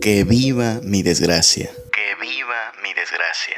Que 0.00 0.24
viva 0.24 0.80
mi 0.82 1.02
desgracia. 1.02 1.70
Que 1.92 2.14
viva 2.18 2.72
mi 2.82 2.94
desgracia. 2.94 3.56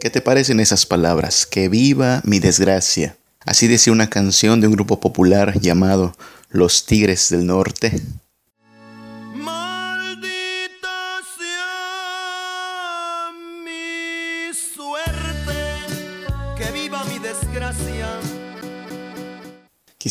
¿Qué 0.00 0.10
te 0.10 0.20
parecen 0.20 0.60
esas 0.60 0.86
palabras? 0.86 1.44
Que 1.44 1.68
viva 1.68 2.20
mi 2.24 2.38
desgracia. 2.38 3.16
Así 3.44 3.66
decía 3.66 3.92
una 3.92 4.08
canción 4.08 4.60
de 4.60 4.68
un 4.68 4.74
grupo 4.74 5.00
popular 5.00 5.58
llamado 5.58 6.14
Los 6.50 6.86
Tigres 6.86 7.30
del 7.30 7.46
Norte. 7.46 8.00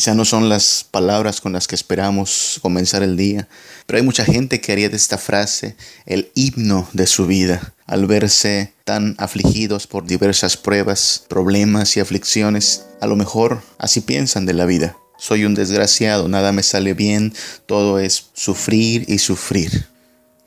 Quizá 0.02 0.16
no 0.16 0.24
son 0.24 0.48
las 0.48 0.84
palabras 0.90 1.40
con 1.40 1.52
las 1.52 1.68
que 1.68 1.76
esperamos 1.76 2.58
comenzar 2.60 3.04
el 3.04 3.16
día, 3.16 3.46
pero 3.86 3.98
hay 3.98 4.02
mucha 4.02 4.24
gente 4.24 4.60
que 4.60 4.72
haría 4.72 4.88
de 4.88 4.96
esta 4.96 5.16
frase 5.16 5.76
el 6.06 6.32
himno 6.34 6.88
de 6.92 7.06
su 7.06 7.28
vida 7.28 7.72
al 7.86 8.06
verse 8.06 8.72
tan 8.82 9.14
afligidos 9.18 9.86
por 9.86 10.04
diversas 10.04 10.56
pruebas, 10.56 11.24
problemas 11.28 11.96
y 11.96 12.00
aflicciones. 12.00 12.84
A 13.00 13.06
lo 13.06 13.14
mejor 13.14 13.62
así 13.78 14.00
piensan 14.00 14.44
de 14.44 14.54
la 14.54 14.66
vida. 14.66 14.96
Soy 15.18 15.44
un 15.44 15.54
desgraciado, 15.54 16.26
nada 16.26 16.50
me 16.50 16.64
sale 16.64 16.94
bien, 16.94 17.32
todo 17.66 18.00
es 18.00 18.30
sufrir 18.32 19.04
y 19.06 19.18
sufrir. 19.18 19.91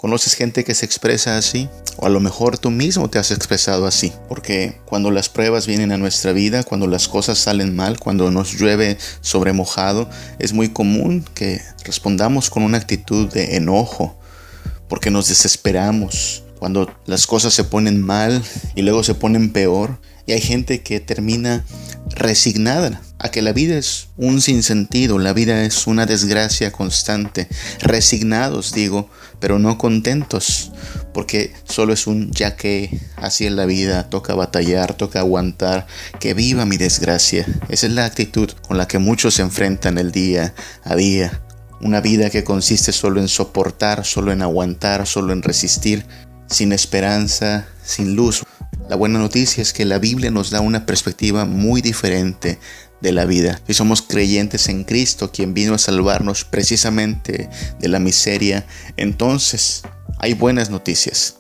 ¿Conoces 0.05 0.35
gente 0.35 0.63
que 0.63 0.75
se 0.75 0.85
expresa 0.85 1.35
así? 1.35 1.67
O 1.97 2.05
a 2.05 2.09
lo 2.09 2.19
mejor 2.19 2.59
tú 2.59 2.69
mismo 2.69 3.09
te 3.09 3.17
has 3.17 3.31
expresado 3.31 3.87
así. 3.87 4.13
Porque 4.29 4.77
cuando 4.85 5.09
las 5.09 5.29
pruebas 5.29 5.65
vienen 5.65 5.91
a 5.91 5.97
nuestra 5.97 6.31
vida, 6.31 6.61
cuando 6.61 6.85
las 6.85 7.07
cosas 7.07 7.39
salen 7.39 7.75
mal, 7.75 7.99
cuando 7.99 8.29
nos 8.29 8.53
llueve 8.53 8.99
sobre 9.21 9.51
mojado, 9.51 10.07
es 10.37 10.53
muy 10.53 10.69
común 10.69 11.25
que 11.33 11.59
respondamos 11.83 12.51
con 12.51 12.61
una 12.61 12.77
actitud 12.77 13.33
de 13.33 13.55
enojo, 13.55 14.15
porque 14.87 15.09
nos 15.09 15.27
desesperamos. 15.27 16.43
Cuando 16.59 16.95
las 17.07 17.25
cosas 17.25 17.55
se 17.55 17.63
ponen 17.63 17.99
mal 17.99 18.43
y 18.75 18.83
luego 18.83 19.03
se 19.03 19.15
ponen 19.15 19.51
peor, 19.53 19.99
y 20.27 20.33
hay 20.33 20.41
gente 20.41 20.81
que 20.81 20.99
termina 20.99 21.65
resignada 22.09 23.01
a 23.19 23.29
que 23.29 23.41
la 23.41 23.53
vida 23.53 23.77
es 23.77 24.07
un 24.17 24.41
sinsentido, 24.41 25.19
la 25.19 25.33
vida 25.33 25.63
es 25.63 25.87
una 25.87 26.05
desgracia 26.05 26.71
constante, 26.71 27.47
resignados 27.79 28.73
digo, 28.73 29.09
pero 29.39 29.59
no 29.59 29.77
contentos, 29.77 30.71
porque 31.13 31.53
solo 31.63 31.93
es 31.93 32.07
un 32.07 32.31
ya 32.31 32.55
que 32.55 32.99
así 33.17 33.45
es 33.45 33.51
la 33.51 33.65
vida, 33.65 34.09
toca 34.09 34.35
batallar, 34.35 34.93
toca 34.95 35.19
aguantar, 35.19 35.87
que 36.19 36.33
viva 36.33 36.65
mi 36.65 36.77
desgracia. 36.77 37.45
Esa 37.69 37.87
es 37.87 37.93
la 37.93 38.05
actitud 38.05 38.51
con 38.67 38.77
la 38.77 38.87
que 38.87 38.99
muchos 38.99 39.35
se 39.35 39.41
enfrentan 39.41 39.97
el 39.97 40.11
día 40.11 40.53
a 40.83 40.95
día. 40.95 41.41
Una 41.81 42.01
vida 42.01 42.29
que 42.29 42.43
consiste 42.43 42.91
solo 42.91 43.19
en 43.19 43.27
soportar, 43.27 44.05
solo 44.05 44.31
en 44.31 44.41
aguantar, 44.41 45.05
solo 45.07 45.33
en 45.33 45.43
resistir, 45.43 46.05
sin 46.47 46.71
esperanza, 46.71 47.67
sin 47.83 48.15
luz. 48.15 48.43
La 48.89 48.95
buena 48.95 49.19
noticia 49.19 49.61
es 49.61 49.73
que 49.73 49.85
la 49.85 49.99
Biblia 49.99 50.31
nos 50.31 50.51
da 50.51 50.61
una 50.61 50.85
perspectiva 50.85 51.45
muy 51.45 51.81
diferente 51.81 52.59
la 53.11 53.25
vida. 53.25 53.61
Si 53.67 53.73
somos 53.73 54.01
creyentes 54.01 54.67
en 54.69 54.83
Cristo, 54.83 55.31
quien 55.31 55.53
vino 55.53 55.73
a 55.73 55.77
salvarnos 55.77 56.43
precisamente 56.45 57.49
de 57.79 57.87
la 57.87 57.99
miseria, 57.99 58.65
entonces 58.97 59.83
hay 60.19 60.33
buenas 60.33 60.69
noticias. 60.69 61.37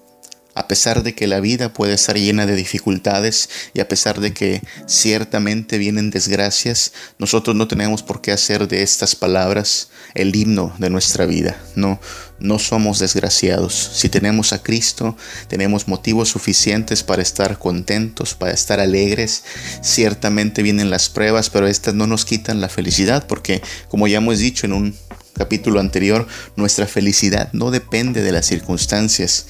A 0.55 0.67
pesar 0.69 1.03
de 1.03 1.13
que 1.13 1.27
la 1.27 1.41
vida 1.41 1.73
puede 1.73 1.93
estar 1.93 2.17
llena 2.17 2.45
de 2.45 2.55
dificultades 2.55 3.49
y 3.73 3.81
a 3.81 3.89
pesar 3.89 4.21
de 4.21 4.33
que 4.33 4.61
ciertamente 4.87 5.77
vienen 5.77 6.11
desgracias, 6.11 6.93
nosotros 7.19 7.55
no 7.57 7.67
tenemos 7.67 8.03
por 8.03 8.21
qué 8.21 8.31
hacer 8.31 8.69
de 8.69 8.81
estas 8.81 9.15
palabras 9.15 9.89
el 10.13 10.33
himno 10.33 10.73
de 10.79 10.89
nuestra 10.89 11.25
vida. 11.25 11.61
No, 11.75 11.99
no 12.39 12.57
somos 12.57 12.99
desgraciados. 12.99 13.73
Si 13.73 14.07
tenemos 14.07 14.53
a 14.53 14.63
Cristo, 14.63 15.17
tenemos 15.49 15.89
motivos 15.89 16.29
suficientes 16.29 17.03
para 17.03 17.21
estar 17.21 17.59
contentos, 17.59 18.33
para 18.33 18.53
estar 18.53 18.79
alegres. 18.79 19.43
Ciertamente 19.81 20.63
vienen 20.63 20.89
las 20.89 21.09
pruebas, 21.09 21.49
pero 21.49 21.67
estas 21.67 21.93
no 21.95 22.07
nos 22.07 22.23
quitan 22.23 22.61
la 22.61 22.69
felicidad 22.69 23.27
porque, 23.27 23.61
como 23.89 24.07
ya 24.07 24.17
hemos 24.17 24.39
dicho 24.39 24.65
en 24.65 24.73
un 24.73 24.95
capítulo 25.33 25.81
anterior, 25.81 26.27
nuestra 26.55 26.87
felicidad 26.87 27.49
no 27.51 27.71
depende 27.71 28.21
de 28.21 28.31
las 28.31 28.45
circunstancias. 28.45 29.47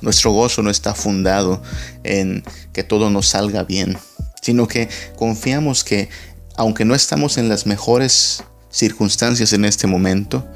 Nuestro 0.00 0.32
gozo 0.32 0.62
no 0.62 0.70
está 0.70 0.94
fundado 0.94 1.62
en 2.04 2.42
que 2.72 2.82
todo 2.82 3.10
nos 3.10 3.28
salga 3.28 3.64
bien, 3.64 3.98
sino 4.42 4.66
que 4.66 4.88
confiamos 5.16 5.84
que 5.84 6.08
aunque 6.56 6.84
no 6.84 6.94
estamos 6.94 7.38
en 7.38 7.48
las 7.48 7.66
mejores 7.66 8.42
circunstancias 8.70 9.52
en 9.52 9.64
este 9.64 9.86
momento, 9.86 10.46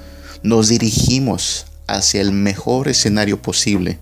nos 0.42 0.68
dirigimos 0.68 1.66
hacia 1.86 2.20
el 2.20 2.32
mejor 2.32 2.88
escenario 2.88 3.40
posible. 3.40 3.98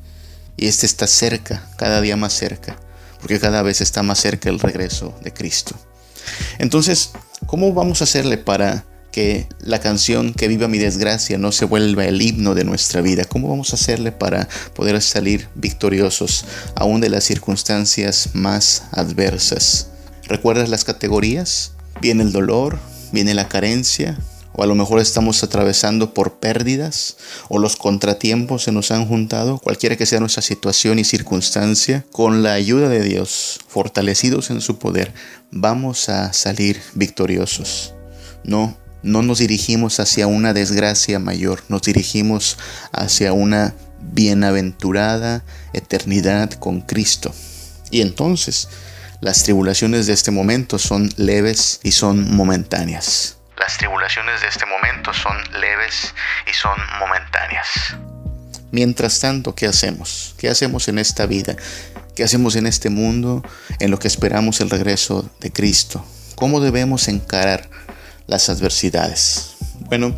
Y 0.56 0.66
este 0.66 0.86
está 0.86 1.06
cerca, 1.06 1.66
cada 1.76 2.00
día 2.00 2.16
más 2.16 2.32
cerca, 2.32 2.76
porque 3.20 3.40
cada 3.40 3.62
vez 3.62 3.80
está 3.80 4.02
más 4.02 4.20
cerca 4.20 4.48
el 4.48 4.60
regreso 4.60 5.14
de 5.22 5.32
Cristo. 5.32 5.74
Entonces, 6.58 7.10
¿cómo 7.46 7.72
vamos 7.72 8.00
a 8.00 8.04
hacerle 8.04 8.38
para 8.38 8.84
que 9.12 9.46
la 9.60 9.78
canción 9.78 10.34
Que 10.34 10.48
viva 10.48 10.66
mi 10.66 10.78
desgracia 10.78 11.38
no 11.38 11.52
se 11.52 11.64
vuelva 11.64 12.04
el 12.06 12.20
himno 12.20 12.54
de 12.54 12.64
nuestra 12.64 13.00
vida. 13.00 13.24
¿Cómo 13.24 13.48
vamos 13.48 13.72
a 13.72 13.76
hacerle 13.76 14.10
para 14.10 14.48
poder 14.74 15.00
salir 15.00 15.48
victoriosos 15.54 16.44
aún 16.74 17.00
de 17.00 17.10
las 17.10 17.24
circunstancias 17.24 18.30
más 18.32 18.84
adversas? 18.90 19.88
¿Recuerdas 20.24 20.68
las 20.68 20.84
categorías? 20.84 21.72
Viene 22.00 22.24
el 22.24 22.32
dolor, 22.32 22.78
viene 23.12 23.34
la 23.34 23.48
carencia, 23.48 24.18
o 24.54 24.62
a 24.62 24.66
lo 24.66 24.74
mejor 24.74 25.00
estamos 25.00 25.42
atravesando 25.42 26.14
por 26.14 26.34
pérdidas 26.34 27.16
o 27.48 27.58
los 27.58 27.76
contratiempos 27.76 28.64
se 28.64 28.72
nos 28.72 28.90
han 28.90 29.06
juntado, 29.06 29.58
cualquiera 29.58 29.96
que 29.96 30.06
sea 30.06 30.20
nuestra 30.20 30.42
situación 30.42 30.98
y 30.98 31.04
circunstancia, 31.04 32.04
con 32.12 32.42
la 32.42 32.52
ayuda 32.52 32.88
de 32.88 33.02
Dios, 33.02 33.60
fortalecidos 33.68 34.50
en 34.50 34.60
su 34.60 34.78
poder, 34.78 35.12
vamos 35.50 36.08
a 36.08 36.32
salir 36.32 36.80
victoriosos. 36.94 37.94
No, 38.44 38.76
no 39.02 39.22
nos 39.22 39.38
dirigimos 39.38 40.00
hacia 40.00 40.26
una 40.26 40.52
desgracia 40.52 41.18
mayor, 41.18 41.62
nos 41.68 41.82
dirigimos 41.82 42.58
hacia 42.92 43.32
una 43.32 43.74
bienaventurada 44.00 45.44
eternidad 45.72 46.50
con 46.52 46.80
Cristo. 46.80 47.34
Y 47.90 48.00
entonces, 48.00 48.68
las 49.20 49.44
tribulaciones 49.44 50.06
de 50.06 50.12
este 50.12 50.30
momento 50.30 50.78
son 50.78 51.12
leves 51.16 51.80
y 51.82 51.92
son 51.92 52.34
momentáneas. 52.34 53.38
Las 53.58 53.78
tribulaciones 53.78 54.40
de 54.40 54.48
este 54.48 54.66
momento 54.66 55.12
son 55.14 55.36
leves 55.60 56.14
y 56.50 56.52
son 56.52 56.76
momentáneas. 56.98 57.96
Mientras 58.72 59.20
tanto, 59.20 59.54
¿qué 59.54 59.66
hacemos? 59.66 60.34
¿Qué 60.38 60.48
hacemos 60.48 60.88
en 60.88 60.98
esta 60.98 61.26
vida? 61.26 61.56
¿Qué 62.16 62.24
hacemos 62.24 62.56
en 62.56 62.66
este 62.66 62.90
mundo 62.90 63.44
en 63.78 63.90
lo 63.90 63.98
que 63.98 64.08
esperamos 64.08 64.60
el 64.60 64.70
regreso 64.70 65.30
de 65.40 65.52
Cristo? 65.52 66.04
¿Cómo 66.34 66.60
debemos 66.60 67.08
encarar 67.08 67.68
las 68.26 68.48
adversidades. 68.48 69.54
Bueno, 69.88 70.16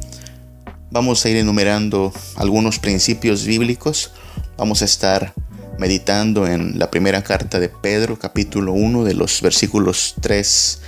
vamos 0.91 1.25
a 1.25 1.29
ir 1.29 1.37
enumerando 1.37 2.13
algunos 2.37 2.79
principios 2.79 3.45
bíblicos. 3.45 4.13
Vamos 4.57 4.83
a 4.83 4.85
estar 4.85 5.35
meditando 5.79 6.47
en 6.47 6.79
la 6.79 6.91
primera 6.91 7.23
carta 7.23 7.59
de 7.59 7.69
Pedro, 7.69 8.19
capítulo 8.19 8.73
1, 8.73 9.05
de 9.05 9.15
los 9.15 9.43
versículos 9.43 10.15
3 10.21 10.81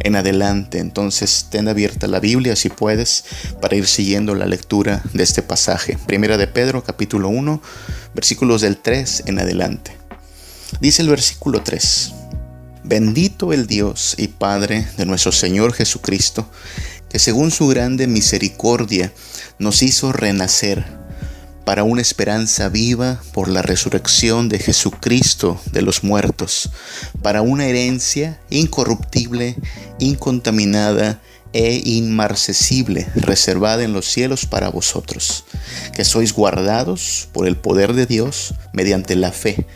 en 0.00 0.16
adelante. 0.16 0.78
Entonces, 0.78 1.46
ten 1.50 1.68
abierta 1.68 2.06
la 2.06 2.20
Biblia 2.20 2.56
si 2.56 2.68
puedes 2.68 3.24
para 3.60 3.76
ir 3.76 3.86
siguiendo 3.86 4.34
la 4.34 4.46
lectura 4.46 5.02
de 5.12 5.22
este 5.22 5.42
pasaje. 5.42 5.98
Primera 6.06 6.36
de 6.36 6.46
Pedro, 6.46 6.84
capítulo 6.84 7.28
1, 7.28 7.62
versículos 8.14 8.60
del 8.60 8.76
3 8.76 9.24
en 9.26 9.38
adelante. 9.38 9.96
Dice 10.80 11.02
el 11.02 11.08
versículo 11.08 11.62
3. 11.62 12.13
Bendito 12.86 13.54
el 13.54 13.66
Dios 13.66 14.14
y 14.18 14.28
Padre 14.28 14.86
de 14.98 15.06
nuestro 15.06 15.32
Señor 15.32 15.72
Jesucristo, 15.72 16.46
que 17.08 17.18
según 17.18 17.50
su 17.50 17.66
grande 17.66 18.06
misericordia 18.06 19.10
nos 19.58 19.82
hizo 19.82 20.12
renacer 20.12 20.84
para 21.64 21.82
una 21.82 22.02
esperanza 22.02 22.68
viva 22.68 23.22
por 23.32 23.48
la 23.48 23.62
resurrección 23.62 24.50
de 24.50 24.58
Jesucristo 24.58 25.58
de 25.72 25.80
los 25.80 26.04
muertos, 26.04 26.70
para 27.22 27.40
una 27.40 27.64
herencia 27.64 28.38
incorruptible, 28.50 29.56
incontaminada 29.98 31.22
e 31.54 31.80
inmarcesible, 31.86 33.08
reservada 33.14 33.82
en 33.82 33.94
los 33.94 34.04
cielos 34.04 34.44
para 34.44 34.68
vosotros, 34.68 35.46
que 35.94 36.04
sois 36.04 36.34
guardados 36.34 37.30
por 37.32 37.46
el 37.46 37.56
poder 37.56 37.94
de 37.94 38.04
Dios 38.04 38.52
mediante 38.74 39.16
la 39.16 39.32
fe 39.32 39.66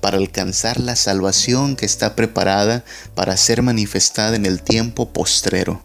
para 0.00 0.18
alcanzar 0.18 0.80
la 0.80 0.96
salvación 0.96 1.76
que 1.76 1.86
está 1.86 2.14
preparada 2.14 2.84
para 3.14 3.36
ser 3.36 3.62
manifestada 3.62 4.36
en 4.36 4.46
el 4.46 4.62
tiempo 4.62 5.12
postrero, 5.12 5.84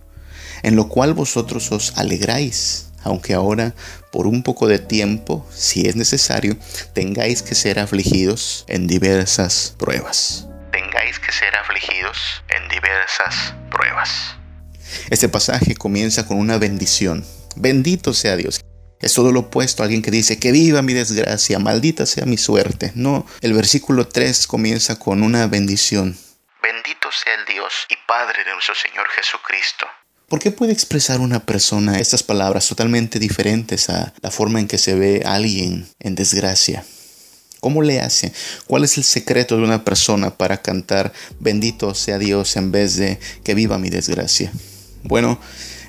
en 0.62 0.75
lo 0.75 0.89
cual 0.89 1.13
vosotros 1.13 1.71
os 1.71 1.94
alegráis, 1.98 2.89
aunque 3.04 3.33
ahora 3.33 3.74
por 4.12 4.27
un 4.27 4.44
poco 4.44 4.68
de 4.68 4.80
tiempo, 4.80 5.48
si 5.51 5.88
es 5.88 5.95
necesario, 5.95 6.57
tengáis 6.94 7.42
que 7.42 7.56
ser 7.56 7.80
afligidos 7.80 8.65
en 8.68 8.88
diversas 8.88 9.75
pruebas. 9.77 10.48
Tengáis 10.71 11.19
que 11.19 11.31
ser 11.31 11.56
afligidos 11.56 12.44
en 12.50 12.69
diversas 12.69 13.56
pruebas. 13.71 14.09
Este 15.09 15.30
pasaje 15.30 15.75
comienza 15.75 16.25
con 16.27 16.38
una 16.38 16.57
bendición. 16.57 17.25
Bendito 17.56 18.13
sea 18.13 18.36
Dios. 18.36 18.63
Es 19.04 19.14
todo 19.14 19.34
lo 19.34 19.42
opuesto 19.42 19.84
a 19.84 19.86
alguien 19.86 20.02
que 20.02 20.12
dice 20.12 20.40
que 20.40 20.54
viva 20.54 20.82
mi 20.82 20.94
desgracia, 20.94 21.60
maldita 21.60 22.06
sea 22.06 22.26
mi 22.26 22.38
suerte. 22.38 22.94
No, 22.96 23.28
el 23.42 23.52
versículo 23.52 24.08
3 24.08 24.48
comienza 24.48 24.98
con 24.98 25.24
una 25.24 25.46
bendición. 25.48 26.18
Bendito 26.62 27.10
sea 27.12 27.34
el 27.34 27.54
Dios 27.54 27.74
y 27.90 27.96
Padre 28.08 28.46
de 28.46 28.54
nuestro 28.54 28.74
Señor 28.76 29.06
Jesucristo. 29.10 29.88
¿Por 30.30 30.40
qué 30.40 30.52
puede 30.52 30.72
expresar 30.72 31.20
una 31.20 31.42
persona 31.42 32.00
estas 32.00 32.24
palabras 32.24 32.66
totalmente 32.66 33.20
diferentes 33.20 33.90
a 33.90 34.14
la 34.22 34.32
forma 34.32 34.62
en 34.62 34.70
que 34.70 34.78
se 34.78 34.96
ve 34.96 35.22
a 35.26 35.34
alguien 35.34 35.86
en 36.00 36.16
desgracia? 36.16 36.86
¿Cómo 37.60 37.82
le 37.82 38.00
hace? 38.00 38.32
¿Cuál 38.68 38.86
es 38.86 38.98
el 38.98 39.04
secreto 39.04 39.58
de 39.58 39.64
una 39.64 39.84
persona 39.84 40.38
para 40.38 40.62
cantar 40.62 41.12
bendito 41.42 41.94
sea 41.94 42.20
Dios 42.20 42.56
en 42.56 42.72
vez 42.72 42.96
de 42.96 43.20
que 43.44 43.54
viva 43.54 43.78
mi 43.78 43.90
desgracia? 43.90 44.54
Bueno, 45.04 45.42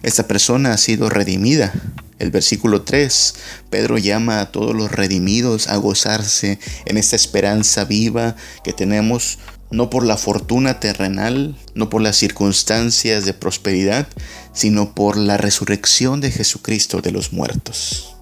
esta 0.05 0.29
persona 0.29 0.73
ha 0.73 0.79
sido 0.79 1.09
redimida. 1.09 1.73
El 2.19 2.31
versículo 2.31 2.83
3, 2.83 3.35
Pedro 3.71 3.99
llama 3.99 4.41
a 4.41 4.53
todos 4.53 4.75
los 4.75 4.93
redimidos 4.93 5.67
a 5.69 5.77
gozarse 5.77 6.59
en 6.85 6.97
esta 6.97 7.17
esperanza 7.17 7.85
viva 7.85 8.37
que 8.62 8.73
tenemos 8.73 9.39
no 9.71 9.91
por 9.91 10.05
la 10.05 10.17
fortuna 10.17 10.79
terrenal, 10.79 11.56
no 11.75 11.91
por 11.91 12.03
las 12.03 12.17
circunstancias 12.17 13.25
de 13.25 13.35
prosperidad, 13.35 14.06
sino 14.53 14.95
por 14.95 15.17
la 15.17 15.37
resurrección 15.37 16.21
de 16.21 16.31
Jesucristo 16.31 17.01
de 17.01 17.11
los 17.11 17.33
muertos 17.33 18.15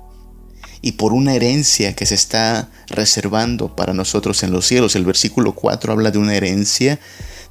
y 0.82 0.92
por 0.92 1.12
una 1.12 1.34
herencia 1.34 1.94
que 1.94 2.06
se 2.06 2.16
está 2.16 2.68
reservando 2.88 3.74
para 3.76 3.94
nosotros 3.94 4.42
en 4.42 4.50
los 4.50 4.66
cielos. 4.66 4.96
El 4.96 5.04
versículo 5.04 5.54
4 5.54 5.92
habla 5.92 6.10
de 6.10 6.18
una 6.18 6.34
herencia, 6.34 6.98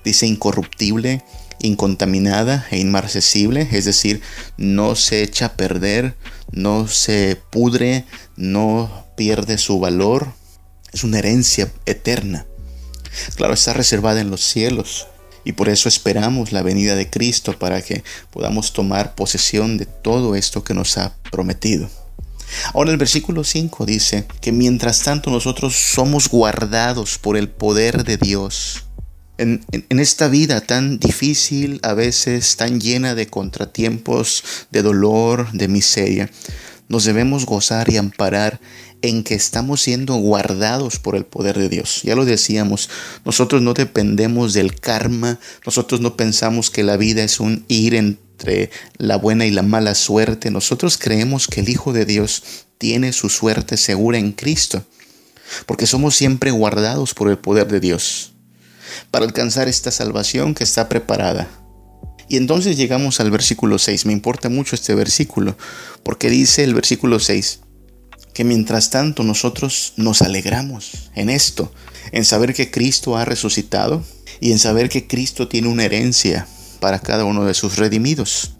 dice 0.04 0.28
incorruptible, 0.28 1.24
incontaminada 1.62 2.68
e 2.72 2.80
inmarcesible, 2.80 3.68
es 3.72 3.86
decir, 3.86 4.22
no 4.58 4.96
se 4.96 5.24
echa 5.24 5.48
a 5.48 5.54
perder, 5.54 6.16
no 6.52 6.88
se 6.88 7.38
pudre, 7.50 8.06
no 8.36 9.08
pierde 9.16 9.58
su 9.58 9.80
valor. 9.80 10.34
Es 10.92 11.04
una 11.04 11.20
herencia 11.20 11.72
eterna. 11.86 12.46
Claro, 13.36 13.54
está 13.54 13.74
reservada 13.74 14.22
en 14.22 14.30
los 14.30 14.42
cielos. 14.42 15.08
Y 15.44 15.54
por 15.54 15.70
eso 15.70 15.90
esperamos 15.90 16.52
la 16.52 16.62
venida 16.62 16.96
de 16.96 17.10
Cristo 17.10 17.58
para 17.58 17.82
que 17.82 18.04
podamos 18.30 18.74
tomar 18.74 19.16
posesión 19.16 19.78
de 19.78 19.86
todo 19.86 20.36
esto 20.36 20.64
que 20.64 20.74
nos 20.74 20.98
ha 20.98 21.16
prometido. 21.32 21.90
Ahora 22.74 22.92
el 22.92 22.98
versículo 22.98 23.44
5 23.44 23.86
dice 23.86 24.26
que 24.42 24.52
mientras 24.52 25.02
tanto 25.04 25.32
nosotros 25.32 25.76
somos 25.76 26.30
guardados 26.30 27.18
por 27.18 27.38
el 27.38 27.50
poder 27.50 28.04
de 28.04 28.18
Dios. 28.18 28.86
En, 29.42 29.66
esta 29.90 30.28
vida 30.28 30.62
tan 30.62 31.00
difícil, 31.00 31.80
a 31.82 31.96
veces 31.96 32.58
tan 32.58 32.80
llena 32.80 33.16
de 33.16 33.26
contratiempos, 33.26 34.44
de 34.70 34.84
dolor, 34.84 35.52
de 35.52 35.68
miseria, 35.68 36.30
nos 36.90 37.06
debemos 37.06 37.48
gozar 37.48 37.90
y 37.90 37.98
amparar 37.98 38.60
en 39.02 39.24
que 39.24 39.34
estamos 39.34 39.82
siendo 39.82 40.14
guardados 40.14 41.00
por 41.00 41.16
el 41.16 41.26
poder 41.26 41.58
de 41.58 41.70
Dios. 41.70 42.02
Ya 42.04 42.16
lo 42.16 42.24
decíamos, 42.24 42.88
nosotros 43.26 43.64
no 43.64 43.74
dependemos 43.74 44.54
del 44.54 44.80
karma, 44.80 45.40
nosotros 45.66 46.02
no 46.02 46.16
pensamos 46.16 46.70
que 46.70 46.84
la 46.84 46.98
vida 46.98 47.24
es 47.24 47.40
un 47.40 47.66
ir 47.68 47.96
en 47.96 48.20
entre 48.42 48.72
la 48.98 49.18
buena 49.18 49.46
y 49.46 49.52
la 49.52 49.62
mala 49.62 49.94
suerte, 49.94 50.50
nosotros 50.50 50.98
creemos 50.98 51.48
que 51.48 51.62
el 51.62 51.70
Hijo 51.70 51.94
de 51.94 52.06
Dios 52.06 52.44
tiene 52.80 53.14
su 53.14 53.30
suerte 53.30 53.78
segura 53.78 54.18
en 54.18 54.32
Cristo, 54.32 54.84
porque 55.68 55.86
somos 55.86 56.16
siempre 56.16 56.50
guardados 56.50 57.14
por 57.14 57.30
el 57.30 57.38
poder 57.38 57.68
de 57.68 57.80
Dios 57.80 58.31
para 59.12 59.26
alcanzar 59.26 59.68
esta 59.68 59.92
salvación 59.92 60.54
que 60.54 60.64
está 60.64 60.90
preparada. 60.90 61.48
Y 62.28 62.38
entonces 62.38 62.78
llegamos 62.78 63.20
al 63.20 63.30
versículo 63.30 63.78
6. 63.78 64.06
Me 64.06 64.14
importa 64.14 64.48
mucho 64.48 64.76
este 64.76 64.96
versículo, 64.96 65.58
porque 66.04 66.30
dice 66.30 66.64
el 66.64 66.74
versículo 66.74 67.20
6 67.20 67.60
que 68.34 68.44
mientras 68.44 68.90
tanto 68.90 69.24
nosotros 69.24 69.94
nos 69.98 70.22
alegramos 70.22 71.12
en 71.16 71.30
esto, 71.30 71.74
en 72.12 72.26
saber 72.26 72.54
que 72.54 72.72
Cristo 72.72 73.18
ha 73.18 73.26
resucitado 73.26 74.04
y 74.40 74.52
en 74.52 74.60
saber 74.60 74.90
que 74.90 75.08
Cristo 75.08 75.48
tiene 75.48 75.68
una 75.68 75.84
herencia 75.84 76.48
para 76.80 77.00
cada 77.00 77.26
uno 77.26 77.46
de 77.46 77.54
sus 77.54 77.78
redimidos. 77.78 78.54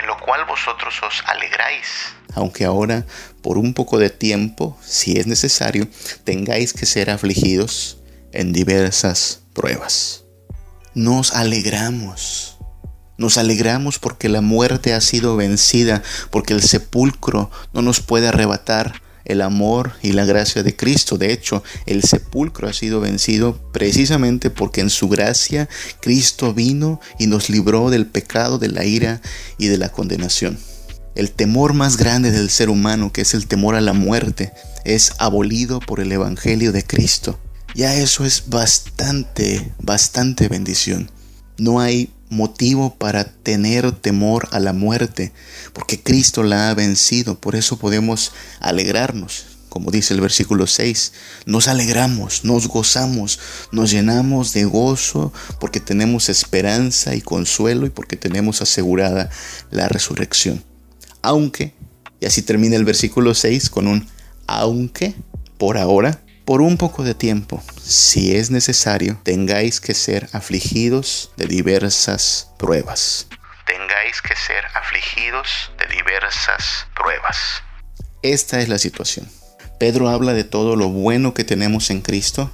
En 0.00 0.06
lo 0.06 0.18
cual 0.18 0.44
vosotros 0.46 0.94
os 1.06 1.22
alegráis. 1.26 1.86
Aunque 2.34 2.64
ahora, 2.64 3.06
por 3.42 3.58
un 3.58 3.74
poco 3.74 3.98
de 3.98 4.10
tiempo, 4.10 4.78
si 4.82 5.18
es 5.18 5.26
necesario, 5.26 5.86
tengáis 6.24 6.72
que 6.72 6.86
ser 6.86 7.10
afligidos 7.10 7.98
en 8.32 8.52
diversas 8.52 9.40
pruebas. 9.52 10.24
Nos 10.94 11.32
alegramos. 11.32 12.58
Nos 13.18 13.38
alegramos 13.38 13.98
porque 13.98 14.28
la 14.28 14.40
muerte 14.40 14.94
ha 14.94 15.00
sido 15.00 15.36
vencida, 15.36 16.02
porque 16.30 16.54
el 16.54 16.62
sepulcro 16.62 17.50
no 17.72 17.82
nos 17.82 18.00
puede 18.00 18.28
arrebatar 18.28 19.00
el 19.24 19.40
amor 19.40 19.92
y 20.02 20.12
la 20.12 20.24
gracia 20.24 20.62
de 20.62 20.74
Cristo. 20.74 21.18
De 21.18 21.32
hecho, 21.32 21.62
el 21.86 22.02
sepulcro 22.02 22.68
ha 22.68 22.72
sido 22.72 23.00
vencido 23.00 23.70
precisamente 23.72 24.50
porque 24.50 24.80
en 24.80 24.90
su 24.90 25.08
gracia 25.08 25.68
Cristo 26.00 26.54
vino 26.54 27.00
y 27.18 27.26
nos 27.26 27.48
libró 27.48 27.90
del 27.90 28.06
pecado, 28.06 28.58
de 28.58 28.68
la 28.68 28.84
ira 28.84 29.20
y 29.58 29.68
de 29.68 29.78
la 29.78 29.90
condenación. 29.90 30.58
El 31.14 31.30
temor 31.30 31.74
más 31.74 31.98
grande 31.98 32.30
del 32.30 32.48
ser 32.48 32.70
humano, 32.70 33.12
que 33.12 33.20
es 33.20 33.34
el 33.34 33.46
temor 33.46 33.74
a 33.74 33.82
la 33.82 33.92
muerte, 33.92 34.52
es 34.84 35.12
abolido 35.18 35.78
por 35.78 36.00
el 36.00 36.10
Evangelio 36.10 36.72
de 36.72 36.84
Cristo. 36.84 37.38
Ya 37.74 37.94
eso 37.94 38.26
es 38.26 38.44
bastante, 38.48 39.72
bastante 39.78 40.48
bendición. 40.48 41.10
No 41.56 41.80
hay 41.80 42.12
motivo 42.28 42.94
para 42.96 43.24
tener 43.24 43.92
temor 43.92 44.48
a 44.52 44.60
la 44.60 44.74
muerte, 44.74 45.32
porque 45.72 46.02
Cristo 46.02 46.42
la 46.42 46.68
ha 46.68 46.74
vencido, 46.74 47.38
por 47.40 47.56
eso 47.56 47.78
podemos 47.78 48.32
alegrarnos. 48.60 49.46
Como 49.70 49.90
dice 49.90 50.12
el 50.12 50.20
versículo 50.20 50.66
6, 50.66 51.14
nos 51.46 51.66
alegramos, 51.66 52.44
nos 52.44 52.68
gozamos, 52.68 53.38
nos 53.70 53.90
llenamos 53.90 54.52
de 54.52 54.64
gozo 54.64 55.32
porque 55.58 55.80
tenemos 55.80 56.28
esperanza 56.28 57.14
y 57.14 57.22
consuelo 57.22 57.86
y 57.86 57.90
porque 57.90 58.16
tenemos 58.16 58.60
asegurada 58.60 59.30
la 59.70 59.88
resurrección. 59.88 60.62
Aunque, 61.22 61.72
y 62.20 62.26
así 62.26 62.42
termina 62.42 62.76
el 62.76 62.84
versículo 62.84 63.34
6 63.34 63.70
con 63.70 63.86
un 63.86 64.06
aunque, 64.46 65.14
por 65.56 65.78
ahora, 65.78 66.21
por 66.44 66.60
un 66.60 66.76
poco 66.76 67.04
de 67.04 67.14
tiempo, 67.14 67.62
si 67.82 68.36
es 68.36 68.50
necesario, 68.50 69.18
tengáis 69.22 69.80
que 69.80 69.94
ser 69.94 70.28
afligidos 70.32 71.30
de 71.36 71.46
diversas 71.46 72.50
pruebas. 72.58 73.26
Tengáis 73.66 74.20
que 74.20 74.34
ser 74.34 74.64
afligidos 74.74 75.70
de 75.78 75.94
diversas 75.94 76.86
pruebas. 76.94 77.62
Esta 78.22 78.60
es 78.60 78.68
la 78.68 78.78
situación. 78.78 79.28
Pedro 79.78 80.08
habla 80.08 80.32
de 80.32 80.44
todo 80.44 80.76
lo 80.76 80.88
bueno 80.88 81.34
que 81.34 81.44
tenemos 81.44 81.90
en 81.90 82.02
Cristo 82.02 82.50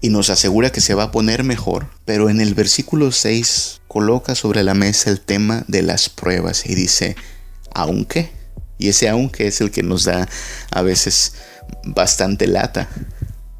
y 0.00 0.08
nos 0.10 0.30
asegura 0.30 0.70
que 0.70 0.80
se 0.80 0.94
va 0.94 1.04
a 1.04 1.12
poner 1.12 1.44
mejor, 1.44 1.88
pero 2.04 2.30
en 2.30 2.40
el 2.40 2.54
versículo 2.54 3.12
6 3.12 3.82
coloca 3.88 4.34
sobre 4.34 4.62
la 4.62 4.74
mesa 4.74 5.10
el 5.10 5.20
tema 5.20 5.64
de 5.66 5.82
las 5.82 6.08
pruebas 6.08 6.64
y 6.66 6.74
dice, 6.74 7.16
aunque, 7.74 8.32
y 8.78 8.88
ese 8.88 9.08
aunque 9.08 9.46
es 9.46 9.60
el 9.60 9.70
que 9.70 9.82
nos 9.82 10.04
da 10.04 10.28
a 10.70 10.82
veces 10.82 11.34
bastante 11.84 12.46
lata, 12.46 12.88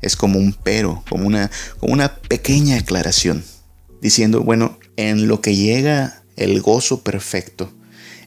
es 0.02 0.16
como 0.16 0.38
un 0.38 0.52
pero, 0.52 1.04
como 1.08 1.26
una, 1.26 1.50
como 1.78 1.92
una 1.92 2.16
pequeña 2.16 2.78
aclaración, 2.78 3.44
diciendo, 4.00 4.42
bueno, 4.42 4.78
en 4.96 5.28
lo 5.28 5.40
que 5.40 5.54
llega 5.54 6.22
el 6.36 6.60
gozo 6.60 7.02
perfecto, 7.02 7.72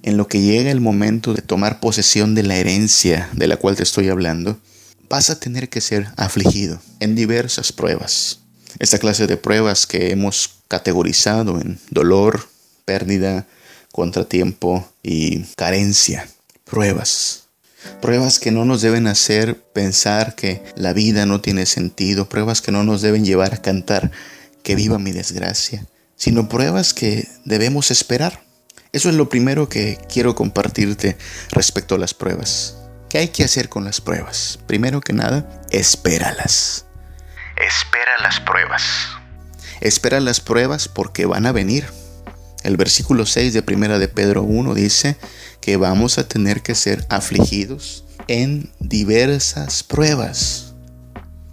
en 0.04 0.18
lo 0.18 0.28
que 0.28 0.42
llega 0.42 0.72
el 0.72 0.82
momento 0.82 1.34
de 1.34 1.42
tomar 1.42 1.80
posesión 1.80 2.36
de 2.36 2.44
la 2.44 2.58
herencia 2.58 3.30
de 3.34 3.48
la 3.48 3.58
cual 3.58 3.76
te 3.76 3.84
estoy 3.84 4.10
hablando, 4.10 4.60
vas 5.10 5.30
a 5.30 5.40
tener 5.40 5.70
que 5.70 5.82
ser 5.82 6.08
afligido 6.18 6.82
en 7.00 7.16
diversas 7.16 7.72
pruebas. 7.72 8.40
Esta 8.80 8.98
clase 8.98 9.28
de 9.28 9.38
pruebas 9.38 9.86
que 9.86 10.12
hemos 10.12 10.50
categorizado 10.68 11.62
en 11.62 11.80
dolor, 11.92 12.48
pérdida, 12.86 13.48
contratiempo 13.92 14.90
y 15.04 15.44
carencia. 15.56 16.28
Pruebas. 16.66 17.43
Pruebas 18.02 18.40
que 18.40 18.52
no 18.52 18.66
nos 18.66 18.82
deben 18.82 19.08
hacer 19.08 19.62
pensar 19.74 20.36
que 20.36 20.64
la 20.76 20.94
vida 20.94 21.26
no 21.26 21.42
tiene 21.42 21.66
sentido, 21.66 22.30
pruebas 22.30 22.62
que 22.62 22.72
no 22.72 22.84
nos 22.84 23.02
deben 23.02 23.26
llevar 23.26 23.54
a 23.54 23.62
cantar 23.62 24.12
que 24.64 24.76
viva 24.76 25.00
mi 25.00 25.12
desgracia, 25.12 25.86
sino 26.16 26.50
pruebas 26.50 26.94
que 26.94 27.28
debemos 27.46 27.92
esperar. 27.92 28.42
Eso 28.92 29.10
es 29.10 29.16
lo 29.16 29.30
primero 29.30 29.70
que 29.70 29.98
quiero 30.12 30.36
compartirte 30.36 31.18
respecto 31.52 31.96
a 31.96 31.98
las 31.98 32.14
pruebas. 32.14 32.78
¿Qué 33.10 33.20
hay 33.20 33.28
que 33.28 33.44
hacer 33.44 33.70
con 33.70 33.84
las 33.86 34.02
pruebas? 34.02 34.60
Primero 34.68 35.02
que 35.02 35.14
nada, 35.14 35.62
espéralas. 35.72 36.86
Espera 37.58 38.18
las 38.22 38.40
pruebas. 38.40 38.84
Espera 39.82 40.20
las 40.20 40.40
pruebas 40.40 40.88
porque 40.88 41.26
van 41.26 41.46
a 41.46 41.52
venir. 41.52 41.86
El 42.64 42.78
versículo 42.78 43.26
6 43.26 43.54
de 43.54 43.62
Primera 43.62 44.00
de 44.00 44.08
Pedro 44.08 44.44
1 44.44 44.74
dice 44.74 45.18
que 45.60 45.76
vamos 45.76 46.18
a 46.18 46.28
tener 46.28 46.62
que 46.62 46.76
ser 46.76 47.06
afligidos 47.10 48.06
en 48.28 48.72
diversas 48.80 49.84
pruebas. 49.84 50.74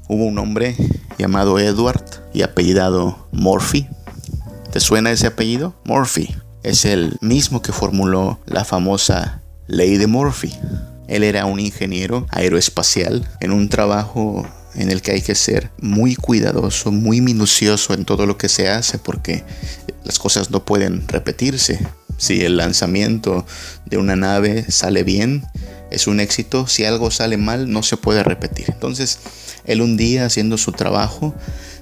Hubo 0.08 0.24
un 0.24 0.38
hombre 0.38 0.76
llamado 1.18 1.58
Edward 1.58 2.04
y 2.32 2.42
apellidado 2.42 3.28
Murphy. 3.32 3.88
¿Te 4.72 4.78
suena 4.78 5.10
ese 5.10 5.26
apellido? 5.26 5.74
Murphy. 5.84 6.34
Es 6.62 6.84
el 6.84 7.16
mismo 7.20 7.60
que 7.60 7.72
formuló 7.72 8.38
la 8.46 8.64
famosa 8.64 9.42
ley 9.66 9.96
de 9.96 10.06
Murphy. 10.06 10.52
Él 11.08 11.24
era 11.24 11.44
un 11.46 11.58
ingeniero 11.58 12.26
aeroespacial 12.30 13.28
en 13.40 13.50
un 13.50 13.68
trabajo 13.68 14.46
en 14.74 14.90
el 14.90 15.02
que 15.02 15.12
hay 15.12 15.22
que 15.22 15.34
ser 15.34 15.70
muy 15.80 16.14
cuidadoso, 16.16 16.92
muy 16.92 17.20
minucioso 17.20 17.94
en 17.94 18.04
todo 18.04 18.26
lo 18.26 18.38
que 18.38 18.48
se 18.48 18.68
hace 18.68 18.98
porque 18.98 19.44
las 20.04 20.18
cosas 20.18 20.50
no 20.50 20.64
pueden 20.64 21.06
repetirse. 21.08 21.80
Si 22.16 22.42
el 22.42 22.56
lanzamiento 22.56 23.46
de 23.86 23.96
una 23.96 24.16
nave 24.16 24.70
sale 24.70 25.04
bien, 25.04 25.46
es 25.90 26.06
un 26.06 26.20
éxito. 26.20 26.66
Si 26.66 26.84
algo 26.84 27.10
sale 27.10 27.36
mal, 27.36 27.70
no 27.70 27.82
se 27.82 27.96
puede 27.96 28.22
repetir. 28.22 28.66
Entonces, 28.68 29.18
él 29.64 29.80
un 29.80 29.96
día 29.96 30.26
haciendo 30.26 30.58
su 30.58 30.72
trabajo 30.72 31.34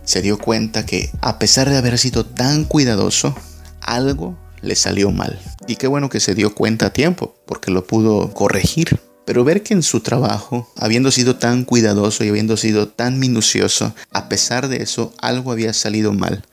se 0.04 0.22
dio 0.22 0.38
cuenta 0.38 0.86
que 0.86 1.10
a 1.20 1.38
pesar 1.38 1.68
de 1.68 1.76
haber 1.76 1.98
sido 1.98 2.24
tan 2.24 2.64
cuidadoso, 2.64 3.34
algo 3.80 4.38
le 4.62 4.74
salió 4.76 5.10
mal. 5.10 5.40
Y 5.66 5.76
qué 5.76 5.86
bueno 5.86 6.08
que 6.08 6.20
se 6.20 6.34
dio 6.34 6.54
cuenta 6.54 6.86
a 6.86 6.92
tiempo, 6.92 7.36
porque 7.46 7.70
lo 7.70 7.86
pudo 7.86 8.32
corregir. 8.32 9.00
Pero 9.28 9.44
ver 9.44 9.62
que 9.62 9.74
en 9.74 9.82
su 9.82 10.00
trabajo, 10.00 10.72
habiendo 10.74 11.10
sido 11.10 11.36
tan 11.36 11.64
cuidadoso 11.64 12.24
y 12.24 12.30
habiendo 12.30 12.56
sido 12.56 12.88
tan 12.88 13.18
minucioso, 13.18 13.94
a 14.10 14.26
pesar 14.30 14.68
de 14.68 14.82
eso 14.82 15.12
algo 15.20 15.52
había 15.52 15.74
salido 15.74 16.14
mal, 16.14 16.46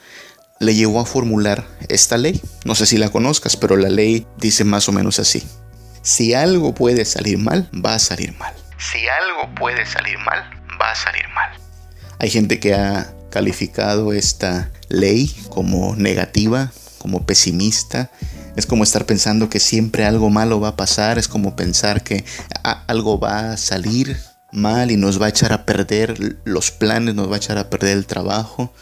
le 0.60 0.76
llevó 0.76 1.00
a 1.00 1.06
formular 1.06 1.66
esta 1.88 2.18
ley. 2.18 2.42
No 2.66 2.76
sé 2.76 2.86
si 2.86 2.98
la 2.98 3.08
conozcas, 3.08 3.56
pero 3.56 3.78
la 3.78 3.88
ley 3.88 4.28
dice 4.40 4.66
más 4.66 4.90
o 4.90 4.92
menos 4.92 5.20
así. 5.20 5.42
Si 6.02 6.34
algo 6.34 6.76
puede 6.76 7.06
salir 7.06 7.38
mal, 7.38 7.70
va 7.74 7.94
a 7.94 8.00
salir 8.00 8.38
mal. 8.38 8.54
Si 8.78 9.08
algo 9.08 9.56
puede 9.56 9.86
salir 9.86 10.18
mal, 10.18 10.44
va 10.78 10.92
a 10.92 10.96
salir 10.96 11.30
mal. 11.34 11.52
Hay 12.20 12.30
gente 12.30 12.60
que 12.60 12.74
ha 12.74 13.16
calificado 13.30 14.12
esta 14.12 14.70
ley 14.90 15.34
como 15.48 15.96
negativa, 15.96 16.74
como 16.98 17.26
pesimista, 17.26 18.12
es 18.56 18.66
como 18.66 18.84
estar 18.84 19.06
pensando 19.06 19.50
que 19.50 19.60
siempre 19.60 20.06
algo 20.06 20.30
malo 20.30 20.60
va 20.60 20.70
a 20.70 20.76
pasar, 20.76 21.18
es 21.18 21.28
como 21.28 21.56
pensar 21.56 22.04
que 22.04 22.26
algo 22.88 23.20
va 23.20 23.52
a 23.52 23.58
salir 23.58 24.18
mal 24.52 24.92
y 24.92 24.98
nos 24.98 25.22
va 25.22 25.28
a 25.28 25.30
echar 25.30 25.54
a 25.54 25.66
perder 25.66 26.38
los 26.46 26.72
planes, 26.72 27.16
nos 27.16 27.30
va 27.30 27.36
a 27.36 27.38
echar 27.38 27.58
a 27.58 27.70
perder 27.70 27.98
el 27.98 28.06
trabajo. 28.06 28.74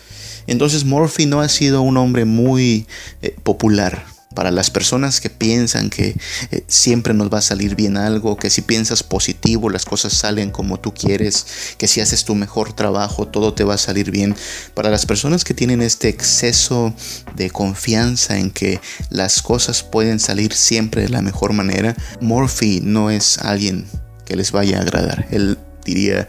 Entonces 0.45 0.85
Murphy 0.85 1.25
no 1.25 1.41
ha 1.41 1.49
sido 1.49 1.81
un 1.81 1.97
hombre 1.97 2.25
muy 2.25 2.85
eh, 3.21 3.35
popular 3.43 4.12
para 4.33 4.51
las 4.51 4.69
personas 4.69 5.21
que 5.21 5.29
piensan 5.29 5.89
que 5.89 6.15
eh, 6.51 6.63
siempre 6.67 7.13
nos 7.13 7.31
va 7.31 7.39
a 7.39 7.41
salir 7.41 7.75
bien 7.75 7.97
algo, 7.97 8.37
que 8.37 8.49
si 8.49 8.61
piensas 8.61 9.03
positivo 9.03 9.69
las 9.69 9.85
cosas 9.85 10.13
salen 10.13 10.51
como 10.51 10.79
tú 10.79 10.93
quieres, 10.93 11.45
que 11.77 11.87
si 11.87 12.01
haces 12.01 12.25
tu 12.25 12.35
mejor 12.35 12.73
trabajo 12.73 13.27
todo 13.27 13.53
te 13.53 13.63
va 13.63 13.75
a 13.75 13.77
salir 13.77 14.11
bien. 14.11 14.35
Para 14.73 14.89
las 14.89 15.05
personas 15.05 15.43
que 15.43 15.53
tienen 15.53 15.81
este 15.81 16.09
exceso 16.09 16.93
de 17.35 17.49
confianza 17.49 18.37
en 18.37 18.51
que 18.51 18.79
las 19.09 19.41
cosas 19.41 19.83
pueden 19.83 20.19
salir 20.19 20.53
siempre 20.53 21.03
de 21.03 21.09
la 21.09 21.21
mejor 21.21 21.53
manera, 21.53 21.95
Murphy 22.21 22.81
no 22.83 23.09
es 23.09 23.37
alguien 23.39 23.85
que 24.25 24.35
les 24.35 24.51
vaya 24.51 24.79
a 24.79 24.81
agradar. 24.81 25.27
Él 25.31 25.57
diría, 25.85 26.27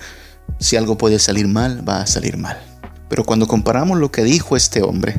si 0.59 0.77
algo 0.77 0.99
puede 0.99 1.19
salir 1.19 1.49
mal, 1.49 1.87
va 1.89 2.03
a 2.03 2.07
salir 2.07 2.37
mal. 2.37 2.61
Pero 3.09 3.25
cuando 3.25 3.47
comparamos 3.47 3.99
lo 3.99 4.11
que 4.11 4.25
dijo 4.25 4.57
este 4.57 4.83
hombre, 4.83 5.15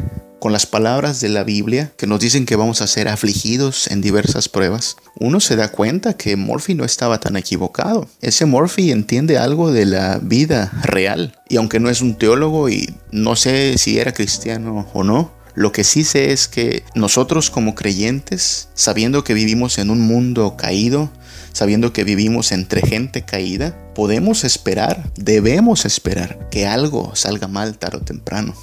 con 0.46 0.54
las 0.54 0.68
palabras 0.68 1.22
de 1.22 1.30
la 1.30 1.44
Biblia 1.44 1.92
que 1.98 2.06
nos 2.06 2.20
dicen 2.20 2.46
que 2.46 2.56
vamos 2.56 2.84
a 2.84 2.86
ser 2.86 3.08
afligidos 3.08 3.88
en 3.88 4.00
diversas 4.00 4.48
pruebas, 4.48 4.96
uno 5.16 5.40
se 5.40 5.56
da 5.56 5.72
cuenta 5.72 6.14
que 6.14 6.36
Murphy 6.36 6.76
no 6.76 6.86
estaba 6.86 7.20
tan 7.20 7.36
equivocado. 7.36 8.08
Ese 8.22 8.46
Murphy 8.46 8.92
entiende 8.92 9.40
algo 9.40 9.72
de 9.72 9.88
la 9.88 10.20
vida 10.22 10.72
real. 10.84 11.34
Y 11.50 11.56
aunque 11.58 11.80
no 11.80 11.90
es 11.90 12.02
un 12.02 12.14
teólogo 12.14 12.70
y 12.70 12.94
no 13.10 13.36
sé 13.36 13.80
si 13.80 13.98
era 13.98 14.14
cristiano 14.14 14.88
o 14.94 15.04
no, 15.04 15.32
lo 15.56 15.72
que 15.72 15.84
sí 15.84 16.04
sé 16.04 16.32
es 16.32 16.48
que 16.48 16.84
nosotros 16.94 17.50
como 17.50 17.74
creyentes, 17.74 18.70
sabiendo 18.76 19.24
que 19.24 19.34
vivimos 19.34 19.80
en 19.80 19.90
un 19.90 20.02
mundo 20.02 20.58
caído, 20.58 21.10
sabiendo 21.54 21.92
que 21.92 22.04
vivimos 22.04 22.52
entre 22.52 22.82
gente 22.82 23.24
caída, 23.24 23.76
podemos 23.96 24.44
esperar, 24.44 25.10
debemos 25.16 25.86
esperar 25.86 26.50
que 26.52 26.68
algo 26.68 27.16
salga 27.16 27.48
mal 27.48 27.80
tarde 27.80 27.98
o 27.98 28.02
temprano. 28.02 28.54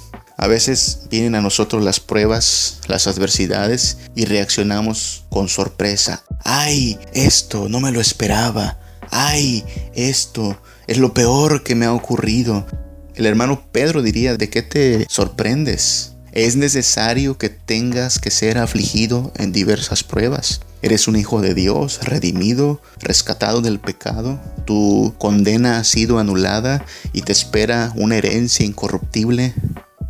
A 0.43 0.47
veces 0.47 1.03
vienen 1.09 1.35
a 1.35 1.41
nosotros 1.41 1.81
las 1.85 2.01
pruebas, 2.01 2.81
las 2.87 3.07
adversidades 3.07 3.99
y 4.13 4.25
reaccionamos 4.25 5.23
con 5.29 5.47
sorpresa. 5.47 6.25
¡Ay! 6.43 6.99
Esto 7.13 7.69
no 7.69 7.79
me 7.79 7.93
lo 7.93 8.01
esperaba. 8.01 8.77
¡Ay! 9.09 9.63
Esto 9.95 10.61
es 10.85 10.97
lo 10.97 11.13
peor 11.13 11.63
que 11.63 11.75
me 11.75 11.85
ha 11.85 11.93
ocurrido. 11.93 12.67
El 13.15 13.25
hermano 13.25 13.69
Pedro 13.71 14.01
diría, 14.01 14.35
¿de 14.35 14.49
qué 14.49 14.61
te 14.61 15.05
sorprendes? 15.07 16.15
Es 16.33 16.57
necesario 16.57 17.37
que 17.37 17.47
tengas 17.47 18.19
que 18.19 18.29
ser 18.29 18.57
afligido 18.57 19.31
en 19.37 19.53
diversas 19.53 20.03
pruebas. 20.03 20.59
Eres 20.81 21.07
un 21.07 21.15
hijo 21.15 21.39
de 21.39 21.53
Dios, 21.53 22.01
redimido, 22.03 22.81
rescatado 22.99 23.61
del 23.61 23.79
pecado. 23.79 24.41
Tu 24.65 25.15
condena 25.17 25.77
ha 25.77 25.85
sido 25.85 26.19
anulada 26.19 26.85
y 27.13 27.21
te 27.21 27.31
espera 27.31 27.93
una 27.95 28.17
herencia 28.17 28.65
incorruptible. 28.65 29.53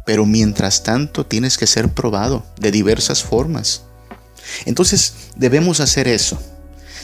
Pero 0.05 0.25
mientras 0.25 0.83
tanto 0.83 1.25
tienes 1.25 1.57
que 1.57 1.67
ser 1.67 1.89
probado 1.89 2.45
de 2.59 2.71
diversas 2.71 3.23
formas. 3.23 3.83
Entonces 4.65 5.13
debemos 5.35 5.79
hacer 5.79 6.07
eso. 6.07 6.39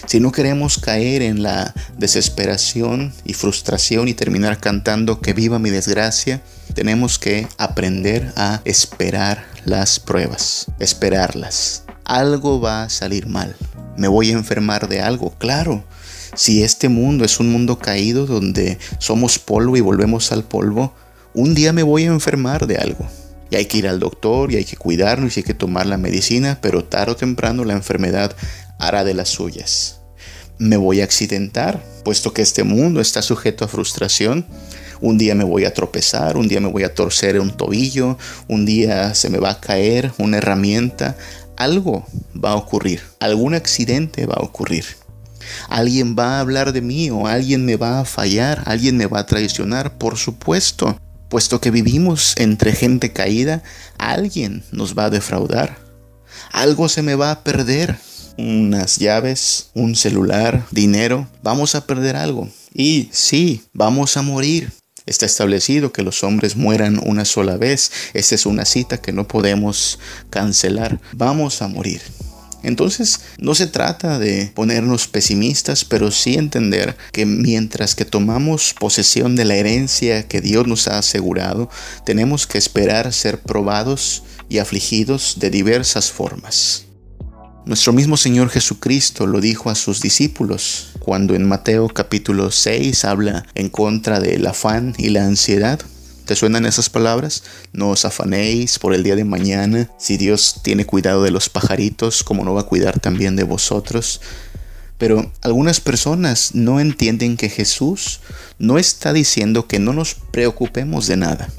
Si 0.06 0.20
no 0.20 0.32
queremos 0.32 0.78
caer 0.78 1.22
en 1.22 1.44
la 1.44 1.74
desesperación 1.98 3.14
y 3.26 3.34
frustración 3.34 4.08
y 4.08 4.14
terminar 4.14 4.60
cantando 4.60 5.20
que 5.20 5.34
viva 5.34 5.60
mi 5.60 5.70
desgracia, 5.70 6.42
tenemos 6.74 7.20
que 7.20 7.48
aprender 7.58 8.34
a 8.36 8.62
esperar 8.66 9.46
las 9.66 10.00
pruebas, 10.00 10.68
esperarlas. 10.80 11.84
Algo 12.06 12.60
va 12.60 12.84
a 12.84 12.90
salir 12.90 13.28
mal. 13.28 13.56
Me 13.98 14.08
voy 14.08 14.30
a 14.30 14.34
enfermar 14.34 14.88
de 14.88 15.02
algo, 15.02 15.32
claro. 15.38 15.84
Si 16.34 16.64
este 16.64 16.90
mundo 16.90 17.26
es 17.26 17.40
un 17.40 17.52
mundo 17.52 17.78
caído 17.78 18.26
donde 18.26 18.80
somos 18.98 19.38
polvo 19.38 19.76
y 19.78 19.82
volvemos 19.82 20.32
al 20.32 20.44
polvo, 20.44 20.94
un 21.34 21.54
día 21.54 21.74
me 21.74 21.84
voy 21.84 22.04
a 22.04 22.08
enfermar 22.08 22.68
de 22.68 22.78
algo. 22.78 23.08
Y 23.52 23.56
hay 23.56 23.66
que 23.66 23.80
ir 23.80 23.88
al 23.88 24.00
doctor 24.00 24.52
y 24.52 24.58
hay 24.58 24.66
que 24.66 24.78
cuidarnos 24.78 25.36
y 25.36 25.40
hay 25.40 25.44
que 25.44 25.54
tomar 25.54 25.86
la 25.86 25.98
medicina, 25.98 26.60
pero 26.62 26.84
tarde 26.84 27.14
o 27.14 27.16
temprano 27.16 27.66
la 27.66 27.74
enfermedad 27.74 28.36
hará 28.78 29.04
de 29.04 29.14
las 29.14 29.30
suyas. 29.30 30.02
Me 30.58 30.78
voy 30.78 31.02
a 31.02 31.06
accidentar, 31.06 31.84
puesto 32.04 32.34
que 32.34 32.42
este 32.42 32.64
mundo 32.64 33.02
está 33.02 33.22
sujeto 33.22 33.64
a 33.64 33.68
frustración. 33.68 34.46
Un 35.02 35.18
día 35.18 35.34
me 35.34 35.46
voy 35.46 35.66
a 35.66 35.74
tropezar, 35.74 36.36
un 36.36 36.48
día 36.48 36.60
me 36.60 36.68
voy 36.68 36.84
a 36.84 36.94
torcer 36.94 37.40
un 37.40 37.56
tobillo, 37.56 38.18
un 38.48 38.66
día 38.66 39.14
se 39.16 39.30
me 39.30 39.40
va 39.40 39.52
a 39.52 39.62
caer 39.62 40.12
una 40.18 40.38
herramienta. 40.38 41.18
Algo 41.56 42.06
va 42.36 42.52
a 42.52 42.56
ocurrir, 42.56 43.02
algún 43.20 43.54
accidente 43.54 44.26
va 44.26 44.36
a 44.36 44.44
ocurrir. 44.44 44.86
Alguien 45.70 46.16
va 46.18 46.38
a 46.38 46.40
hablar 46.42 46.74
de 46.74 46.82
mí 46.82 47.10
o 47.10 47.28
alguien 47.28 47.66
me 47.66 47.78
va 47.78 48.02
a 48.02 48.06
fallar, 48.06 48.64
alguien 48.66 48.98
me 48.98 49.08
va 49.08 49.20
a 49.20 49.26
traicionar, 49.26 49.98
por 49.98 50.18
supuesto. 50.18 50.98
Puesto 51.30 51.62
que 51.62 51.70
vivimos 51.70 52.34
entre 52.38 52.74
gente 52.74 53.14
caída, 53.14 53.64
alguien 53.98 54.64
nos 54.72 54.98
va 54.98 55.06
a 55.06 55.10
defraudar. 55.12 55.78
Algo 56.52 56.90
se 56.90 57.04
me 57.04 57.16
va 57.16 57.32
a 57.32 57.44
perder. 57.44 57.98
Unas 58.38 58.98
llaves, 58.98 59.70
un 59.74 59.96
celular, 59.96 60.66
dinero. 60.72 61.28
Vamos 61.44 61.76
a 61.76 61.86
perder 61.86 62.16
algo. 62.16 62.50
Y 62.74 63.10
sí, 63.12 63.64
vamos 63.74 64.18
a 64.18 64.22
morir. 64.22 64.72
Está 65.06 65.26
establecido 65.26 65.92
que 65.92 66.04
los 66.04 66.24
hombres 66.24 66.56
mueran 66.56 67.00
una 67.04 67.26
sola 67.26 67.58
vez. 67.58 67.92
Esa 68.14 68.36
es 68.36 68.46
una 68.46 68.66
cita 68.66 69.02
que 69.02 69.12
no 69.12 69.28
podemos 69.28 70.00
cancelar. 70.30 71.00
Vamos 71.14 71.62
a 71.62 71.68
morir. 71.68 72.02
Entonces, 72.64 73.22
no 73.38 73.56
se 73.56 73.68
trata 73.68 74.20
de 74.20 74.52
ponernos 74.54 75.08
pesimistas, 75.08 75.86
pero 75.86 76.12
sí 76.12 76.36
entender 76.36 76.98
que 77.12 77.26
mientras 77.26 77.96
que 77.96 78.06
tomamos 78.06 78.76
posesión 78.80 79.36
de 79.36 79.46
la 79.46 79.56
herencia 79.56 80.28
que 80.28 80.42
Dios 80.42 80.68
nos 80.68 80.88
ha 80.88 80.98
asegurado, 80.98 81.70
tenemos 82.06 82.48
que 82.48 82.58
esperar 82.58 83.14
ser 83.14 83.40
probados 83.40 84.24
y 84.50 84.58
afligidos 84.58 85.38
de 85.40 85.50
diversas 85.50 86.12
formas. 86.12 86.86
Nuestro 87.66 87.94
mismo 87.94 88.18
Señor 88.18 88.50
Jesucristo 88.50 89.28
lo 89.28 89.42
dijo 89.42 89.70
a 89.70 89.76
sus 89.76 90.02
discípulos 90.02 90.88
cuando 91.00 91.36
en 91.36 91.48
Mateo 91.48 91.88
capítulo 91.88 92.50
6 92.50 93.06
habla 93.06 93.46
en 93.54 93.70
contra 93.70 94.20
del 94.20 94.48
afán 94.48 94.96
y 94.98 95.10
la 95.10 95.26
ansiedad. 95.26 95.80
¿Te 96.30 96.36
suenan 96.36 96.68
esas 96.68 96.92
palabras? 96.92 97.42
No 97.74 97.90
os 97.90 98.06
afanéis 98.06 98.78
por 98.78 98.94
el 98.94 99.02
día 99.02 99.16
de 99.16 99.26
mañana. 99.26 99.90
Si 99.98 100.16
Dios 100.16 100.60
tiene 100.62 100.86
cuidado 100.86 101.24
de 101.24 101.32
los 101.32 101.50
pajaritos, 101.50 102.24
¿cómo 102.24 102.46
no 102.46 102.54
va 102.54 102.62
a 102.62 102.68
cuidar 102.68 103.00
también 103.00 103.36
de 103.36 103.42
vosotros? 103.42 104.22
Pero 105.00 105.32
algunas 105.42 105.82
personas 105.82 106.54
no 106.54 106.80
entienden 106.80 107.36
que 107.36 107.50
Jesús 107.50 108.20
no 108.60 108.78
está 108.78 109.12
diciendo 109.12 109.66
que 109.66 109.80
no 109.80 109.92
nos 109.92 110.14
preocupemos 110.14 111.08
de 111.08 111.18
nada. 111.18 111.50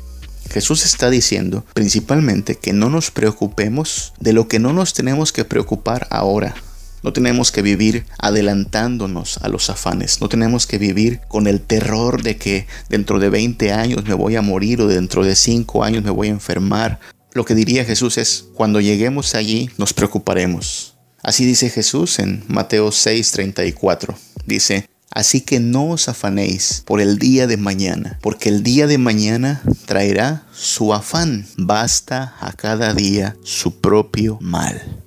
Jesús 0.53 0.85
está 0.85 1.11
diciendo 1.11 1.65
principalmente 1.75 2.55
que 2.55 2.73
no 2.73 2.91
nos 2.91 3.11
preocupemos 3.11 4.13
de 4.21 4.35
lo 4.35 4.47
que 4.47 4.61
no 4.61 4.73
nos 4.73 4.95
tenemos 4.95 5.33
que 5.33 5.45
preocupar 5.45 6.07
ahora, 6.11 6.55
no 7.03 7.13
tenemos 7.13 7.51
que 7.51 7.63
vivir 7.63 8.05
adelantándonos 8.19 9.39
a 9.39 9.49
los 9.49 9.71
afanes. 9.71 10.21
No 10.21 10.29
tenemos 10.29 10.67
que 10.67 10.79
vivir 10.79 11.21
con 11.29 11.47
el 11.47 11.61
terror 11.61 12.23
de 12.23 12.37
que 12.37 12.67
dentro 12.89 13.19
de 13.19 13.31
20 13.31 13.73
años 13.73 14.05
me 14.05 14.15
voy 14.15 14.37
a 14.37 14.43
morir 14.43 14.81
o 14.81 14.89
dentro 14.89 15.25
de 15.25 15.35
5 15.35 15.85
años 15.85 16.05
me 16.05 16.11
voy 16.11 16.29
a 16.29 16.33
enfermar. 16.33 17.01
Lo 17.33 17.45
que 17.45 17.55
diría 17.55 17.85
Jesús 17.85 18.19
es, 18.19 18.47
cuando 18.55 18.81
lleguemos 18.81 19.35
allí 19.35 19.71
nos 19.79 19.93
preocuparemos. 19.93 20.95
Así 21.23 21.45
dice 21.45 21.71
Jesús 21.71 22.19
en 22.19 22.43
Mateo 22.49 22.89
6:34. 22.89 24.15
Dice, 24.47 24.89
Así 25.13 25.41
que 25.41 25.59
no 25.59 25.91
os 25.91 26.09
afanéis 26.09 26.85
por 26.87 27.01
el 27.01 27.19
día 27.19 27.49
de 27.49 27.57
mañana, 27.57 28.19
porque 28.23 28.49
el 28.49 28.63
día 28.63 28.87
de 28.87 28.97
mañana 28.97 29.61
traerá 29.87 30.47
su 30.53 30.95
afán. 30.95 31.47
Basta 31.57 32.37
a 32.41 32.53
cada 32.53 32.95
día 32.95 33.37
su 33.43 33.81
propio 33.81 34.39
mal. 34.41 35.00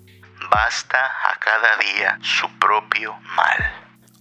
Basta 0.53 0.99
a 0.99 1.39
cada 1.39 1.77
día 1.79 2.19
su 2.21 2.47
propio 2.59 3.13
mal. 3.35 3.57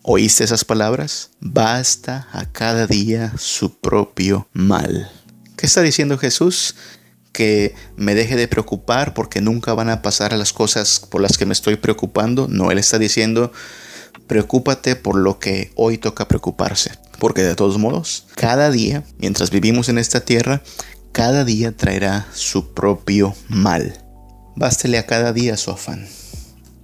¿Oíste 0.01 0.45
esas 0.45 0.65
palabras? 0.65 1.29
Basta 1.41 2.27
a 2.33 2.47
cada 2.47 2.87
día 2.87 3.35
su 3.37 3.79
propio 3.79 4.49
mal. 4.55 5.13
¿Qué 5.59 5.67
está 5.67 5.83
diciendo 5.83 6.17
Jesús? 6.17 6.75
Que 7.33 7.75
me 7.97 8.15
deje 8.15 8.37
de 8.37 8.49
preocupar 8.49 9.13
porque 9.13 9.43
nunca 9.43 9.75
van 9.75 9.91
a 9.91 10.01
pasar 10.01 10.33
las 10.33 10.55
cosas 10.55 11.01
por 11.01 11.21
las 11.21 11.37
que 11.37 11.45
me 11.45 11.53
estoy 11.53 11.77
preocupando. 11.77 12.47
No, 12.49 12.71
Él 12.71 12.79
está 12.79 12.99
diciendo 12.99 13.53
Preocúpate 14.27 14.97
por 14.97 15.17
lo 15.17 15.39
que 15.39 15.71
hoy 15.77 15.99
toca 15.99 16.29
preocuparse. 16.29 16.93
Porque 17.19 17.43
de 17.43 17.57
todos 17.57 17.77
modos, 17.77 18.27
cada 18.37 18.71
día, 18.71 19.05
mientras 19.19 19.51
vivimos 19.51 19.91
en 19.91 19.99
esta 19.99 20.21
tierra, 20.21 20.63
cada 21.13 21.45
día 21.45 21.77
traerá 21.77 22.27
su 22.33 22.73
propio 22.73 23.35
mal. 23.51 24.03
Bástele 24.57 24.97
a 24.97 25.05
cada 25.05 25.35
día 25.35 25.59
su 25.59 25.71
afán. 25.71 26.09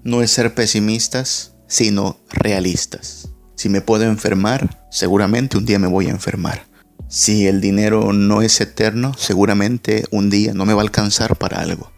No 0.09 0.23
es 0.23 0.31
ser 0.31 0.55
pesimistas, 0.55 1.53
sino 1.67 2.19
realistas. 2.31 3.29
Si 3.57 3.69
me 3.69 3.83
puedo 3.83 4.05
enfermar, 4.05 4.89
seguramente 4.91 5.59
un 5.59 5.67
día 5.67 5.79
me 5.79 5.87
voy 5.87 6.07
a 6.07 6.13
enfermar. 6.13 6.65
Si 7.09 7.47
el 7.47 7.61
dinero 7.61 8.15
no 8.15 8.41
es 8.41 8.59
eterno, 8.63 9.13
seguramente 9.19 10.07
un 10.11 10.31
día 10.31 10.55
no 10.55 10.65
me 10.65 10.73
va 10.73 10.81
a 10.81 10.85
alcanzar 10.85 11.37
para 11.37 11.61
algo. 11.61 11.93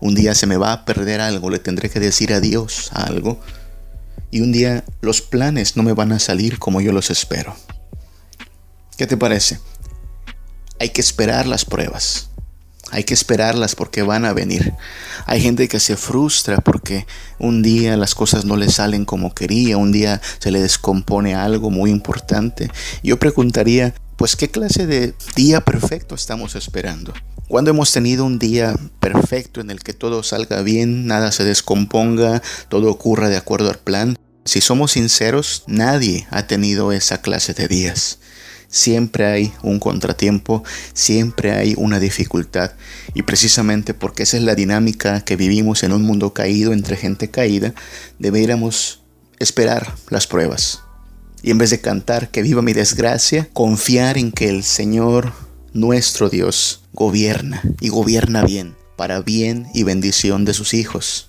Un 0.00 0.14
día 0.14 0.36
se 0.36 0.46
me 0.46 0.56
va 0.56 0.72
a 0.72 0.84
perder 0.84 1.20
algo, 1.20 1.50
le 1.50 1.58
tendré 1.58 1.90
que 1.90 1.98
decir 1.98 2.32
adiós 2.32 2.92
a 2.92 3.02
algo 3.06 3.40
y 4.30 4.40
un 4.40 4.52
día 4.52 4.84
los 5.00 5.20
planes 5.20 5.76
no 5.76 5.82
me 5.82 5.94
van 5.94 6.12
a 6.12 6.20
salir 6.20 6.60
como 6.60 6.80
yo 6.80 6.92
los 6.92 7.10
espero. 7.10 7.56
¿Qué 8.96 9.08
te 9.08 9.16
parece? 9.16 9.58
Hay 10.78 10.90
que 10.90 11.00
esperar 11.00 11.48
las 11.48 11.64
pruebas. 11.64 12.28
Hay 12.92 13.02
que 13.02 13.14
esperarlas 13.14 13.74
porque 13.74 14.02
van 14.02 14.26
a 14.26 14.32
venir. 14.32 14.74
Hay 15.26 15.40
gente 15.40 15.68
que 15.68 15.80
se 15.80 15.96
frustra 15.96 16.58
porque 16.58 17.06
un 17.38 17.62
día 17.62 17.96
las 17.96 18.14
cosas 18.14 18.44
no 18.44 18.56
le 18.56 18.68
salen 18.70 19.04
como 19.04 19.34
quería, 19.34 19.76
un 19.76 19.92
día 19.92 20.20
se 20.38 20.50
le 20.50 20.60
descompone 20.60 21.34
algo 21.34 21.70
muy 21.70 21.90
importante. 21.90 22.70
Yo 23.02 23.18
preguntaría, 23.18 23.94
pues, 24.16 24.36
¿qué 24.36 24.50
clase 24.50 24.86
de 24.86 25.14
día 25.34 25.60
perfecto 25.62 26.14
estamos 26.14 26.54
esperando? 26.54 27.12
Cuando 27.48 27.70
hemos 27.70 27.92
tenido 27.92 28.24
un 28.24 28.38
día 28.38 28.74
perfecto 29.00 29.60
en 29.60 29.70
el 29.70 29.80
que 29.80 29.92
todo 29.92 30.22
salga 30.22 30.62
bien, 30.62 31.06
nada 31.06 31.32
se 31.32 31.44
descomponga, 31.44 32.42
todo 32.68 32.90
ocurra 32.90 33.28
de 33.28 33.36
acuerdo 33.36 33.68
al 33.68 33.78
plan, 33.78 34.16
si 34.44 34.60
somos 34.60 34.92
sinceros, 34.92 35.62
nadie 35.66 36.26
ha 36.30 36.46
tenido 36.46 36.92
esa 36.92 37.20
clase 37.20 37.54
de 37.54 37.68
días. 37.68 38.18
Siempre 38.72 39.26
hay 39.26 39.52
un 39.62 39.78
contratiempo, 39.78 40.64
siempre 40.94 41.52
hay 41.52 41.74
una 41.76 42.00
dificultad 42.00 42.72
y 43.12 43.22
precisamente 43.22 43.92
porque 43.92 44.22
esa 44.22 44.38
es 44.38 44.44
la 44.44 44.54
dinámica 44.54 45.20
que 45.26 45.36
vivimos 45.36 45.82
en 45.82 45.92
un 45.92 46.00
mundo 46.00 46.32
caído 46.32 46.72
entre 46.72 46.96
gente 46.96 47.28
caída, 47.30 47.74
deberíamos 48.18 49.02
esperar 49.38 49.94
las 50.08 50.26
pruebas. 50.26 50.80
Y 51.42 51.50
en 51.50 51.58
vez 51.58 51.68
de 51.68 51.82
cantar 51.82 52.30
que 52.30 52.40
viva 52.40 52.62
mi 52.62 52.72
desgracia, 52.72 53.46
confiar 53.52 54.16
en 54.16 54.32
que 54.32 54.48
el 54.48 54.64
Señor 54.64 55.34
nuestro 55.74 56.30
Dios 56.30 56.84
gobierna 56.94 57.60
y 57.78 57.90
gobierna 57.90 58.42
bien, 58.42 58.74
para 58.96 59.20
bien 59.20 59.66
y 59.74 59.82
bendición 59.82 60.46
de 60.46 60.54
sus 60.54 60.72
hijos. 60.72 61.28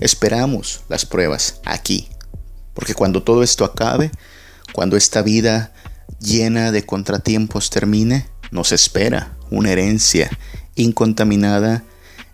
Esperamos 0.00 0.80
las 0.88 1.04
pruebas 1.04 1.60
aquí, 1.66 2.08
porque 2.72 2.94
cuando 2.94 3.22
todo 3.22 3.42
esto 3.42 3.66
acabe, 3.66 4.10
cuando 4.72 4.96
esta 4.96 5.20
vida 5.20 5.74
llena 6.20 6.72
de 6.72 6.84
contratiempos 6.84 7.70
termine, 7.70 8.26
nos 8.50 8.72
espera 8.72 9.36
una 9.50 9.72
herencia 9.72 10.30
incontaminada 10.74 11.84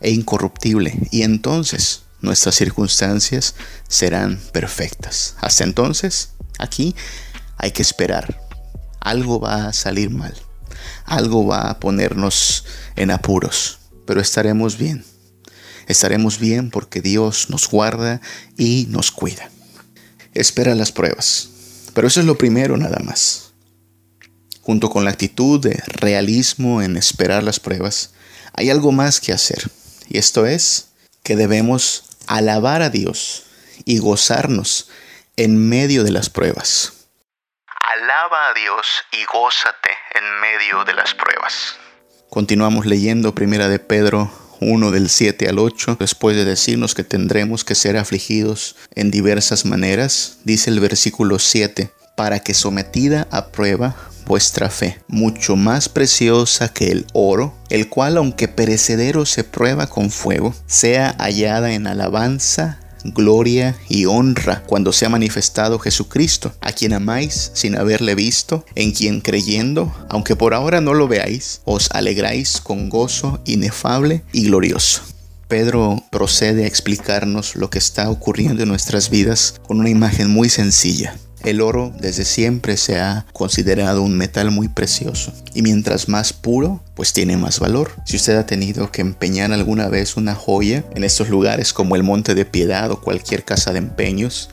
e 0.00 0.10
incorruptible, 0.10 0.98
y 1.10 1.22
entonces 1.22 2.02
nuestras 2.20 2.54
circunstancias 2.54 3.54
serán 3.88 4.40
perfectas. 4.52 5.36
Hasta 5.40 5.64
entonces, 5.64 6.30
aquí 6.58 6.94
hay 7.56 7.72
que 7.72 7.82
esperar. 7.82 8.40
Algo 9.00 9.40
va 9.40 9.66
a 9.66 9.72
salir 9.72 10.10
mal 10.10 10.34
algo 11.04 11.46
va 11.46 11.70
a 11.70 11.80
ponernos 11.80 12.64
en 12.96 13.10
apuros, 13.10 13.78
pero 14.06 14.20
estaremos 14.20 14.78
bien. 14.78 15.04
Estaremos 15.86 16.38
bien 16.38 16.70
porque 16.70 17.02
Dios 17.02 17.50
nos 17.50 17.68
guarda 17.68 18.20
y 18.56 18.86
nos 18.88 19.10
cuida. 19.10 19.50
Espera 20.32 20.74
las 20.74 20.92
pruebas, 20.92 21.50
pero 21.92 22.08
eso 22.08 22.20
es 22.20 22.26
lo 22.26 22.38
primero 22.38 22.76
nada 22.76 22.98
más. 23.04 23.52
Junto 24.64 24.88
con 24.88 25.04
la 25.04 25.10
actitud 25.10 25.60
de 25.60 25.82
realismo 25.86 26.80
en 26.80 26.96
esperar 26.96 27.42
las 27.42 27.60
pruebas, 27.60 28.14
hay 28.54 28.70
algo 28.70 28.92
más 28.92 29.20
que 29.20 29.32
hacer, 29.32 29.70
y 30.08 30.16
esto 30.16 30.46
es 30.46 30.88
que 31.22 31.36
debemos 31.36 32.04
alabar 32.26 32.80
a 32.80 32.88
Dios 32.88 33.44
y 33.84 33.98
gozarnos 33.98 34.88
en 35.36 35.68
medio 35.68 36.02
de 36.02 36.12
las 36.12 36.30
pruebas. 36.30 37.08
Alaba 37.66 38.48
a 38.48 38.54
Dios 38.54 38.86
y 39.12 39.24
gózate 39.26 39.90
en 40.14 40.40
medio 40.40 40.84
de 40.86 40.94
las 40.94 41.12
pruebas. 41.14 41.76
Continuamos 42.30 42.86
leyendo 42.86 43.34
Primera 43.34 43.68
de 43.68 43.78
Pedro 43.78 44.30
1 44.60 44.90
del 44.92 45.10
7 45.10 45.46
al 45.46 45.58
8, 45.58 45.98
después 46.00 46.36
de 46.36 46.46
decirnos 46.46 46.94
que 46.94 47.04
tendremos 47.04 47.64
que 47.64 47.74
ser 47.74 47.98
afligidos 47.98 48.76
en 48.94 49.10
diversas 49.10 49.66
maneras, 49.66 50.38
dice 50.44 50.70
el 50.70 50.80
versículo 50.80 51.38
7, 51.38 51.90
para 52.16 52.40
que 52.40 52.54
sometida 52.54 53.28
a 53.30 53.48
prueba 53.48 53.94
vuestra 54.26 54.70
fe, 54.70 54.98
mucho 55.08 55.56
más 55.56 55.88
preciosa 55.88 56.72
que 56.72 56.90
el 56.90 57.06
oro, 57.12 57.54
el 57.70 57.88
cual 57.88 58.16
aunque 58.16 58.48
perecedero 58.48 59.26
se 59.26 59.44
prueba 59.44 59.86
con 59.88 60.10
fuego, 60.10 60.54
sea 60.66 61.14
hallada 61.18 61.72
en 61.72 61.86
alabanza, 61.86 62.80
gloria 63.04 63.76
y 63.88 64.06
honra 64.06 64.62
cuando 64.66 64.92
se 64.92 65.06
ha 65.06 65.08
manifestado 65.08 65.78
Jesucristo, 65.78 66.54
a 66.60 66.72
quien 66.72 66.92
amáis 66.92 67.50
sin 67.54 67.76
haberle 67.76 68.14
visto, 68.14 68.64
en 68.74 68.92
quien 68.92 69.20
creyendo, 69.20 69.94
aunque 70.08 70.36
por 70.36 70.54
ahora 70.54 70.80
no 70.80 70.94
lo 70.94 71.08
veáis, 71.08 71.60
os 71.64 71.90
alegráis 71.90 72.60
con 72.60 72.88
gozo 72.88 73.40
inefable 73.44 74.22
y 74.32 74.46
glorioso. 74.46 75.02
Pedro 75.48 76.02
procede 76.10 76.64
a 76.64 76.66
explicarnos 76.66 77.54
lo 77.54 77.68
que 77.68 77.78
está 77.78 78.10
ocurriendo 78.10 78.62
en 78.62 78.68
nuestras 78.68 79.10
vidas 79.10 79.54
con 79.66 79.78
una 79.78 79.90
imagen 79.90 80.30
muy 80.30 80.48
sencilla. 80.48 81.16
El 81.44 81.60
oro 81.60 81.92
desde 82.00 82.24
siempre 82.24 82.78
se 82.78 82.98
ha 82.98 83.26
considerado 83.34 84.00
un 84.00 84.16
metal 84.16 84.50
muy 84.50 84.68
precioso 84.68 85.30
y 85.52 85.60
mientras 85.60 86.08
más 86.08 86.32
puro, 86.32 86.80
pues 86.94 87.12
tiene 87.12 87.36
más 87.36 87.60
valor. 87.60 87.90
Si 88.06 88.16
usted 88.16 88.36
ha 88.36 88.46
tenido 88.46 88.90
que 88.90 89.02
empeñar 89.02 89.52
alguna 89.52 89.88
vez 89.88 90.16
una 90.16 90.34
joya 90.34 90.84
en 90.94 91.04
estos 91.04 91.28
lugares 91.28 91.74
como 91.74 91.96
el 91.96 92.02
Monte 92.02 92.34
de 92.34 92.46
Piedad 92.46 92.90
o 92.90 93.02
cualquier 93.02 93.44
casa 93.44 93.72
de 93.72 93.78
empeños, 93.78 94.48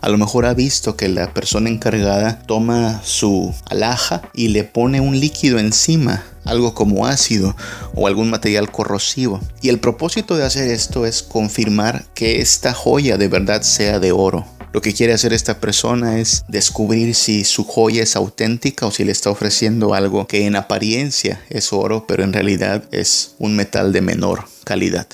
a 0.00 0.08
lo 0.08 0.18
mejor 0.18 0.46
ha 0.46 0.54
visto 0.54 0.96
que 0.96 1.08
la 1.08 1.34
persona 1.34 1.68
encargada 1.68 2.40
toma 2.46 3.02
su 3.02 3.52
alhaja 3.68 4.22
y 4.32 4.48
le 4.48 4.62
pone 4.62 5.00
un 5.00 5.18
líquido 5.18 5.58
encima 5.58 6.22
algo 6.44 6.74
como 6.74 7.06
ácido 7.06 7.56
o 7.96 8.06
algún 8.06 8.30
material 8.30 8.70
corrosivo. 8.70 9.40
Y 9.62 9.68
el 9.68 9.80
propósito 9.80 10.36
de 10.36 10.44
hacer 10.44 10.70
esto 10.70 11.06
es 11.06 11.24
confirmar 11.24 12.04
que 12.14 12.40
esta 12.40 12.72
joya 12.72 13.16
de 13.16 13.26
verdad 13.26 13.62
sea 13.62 13.98
de 13.98 14.12
oro. 14.12 14.46
Lo 14.76 14.82
que 14.82 14.92
quiere 14.92 15.14
hacer 15.14 15.32
esta 15.32 15.58
persona 15.58 16.20
es 16.20 16.44
descubrir 16.48 17.14
si 17.14 17.44
su 17.44 17.64
joya 17.64 18.02
es 18.02 18.14
auténtica 18.14 18.84
o 18.84 18.90
si 18.90 19.04
le 19.04 19.12
está 19.12 19.30
ofreciendo 19.30 19.94
algo 19.94 20.26
que 20.26 20.44
en 20.44 20.54
apariencia 20.54 21.42
es 21.48 21.72
oro, 21.72 22.04
pero 22.06 22.24
en 22.24 22.34
realidad 22.34 22.84
es 22.92 23.36
un 23.38 23.56
metal 23.56 23.94
de 23.94 24.02
menor 24.02 24.44
calidad. 24.64 25.06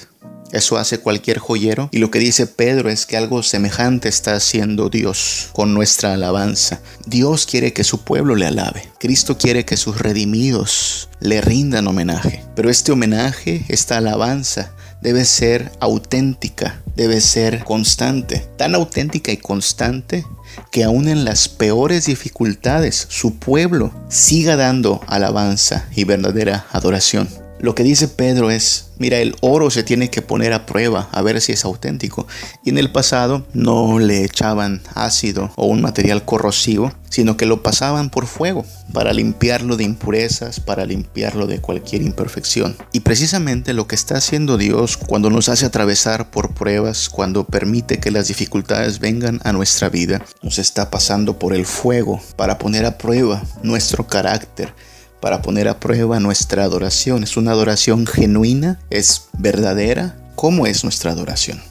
Eso 0.50 0.78
hace 0.78 0.98
cualquier 0.98 1.38
joyero. 1.38 1.88
Y 1.92 1.98
lo 1.98 2.10
que 2.10 2.18
dice 2.18 2.48
Pedro 2.48 2.90
es 2.90 3.06
que 3.06 3.16
algo 3.16 3.44
semejante 3.44 4.08
está 4.08 4.34
haciendo 4.34 4.88
Dios 4.88 5.50
con 5.52 5.74
nuestra 5.74 6.14
alabanza. 6.14 6.80
Dios 7.06 7.46
quiere 7.46 7.72
que 7.72 7.84
su 7.84 8.02
pueblo 8.02 8.34
le 8.34 8.46
alabe. 8.46 8.90
Cristo 8.98 9.38
quiere 9.38 9.64
que 9.64 9.76
sus 9.76 9.96
redimidos 9.98 11.08
le 11.20 11.40
rindan 11.40 11.86
homenaje. 11.86 12.44
Pero 12.56 12.68
este 12.68 12.90
homenaje, 12.90 13.64
esta 13.68 13.98
alabanza, 13.98 14.72
debe 15.02 15.24
ser 15.24 15.72
auténtica, 15.80 16.80
debe 16.96 17.20
ser 17.20 17.64
constante, 17.64 18.46
tan 18.56 18.74
auténtica 18.74 19.32
y 19.32 19.36
constante 19.36 20.24
que 20.70 20.84
aún 20.84 21.08
en 21.08 21.24
las 21.24 21.48
peores 21.48 22.06
dificultades 22.06 23.06
su 23.08 23.36
pueblo 23.36 23.92
siga 24.08 24.56
dando 24.56 25.00
alabanza 25.06 25.88
y 25.94 26.04
verdadera 26.04 26.66
adoración. 26.72 27.41
Lo 27.62 27.76
que 27.76 27.84
dice 27.84 28.08
Pedro 28.08 28.50
es, 28.50 28.86
mira, 28.98 29.18
el 29.18 29.36
oro 29.40 29.70
se 29.70 29.84
tiene 29.84 30.10
que 30.10 30.20
poner 30.20 30.52
a 30.52 30.66
prueba 30.66 31.08
a 31.12 31.22
ver 31.22 31.40
si 31.40 31.52
es 31.52 31.64
auténtico. 31.64 32.26
Y 32.64 32.70
en 32.70 32.78
el 32.78 32.90
pasado 32.90 33.46
no 33.54 34.00
le 34.00 34.24
echaban 34.24 34.82
ácido 34.96 35.52
o 35.54 35.66
un 35.66 35.80
material 35.80 36.24
corrosivo, 36.24 36.92
sino 37.08 37.36
que 37.36 37.46
lo 37.46 37.62
pasaban 37.62 38.10
por 38.10 38.26
fuego 38.26 38.66
para 38.92 39.12
limpiarlo 39.12 39.76
de 39.76 39.84
impurezas, 39.84 40.58
para 40.58 40.84
limpiarlo 40.86 41.46
de 41.46 41.60
cualquier 41.60 42.02
imperfección. 42.02 42.76
Y 42.92 43.00
precisamente 43.00 43.74
lo 43.74 43.86
que 43.86 43.94
está 43.94 44.16
haciendo 44.16 44.58
Dios 44.58 44.96
cuando 44.96 45.30
nos 45.30 45.48
hace 45.48 45.64
atravesar 45.64 46.32
por 46.32 46.54
pruebas, 46.54 47.08
cuando 47.08 47.44
permite 47.44 48.00
que 48.00 48.10
las 48.10 48.26
dificultades 48.26 48.98
vengan 48.98 49.40
a 49.44 49.52
nuestra 49.52 49.88
vida, 49.88 50.20
nos 50.42 50.58
está 50.58 50.90
pasando 50.90 51.38
por 51.38 51.54
el 51.54 51.64
fuego 51.64 52.20
para 52.34 52.58
poner 52.58 52.86
a 52.86 52.98
prueba 52.98 53.40
nuestro 53.62 54.08
carácter 54.08 54.74
para 55.22 55.40
poner 55.40 55.68
a 55.68 55.78
prueba 55.78 56.18
nuestra 56.18 56.64
adoración. 56.64 57.22
Es 57.22 57.36
una 57.36 57.52
adoración 57.52 58.08
genuina, 58.08 58.80
es 58.90 59.28
verdadera. 59.38 60.16
¿Cómo 60.34 60.66
es 60.66 60.82
nuestra 60.82 61.12
adoración? 61.12 61.62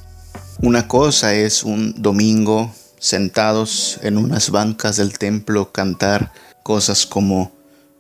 Una 0.62 0.88
cosa 0.88 1.34
es 1.34 1.64
un 1.64 2.02
domingo 2.02 2.74
sentados 2.98 4.00
en 4.04 4.18
unas 4.18 4.52
bancas 4.52 4.96
del 4.96 5.18
templo 5.20 5.74
cantar 5.74 6.32
cosas 6.64 7.06
como 7.06 7.52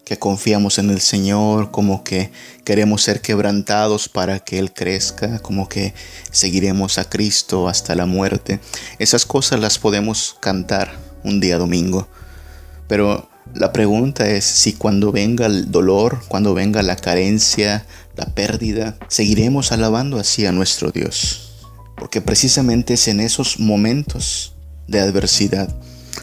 que 0.05 0.17
confiamos 0.17 0.77
en 0.77 0.89
el 0.89 1.01
Señor, 1.01 1.69
como 1.71 2.05
que 2.05 2.31
queremos 2.63 3.01
ser 3.01 3.19
quebrantados 3.19 4.07
para 4.07 4.39
que 4.39 4.57
Él 4.57 4.71
crezca, 4.71 5.39
como 5.39 5.67
que 5.67 5.93
seguiremos 6.31 6.97
a 6.97 7.09
Cristo 7.09 7.67
hasta 7.67 7.93
la 7.93 8.05
muerte. 8.05 8.61
Esas 8.99 9.25
cosas 9.25 9.59
las 9.59 9.79
podemos 9.79 10.37
cantar 10.39 10.97
un 11.25 11.41
día 11.41 11.57
domingo. 11.57 12.07
Pero 12.87 13.31
la 13.53 13.73
pregunta 13.73 14.29
es 14.29 14.45
si 14.45 14.73
cuando 14.73 15.11
venga 15.11 15.45
el 15.45 15.71
dolor, 15.71 16.21
cuando 16.27 16.53
venga 16.53 16.81
la 16.81 16.95
carencia, 16.95 17.85
la 18.15 18.25
pérdida, 18.25 18.97
seguiremos 19.07 19.71
alabando 19.71 20.19
así 20.19 20.45
a 20.45 20.51
nuestro 20.51 20.91
Dios. 20.91 21.53
Porque 21.95 22.21
precisamente 22.21 22.95
es 22.95 23.07
en 23.07 23.19
esos 23.19 23.59
momentos 23.59 24.53
de 24.87 24.99
adversidad 24.99 25.73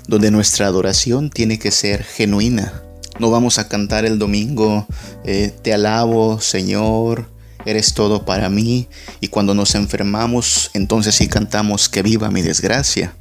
donde 0.06 0.30
nuestra 0.30 0.66
adoración 0.66 1.30
tiene 1.30 1.58
que 1.58 1.70
ser 1.70 2.02
genuina. 2.02 2.82
No 3.18 3.30
vamos 3.30 3.58
a 3.58 3.68
cantar 3.68 4.04
el 4.04 4.18
domingo, 4.18 4.86
eh, 5.24 5.52
te 5.62 5.74
alabo 5.74 6.40
Señor, 6.40 7.30
eres 7.64 7.94
todo 7.94 8.24
para 8.24 8.48
mí. 8.48 8.88
Y 9.20 9.28
cuando 9.28 9.54
nos 9.54 9.74
enfermamos, 9.74 10.70
entonces 10.74 11.14
sí 11.14 11.28
cantamos 11.28 11.88
que 11.88 12.02
viva 12.02 12.30
mi 12.30 12.42
desgracia. 12.42 13.14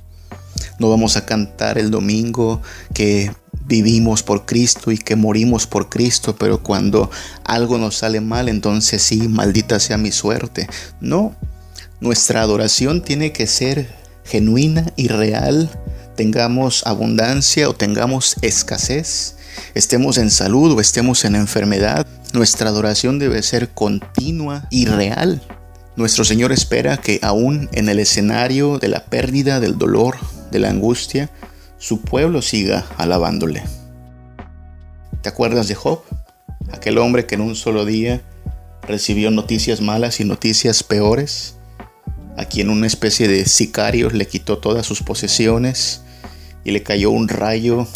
No 0.80 0.90
vamos 0.90 1.18
a 1.18 1.26
cantar 1.26 1.78
el 1.78 1.92
domingo 1.92 2.62
que 2.94 3.32
vivimos 3.68 4.24
por 4.24 4.46
Cristo 4.46 4.92
y 4.92 4.98
que 4.98 5.16
morimos 5.16 5.68
por 5.68 5.90
Cristo, 5.90 6.36
pero 6.38 6.64
cuando 6.64 7.12
algo 7.44 7.78
nos 7.78 7.98
sale 7.98 8.22
mal, 8.22 8.50
entonces 8.50 9.04
sí, 9.04 9.28
maldita 9.28 9.80
sea 9.80 9.98
mi 9.98 10.12
suerte. 10.12 10.68
No, 11.02 11.36
nuestra 12.00 12.42
adoración 12.42 13.02
tiene 13.02 13.32
que 13.32 13.46
ser 13.46 13.94
genuina 14.24 14.92
y 14.96 15.10
real, 15.10 15.70
tengamos 16.16 16.86
abundancia 16.86 17.70
o 17.70 17.76
tengamos 17.76 18.36
escasez, 18.42 19.36
estemos 19.74 20.18
en 20.18 20.32
salud 20.32 20.78
o 20.78 20.82
estemos 20.82 21.26
en 21.26 21.36
enfermedad. 21.36 22.08
Nuestra 22.34 22.70
adoración 22.70 23.20
debe 23.20 23.42
ser 23.44 23.70
continua 23.70 24.68
y 24.70 24.86
real. 24.86 25.42
Nuestro 25.96 26.24
Señor 26.24 26.52
espera 26.52 26.98
que 26.98 27.20
aún 27.24 27.70
en 27.72 27.90
el 27.90 28.00
escenario 28.00 28.78
de 28.78 28.88
la 28.88 29.06
pérdida, 29.06 29.60
del 29.60 29.78
dolor, 29.78 30.18
de 30.52 30.60
la 30.60 30.70
angustia, 30.70 31.32
su 31.78 32.02
pueblo 32.02 32.42
siga 32.42 32.86
alabándole. 32.98 33.64
¿Te 35.22 35.30
acuerdas 35.30 35.68
de 35.68 35.76
Job? 35.76 36.02
Aquel 36.72 36.98
hombre 36.98 37.26
que 37.26 37.36
en 37.36 37.42
un 37.42 37.56
solo 37.56 37.86
día 37.86 38.22
recibió 38.82 39.30
noticias 39.32 39.82
malas 39.82 40.20
y 40.20 40.26
noticias 40.26 40.84
peores, 40.84 41.56
a 42.38 42.46
quien 42.46 42.70
una 42.70 42.88
especie 42.88 43.28
de 43.28 43.46
sicario 43.46 44.10
le 44.10 44.28
quitó 44.28 44.60
todas 44.60 44.86
sus 44.86 45.04
posesiones 45.04 46.02
y 46.64 46.72
le 46.72 46.84
cayó 46.84 47.12
un 47.12 47.28
rayo 47.28 47.88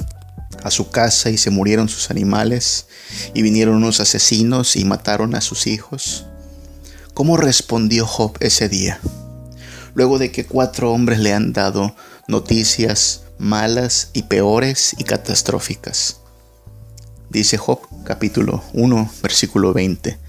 a 0.64 0.72
su 0.72 0.90
casa 0.90 1.30
y 1.30 1.38
se 1.38 1.50
murieron 1.50 1.90
sus 1.90 2.12
animales 2.12 2.88
y 3.34 3.42
vinieron 3.42 3.76
unos 3.76 4.00
asesinos 4.00 4.76
y 4.76 4.86
mataron 4.86 5.36
a 5.36 5.42
sus 5.42 5.68
hijos. 5.68 6.26
¿Cómo 7.14 7.38
respondió 7.38 8.06
Job 8.06 8.38
ese 8.40 8.70
día? 8.70 9.00
Luego 9.94 10.20
de 10.20 10.32
que 10.32 10.46
cuatro 10.46 10.92
hombres 10.92 11.20
le 11.20 11.34
han 11.34 11.52
dado 11.52 11.96
noticias 12.28 13.24
malas 13.42 14.12
y 14.14 14.24
peores 14.24 14.96
y 15.00 15.04
catastróficas. 15.04 16.22
Dice 17.30 17.58
Job 17.58 17.82
capítulo 18.06 18.64
1 18.74 19.12
versículo 19.24 19.74
20. 19.74 20.20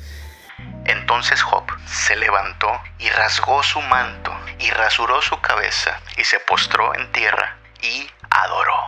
Entonces 0.87 1.42
Job 1.42 1.64
se 1.87 2.16
levantó 2.16 2.68
y 2.98 3.11
rasgó 3.11 3.62
su 3.62 3.83
manto 3.83 4.33
y 4.59 4.70
rasuró 4.70 5.20
su 5.20 5.38
cabeza 5.42 6.01
y 6.16 6.25
se 6.25 6.38
postró 6.40 6.94
en 6.94 7.12
tierra 7.12 7.59
y 7.83 8.07
adoró. 8.31 8.81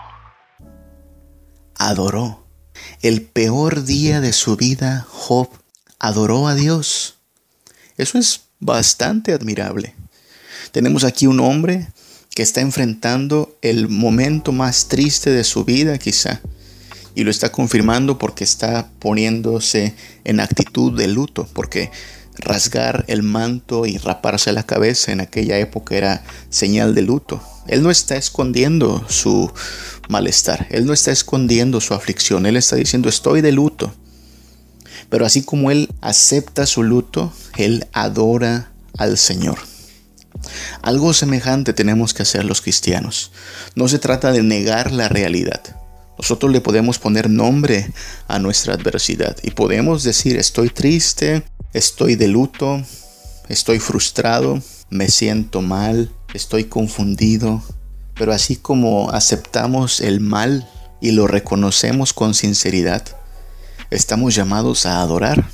Adoró. 1.76 2.46
El 3.02 3.22
peor 3.22 3.84
día 3.84 4.22
de 4.22 4.32
su 4.32 4.56
vida, 4.56 5.06
Job 5.10 5.50
adoró 5.98 6.48
a 6.48 6.54
Dios. 6.54 7.18
Eso 7.98 8.16
es 8.16 8.48
bastante 8.58 9.34
admirable. 9.34 9.94
Tenemos 10.72 11.04
aquí 11.04 11.26
un 11.26 11.40
hombre 11.40 11.88
que 12.34 12.42
está 12.42 12.60
enfrentando 12.60 13.56
el 13.62 13.88
momento 13.88 14.52
más 14.52 14.88
triste 14.88 15.30
de 15.30 15.44
su 15.44 15.64
vida 15.64 15.98
quizá. 15.98 16.40
Y 17.14 17.22
lo 17.22 17.30
está 17.30 17.52
confirmando 17.52 18.18
porque 18.18 18.42
está 18.42 18.90
poniéndose 18.98 19.94
en 20.24 20.40
actitud 20.40 20.98
de 20.98 21.06
luto, 21.06 21.48
porque 21.52 21.92
rasgar 22.38 23.04
el 23.06 23.22
manto 23.22 23.86
y 23.86 23.98
raparse 23.98 24.52
la 24.52 24.64
cabeza 24.64 25.12
en 25.12 25.20
aquella 25.20 25.58
época 25.58 25.94
era 25.94 26.24
señal 26.50 26.94
de 26.94 27.02
luto. 27.02 27.40
Él 27.68 27.84
no 27.84 27.92
está 27.92 28.16
escondiendo 28.16 29.06
su 29.08 29.52
malestar, 30.08 30.66
él 30.70 30.86
no 30.86 30.92
está 30.92 31.12
escondiendo 31.12 31.80
su 31.80 31.94
aflicción, 31.94 32.46
él 32.46 32.56
está 32.56 32.74
diciendo 32.74 33.08
estoy 33.08 33.42
de 33.42 33.52
luto. 33.52 33.94
Pero 35.08 35.24
así 35.24 35.42
como 35.42 35.70
él 35.70 35.88
acepta 36.00 36.66
su 36.66 36.82
luto, 36.82 37.32
él 37.56 37.86
adora 37.92 38.72
al 38.98 39.16
Señor. 39.18 39.58
Algo 40.82 41.12
semejante 41.12 41.72
tenemos 41.72 42.14
que 42.14 42.22
hacer 42.22 42.44
los 42.44 42.60
cristianos. 42.60 43.30
No 43.74 43.88
se 43.88 43.98
trata 43.98 44.32
de 44.32 44.42
negar 44.42 44.92
la 44.92 45.08
realidad. 45.08 45.60
Nosotros 46.18 46.52
le 46.52 46.60
podemos 46.60 46.98
poner 46.98 47.28
nombre 47.28 47.92
a 48.28 48.38
nuestra 48.38 48.74
adversidad 48.74 49.36
y 49.42 49.50
podemos 49.50 50.04
decir 50.04 50.36
estoy 50.36 50.70
triste, 50.70 51.42
estoy 51.72 52.14
de 52.14 52.28
luto, 52.28 52.82
estoy 53.48 53.80
frustrado, 53.80 54.62
me 54.90 55.08
siento 55.08 55.60
mal, 55.60 56.10
estoy 56.32 56.64
confundido. 56.64 57.62
Pero 58.14 58.32
así 58.32 58.56
como 58.56 59.10
aceptamos 59.10 60.00
el 60.00 60.20
mal 60.20 60.68
y 61.00 61.10
lo 61.10 61.26
reconocemos 61.26 62.12
con 62.12 62.34
sinceridad, 62.34 63.04
estamos 63.90 64.36
llamados 64.36 64.86
a 64.86 65.00
adorar. 65.00 65.44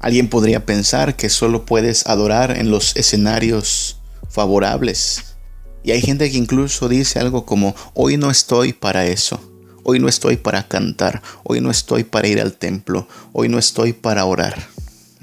Alguien 0.00 0.28
podría 0.28 0.66
pensar 0.66 1.14
que 1.14 1.30
solo 1.30 1.64
puedes 1.64 2.08
adorar 2.08 2.58
en 2.58 2.70
los 2.70 2.96
escenarios 2.96 4.00
favorables. 4.32 5.36
Y 5.84 5.90
hay 5.92 6.00
gente 6.00 6.30
que 6.30 6.38
incluso 6.38 6.88
dice 6.88 7.18
algo 7.18 7.44
como, 7.44 7.74
hoy 7.94 8.16
no 8.16 8.30
estoy 8.30 8.72
para 8.72 9.06
eso, 9.06 9.40
hoy 9.84 9.98
no 9.98 10.08
estoy 10.08 10.36
para 10.36 10.66
cantar, 10.66 11.22
hoy 11.44 11.60
no 11.60 11.70
estoy 11.70 12.04
para 12.04 12.28
ir 12.28 12.40
al 12.40 12.54
templo, 12.54 13.06
hoy 13.32 13.48
no 13.48 13.58
estoy 13.58 13.92
para 13.92 14.24
orar. 14.24 14.68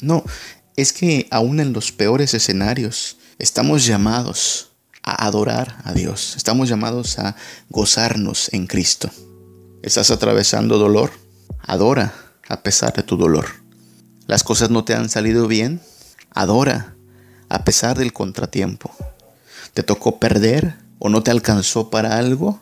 No, 0.01 0.23
es 0.75 0.93
que 0.93 1.27
aún 1.31 1.59
en 1.59 1.73
los 1.73 1.91
peores 1.91 2.33
escenarios 2.33 3.17
estamos 3.39 3.85
llamados 3.85 4.71
a 5.01 5.25
adorar 5.25 5.81
a 5.85 5.93
Dios, 5.93 6.35
estamos 6.35 6.69
llamados 6.69 7.19
a 7.19 7.35
gozarnos 7.69 8.53
en 8.53 8.67
Cristo. 8.67 9.09
¿Estás 9.81 10.11
atravesando 10.11 10.77
dolor? 10.77 11.11
Adora 11.61 12.13
a 12.49 12.61
pesar 12.63 12.93
de 12.93 13.03
tu 13.03 13.15
dolor. 13.15 13.45
¿Las 14.27 14.43
cosas 14.43 14.69
no 14.69 14.83
te 14.83 14.93
han 14.93 15.09
salido 15.09 15.47
bien? 15.47 15.81
Adora 16.31 16.95
a 17.49 17.63
pesar 17.65 17.97
del 17.97 18.13
contratiempo. 18.13 18.95
¿Te 19.73 19.83
tocó 19.83 20.19
perder 20.19 20.75
o 20.99 21.09
no 21.09 21.23
te 21.23 21.31
alcanzó 21.31 21.89
para 21.89 22.17
algo? 22.17 22.62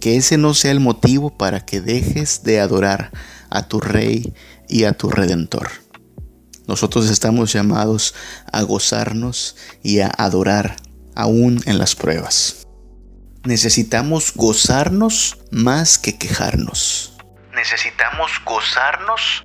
Que 0.00 0.16
ese 0.16 0.38
no 0.38 0.54
sea 0.54 0.70
el 0.70 0.80
motivo 0.80 1.36
para 1.36 1.64
que 1.64 1.80
dejes 1.80 2.42
de 2.42 2.60
adorar 2.60 3.10
a 3.50 3.68
tu 3.68 3.80
Rey 3.80 4.34
y 4.68 4.84
a 4.84 4.92
tu 4.92 5.10
Redentor. 5.10 5.70
Nosotros 6.66 7.10
estamos 7.10 7.52
llamados 7.52 8.14
a 8.52 8.62
gozarnos 8.62 9.56
y 9.82 10.00
a 10.00 10.06
adorar 10.06 10.76
aún 11.14 11.60
en 11.66 11.78
las 11.78 11.94
pruebas. 11.94 12.66
Necesitamos 13.44 14.32
gozarnos 14.34 15.38
más 15.50 15.98
que 15.98 16.16
quejarnos. 16.16 17.16
Necesitamos 17.54 18.30
gozarnos 18.44 19.44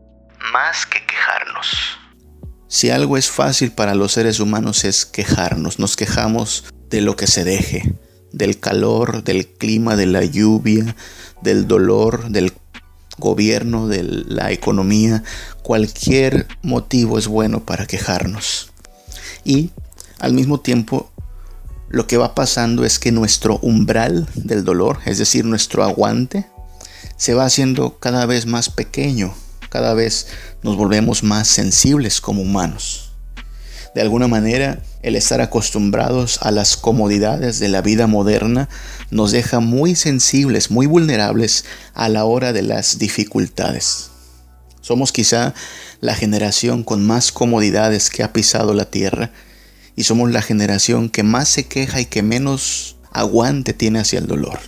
más 0.53 0.85
que 0.85 1.03
quejarnos. 1.05 1.97
Si 2.67 2.89
algo 2.89 3.17
es 3.17 3.29
fácil 3.29 3.71
para 3.71 3.95
los 3.95 4.13
seres 4.13 4.39
humanos 4.39 4.83
es 4.83 5.05
quejarnos. 5.05 5.79
Nos 5.79 5.95
quejamos 5.95 6.65
de 6.89 7.01
lo 7.01 7.15
que 7.15 7.27
se 7.27 7.43
deje, 7.43 7.95
del 8.31 8.59
calor, 8.59 9.23
del 9.23 9.47
clima, 9.47 9.95
de 9.95 10.05
la 10.05 10.23
lluvia, 10.23 10.95
del 11.41 11.67
dolor, 11.67 12.29
del 12.29 12.53
gobierno, 13.17 13.87
de 13.87 14.03
la 14.03 14.51
economía, 14.51 15.23
cualquier 15.63 16.47
motivo 16.61 17.17
es 17.17 17.27
bueno 17.27 17.65
para 17.65 17.87
quejarnos. 17.87 18.71
Y 19.43 19.71
al 20.19 20.33
mismo 20.33 20.59
tiempo, 20.59 21.11
lo 21.89 22.05
que 22.05 22.17
va 22.17 22.35
pasando 22.35 22.85
es 22.85 22.99
que 22.99 23.11
nuestro 23.11 23.59
umbral 23.61 24.27
del 24.35 24.63
dolor, 24.63 24.99
es 25.05 25.17
decir, 25.17 25.45
nuestro 25.45 25.83
aguante, 25.83 26.47
se 27.15 27.33
va 27.33 27.45
haciendo 27.45 27.97
cada 27.97 28.25
vez 28.25 28.45
más 28.45 28.69
pequeño, 28.69 29.33
cada 29.69 29.93
vez 29.93 30.27
nos 30.63 30.75
volvemos 30.75 31.23
más 31.23 31.47
sensibles 31.47 32.21
como 32.21 32.41
humanos. 32.41 33.11
De 33.95 34.01
alguna 34.01 34.27
manera, 34.27 34.79
el 35.01 35.15
estar 35.15 35.41
acostumbrados 35.41 36.39
a 36.41 36.51
las 36.51 36.77
comodidades 36.77 37.59
de 37.59 37.67
la 37.67 37.81
vida 37.81 38.05
moderna 38.05 38.69
nos 39.09 39.31
deja 39.31 39.59
muy 39.59 39.95
sensibles, 39.95 40.69
muy 40.69 40.85
vulnerables 40.85 41.65
a 41.93 42.07
la 42.09 42.25
hora 42.25 42.53
de 42.53 42.61
las 42.61 42.99
dificultades. 42.99 44.11
Somos 44.81 45.11
quizá 45.11 45.53
la 45.99 46.13
generación 46.13 46.83
con 46.83 47.05
más 47.05 47.31
comodidades 47.31 48.09
que 48.09 48.23
ha 48.23 48.33
pisado 48.33 48.73
la 48.73 48.85
tierra 48.85 49.31
y 49.95 50.03
somos 50.03 50.31
la 50.31 50.41
generación 50.41 51.09
que 51.09 51.23
más 51.23 51.49
se 51.49 51.67
queja 51.67 51.99
y 51.99 52.05
que 52.05 52.21
menos 52.21 52.97
aguante 53.11 53.73
tiene 53.73 53.99
hacia 53.99 54.19
el 54.19 54.27
dolor. 54.27 54.59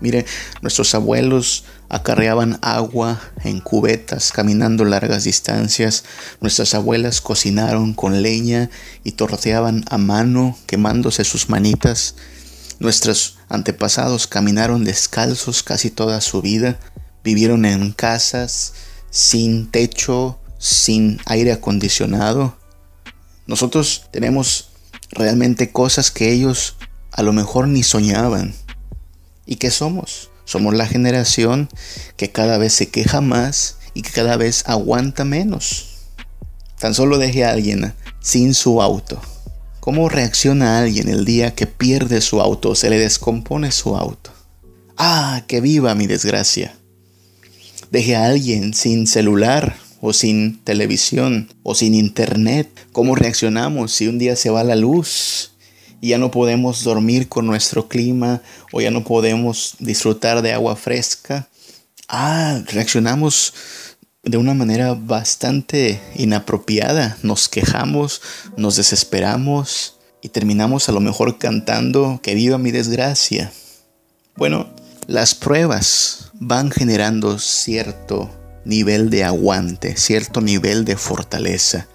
Mire, 0.00 0.26
nuestros 0.60 0.94
abuelos 0.94 1.64
acarreaban 1.88 2.58
agua 2.62 3.20
en 3.44 3.60
cubetas 3.60 4.32
caminando 4.32 4.84
largas 4.84 5.24
distancias. 5.24 6.04
Nuestras 6.40 6.74
abuelas 6.74 7.20
cocinaron 7.20 7.94
con 7.94 8.22
leña 8.22 8.70
y 9.04 9.12
torteaban 9.12 9.84
a 9.88 9.98
mano 9.98 10.58
quemándose 10.66 11.24
sus 11.24 11.48
manitas. 11.48 12.16
Nuestros 12.78 13.38
antepasados 13.48 14.26
caminaron 14.26 14.84
descalzos 14.84 15.62
casi 15.62 15.90
toda 15.90 16.20
su 16.20 16.42
vida. 16.42 16.78
Vivieron 17.24 17.64
en 17.64 17.92
casas 17.92 18.74
sin 19.10 19.70
techo, 19.70 20.38
sin 20.58 21.20
aire 21.26 21.52
acondicionado. 21.52 22.56
Nosotros 23.46 24.06
tenemos 24.10 24.70
realmente 25.10 25.72
cosas 25.72 26.10
que 26.10 26.32
ellos 26.32 26.76
a 27.12 27.22
lo 27.22 27.32
mejor 27.32 27.68
ni 27.68 27.82
soñaban. 27.82 28.54
¿Y 29.46 29.56
qué 29.56 29.70
somos? 29.70 30.30
Somos 30.46 30.74
la 30.74 30.86
generación 30.86 31.68
que 32.16 32.30
cada 32.30 32.56
vez 32.56 32.72
se 32.72 32.88
queja 32.88 33.20
más 33.20 33.76
y 33.94 34.02
que 34.02 34.12
cada 34.12 34.36
vez 34.36 34.62
aguanta 34.66 35.24
menos. 35.24 35.88
Tan 36.78 36.94
solo 36.94 37.18
deje 37.18 37.44
a 37.44 37.50
alguien 37.50 37.94
sin 38.20 38.54
su 38.54 38.80
auto. 38.80 39.20
¿Cómo 39.80 40.08
reacciona 40.08 40.78
alguien 40.78 41.08
el 41.08 41.24
día 41.24 41.54
que 41.54 41.66
pierde 41.66 42.20
su 42.20 42.40
auto 42.40 42.70
o 42.70 42.74
se 42.74 42.90
le 42.90 42.98
descompone 42.98 43.72
su 43.72 43.96
auto? 43.96 44.30
Ah, 44.96 45.42
que 45.48 45.60
viva 45.60 45.94
mi 45.94 46.06
desgracia. 46.06 46.76
Deje 47.90 48.14
a 48.14 48.26
alguien 48.26 48.72
sin 48.72 49.06
celular 49.06 49.76
o 50.00 50.12
sin 50.12 50.62
televisión 50.62 51.52
o 51.64 51.74
sin 51.74 51.94
internet. 51.94 52.68
¿Cómo 52.92 53.16
reaccionamos 53.16 53.92
si 53.92 54.06
un 54.06 54.18
día 54.18 54.36
se 54.36 54.50
va 54.50 54.62
la 54.62 54.76
luz 54.76 55.55
ya 56.06 56.18
no 56.18 56.30
podemos 56.30 56.84
dormir 56.84 57.28
con 57.28 57.46
nuestro 57.46 57.88
clima 57.88 58.42
o 58.72 58.80
ya 58.80 58.90
no 58.90 59.04
podemos 59.04 59.74
disfrutar 59.78 60.42
de 60.42 60.52
agua 60.52 60.76
fresca. 60.76 61.48
Ah, 62.08 62.62
reaccionamos 62.66 63.52
de 64.22 64.36
una 64.36 64.54
manera 64.54 64.94
bastante 64.94 66.00
inapropiada. 66.16 67.16
Nos 67.22 67.48
quejamos, 67.48 68.20
nos 68.56 68.76
desesperamos 68.76 69.96
y 70.20 70.28
terminamos 70.28 70.88
a 70.88 70.92
lo 70.92 71.00
mejor 71.00 71.38
cantando 71.38 72.20
que 72.22 72.34
viva 72.34 72.58
mi 72.58 72.72
desgracia. 72.72 73.52
Bueno, 74.36 74.68
las 75.06 75.34
pruebas 75.34 76.32
van 76.34 76.70
generando 76.70 77.38
cierto 77.38 78.30
nivel 78.64 79.08
de 79.10 79.24
aguante, 79.24 79.96
cierto 79.96 80.40
nivel 80.40 80.84
de 80.84 80.96
fortaleza. 80.96 81.86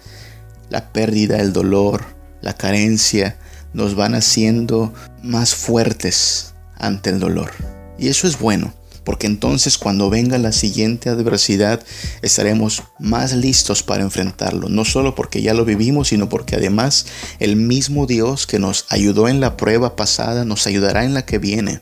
La 0.70 0.92
pérdida, 0.92 1.38
el 1.38 1.52
dolor, 1.52 2.04
la 2.40 2.54
carencia, 2.54 3.36
nos 3.74 3.94
van 3.94 4.14
haciendo 4.14 4.92
más 5.22 5.54
fuertes 5.54 6.54
ante 6.76 7.10
el 7.10 7.20
dolor. 7.20 7.50
Y 7.98 8.08
eso 8.08 8.26
es 8.26 8.38
bueno, 8.38 8.74
porque 9.04 9.26
entonces 9.26 9.78
cuando 9.78 10.10
venga 10.10 10.38
la 10.38 10.52
siguiente 10.52 11.08
adversidad 11.08 11.80
estaremos 12.22 12.82
más 12.98 13.32
listos 13.32 13.82
para 13.82 14.02
enfrentarlo, 14.02 14.68
no 14.68 14.84
solo 14.84 15.14
porque 15.14 15.42
ya 15.42 15.54
lo 15.54 15.64
vivimos, 15.64 16.08
sino 16.08 16.28
porque 16.28 16.56
además 16.56 17.06
el 17.38 17.56
mismo 17.56 18.06
Dios 18.06 18.46
que 18.46 18.58
nos 18.58 18.86
ayudó 18.88 19.28
en 19.28 19.40
la 19.40 19.56
prueba 19.56 19.96
pasada 19.96 20.44
nos 20.44 20.66
ayudará 20.66 21.04
en 21.04 21.14
la 21.14 21.24
que 21.24 21.38
viene. 21.38 21.80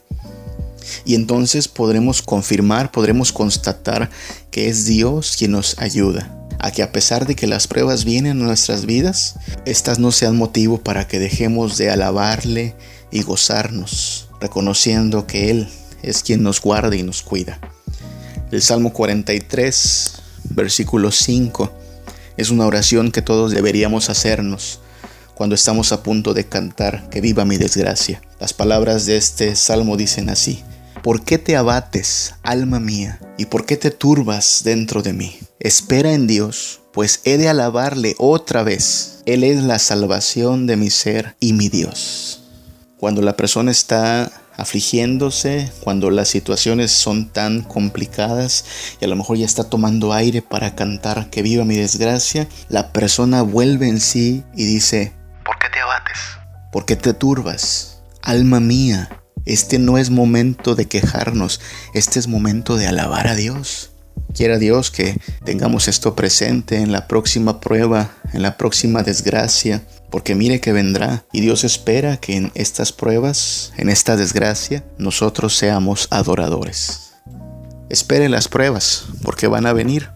Y 1.04 1.14
entonces 1.14 1.68
podremos 1.68 2.20
confirmar, 2.20 2.90
podremos 2.90 3.32
constatar 3.32 4.10
que 4.50 4.68
es 4.68 4.86
Dios 4.86 5.36
quien 5.38 5.52
nos 5.52 5.78
ayuda 5.78 6.39
a 6.62 6.70
que 6.70 6.82
a 6.82 6.92
pesar 6.92 7.26
de 7.26 7.34
que 7.34 7.46
las 7.46 7.66
pruebas 7.66 8.04
vienen 8.04 8.42
a 8.42 8.46
nuestras 8.46 8.86
vidas, 8.86 9.36
estas 9.64 9.98
no 9.98 10.12
sean 10.12 10.36
motivo 10.36 10.78
para 10.78 11.06
que 11.06 11.18
dejemos 11.18 11.76
de 11.78 11.90
alabarle 11.90 12.74
y 13.10 13.22
gozarnos, 13.22 14.28
reconociendo 14.40 15.26
que 15.26 15.50
Él 15.50 15.68
es 16.02 16.22
quien 16.22 16.42
nos 16.42 16.60
guarda 16.60 16.94
y 16.96 17.02
nos 17.02 17.22
cuida. 17.22 17.58
El 18.50 18.62
Salmo 18.62 18.92
43, 18.92 20.14
versículo 20.50 21.10
5, 21.10 21.72
es 22.36 22.50
una 22.50 22.66
oración 22.66 23.12
que 23.12 23.22
todos 23.22 23.52
deberíamos 23.52 24.10
hacernos 24.10 24.80
cuando 25.34 25.54
estamos 25.54 25.92
a 25.92 26.02
punto 26.02 26.34
de 26.34 26.44
cantar 26.44 27.08
que 27.08 27.20
viva 27.20 27.44
mi 27.44 27.56
desgracia. 27.56 28.20
Las 28.38 28.52
palabras 28.52 29.06
de 29.06 29.16
este 29.16 29.56
salmo 29.56 29.96
dicen 29.96 30.28
así, 30.28 30.62
¿Por 31.02 31.24
qué 31.24 31.38
te 31.38 31.56
abates, 31.56 32.34
alma 32.42 32.78
mía, 32.78 33.18
y 33.38 33.46
por 33.46 33.64
qué 33.64 33.78
te 33.78 33.90
turbas 33.90 34.60
dentro 34.64 35.00
de 35.00 35.14
mí? 35.14 35.38
Espera 35.58 36.12
en 36.12 36.26
Dios, 36.26 36.82
pues 36.92 37.22
he 37.24 37.38
de 37.38 37.48
alabarle 37.48 38.14
otra 38.18 38.62
vez. 38.62 39.22
Él 39.24 39.42
es 39.42 39.62
la 39.62 39.78
salvación 39.78 40.66
de 40.66 40.76
mi 40.76 40.90
ser 40.90 41.36
y 41.40 41.54
mi 41.54 41.70
Dios. 41.70 42.42
Cuando 42.98 43.22
la 43.22 43.34
persona 43.34 43.70
está 43.70 44.30
afligiéndose, 44.58 45.72
cuando 45.80 46.10
las 46.10 46.28
situaciones 46.28 46.92
son 46.92 47.30
tan 47.30 47.62
complicadas 47.62 48.66
y 49.00 49.06
a 49.06 49.08
lo 49.08 49.16
mejor 49.16 49.38
ya 49.38 49.46
está 49.46 49.64
tomando 49.64 50.12
aire 50.12 50.42
para 50.42 50.74
cantar 50.74 51.30
que 51.30 51.40
viva 51.40 51.64
mi 51.64 51.76
desgracia, 51.76 52.46
la 52.68 52.92
persona 52.92 53.40
vuelve 53.40 53.88
en 53.88 54.00
sí 54.00 54.44
y 54.54 54.66
dice, 54.66 55.14
¿por 55.46 55.58
qué 55.58 55.70
te 55.70 55.80
abates? 55.80 56.18
¿Por 56.70 56.84
qué 56.84 56.96
te 56.96 57.14
turbas? 57.14 58.02
Alma 58.20 58.60
mía, 58.60 59.19
este 59.52 59.78
no 59.78 59.98
es 59.98 60.10
momento 60.10 60.74
de 60.74 60.86
quejarnos, 60.86 61.60
este 61.92 62.18
es 62.18 62.28
momento 62.28 62.76
de 62.76 62.86
alabar 62.86 63.26
a 63.26 63.34
Dios. 63.34 63.90
Quiera 64.32 64.58
Dios 64.58 64.92
que 64.92 65.20
tengamos 65.44 65.88
esto 65.88 66.14
presente 66.14 66.76
en 66.76 66.92
la 66.92 67.08
próxima 67.08 67.58
prueba, 67.58 68.12
en 68.32 68.42
la 68.42 68.56
próxima 68.56 69.02
desgracia, 69.02 69.82
porque 70.08 70.36
mire 70.36 70.60
que 70.60 70.72
vendrá 70.72 71.24
y 71.32 71.40
Dios 71.40 71.64
espera 71.64 72.18
que 72.18 72.36
en 72.36 72.52
estas 72.54 72.92
pruebas, 72.92 73.72
en 73.76 73.88
esta 73.88 74.16
desgracia, 74.16 74.84
nosotros 74.98 75.56
seamos 75.56 76.06
adoradores. 76.10 77.14
Espere 77.88 78.28
las 78.28 78.46
pruebas, 78.46 79.06
porque 79.22 79.48
van 79.48 79.66
a 79.66 79.72
venir. 79.72 80.10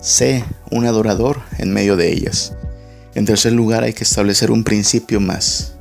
Sé 0.00 0.44
un 0.72 0.86
adorador 0.86 1.42
en 1.58 1.72
medio 1.72 1.96
de 1.96 2.12
ellas. 2.12 2.54
En 3.14 3.24
tercer 3.24 3.52
lugar 3.52 3.84
hay 3.84 3.92
que 3.92 4.04
establecer 4.04 4.50
un 4.50 4.64
principio 4.64 5.20
más 5.20 5.77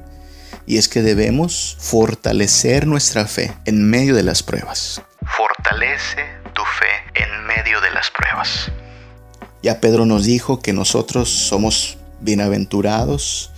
y 0.67 0.77
es 0.77 0.89
que 0.89 1.01
debemos 1.01 1.77
fortalecer 1.79 2.85
nuestra 2.85 3.25
fe 3.25 3.53
en 3.65 3.89
medio 3.89 4.13
de 4.13 4.21
las 4.21 4.43
pruebas. 4.43 5.01
Fortalece 5.25 6.23
tu 6.53 6.61
fe 6.61 7.23
en 7.23 7.47
medio 7.47 7.81
de 7.81 7.89
las 7.91 8.11
pruebas. 8.11 8.69
Ya 9.63 9.79
Pedro 9.79 10.05
nos 10.05 10.25
dijo 10.25 10.59
que 10.59 10.73
nosotros 10.73 11.29
somos 11.29 11.97
bienaventurados, 12.19 13.51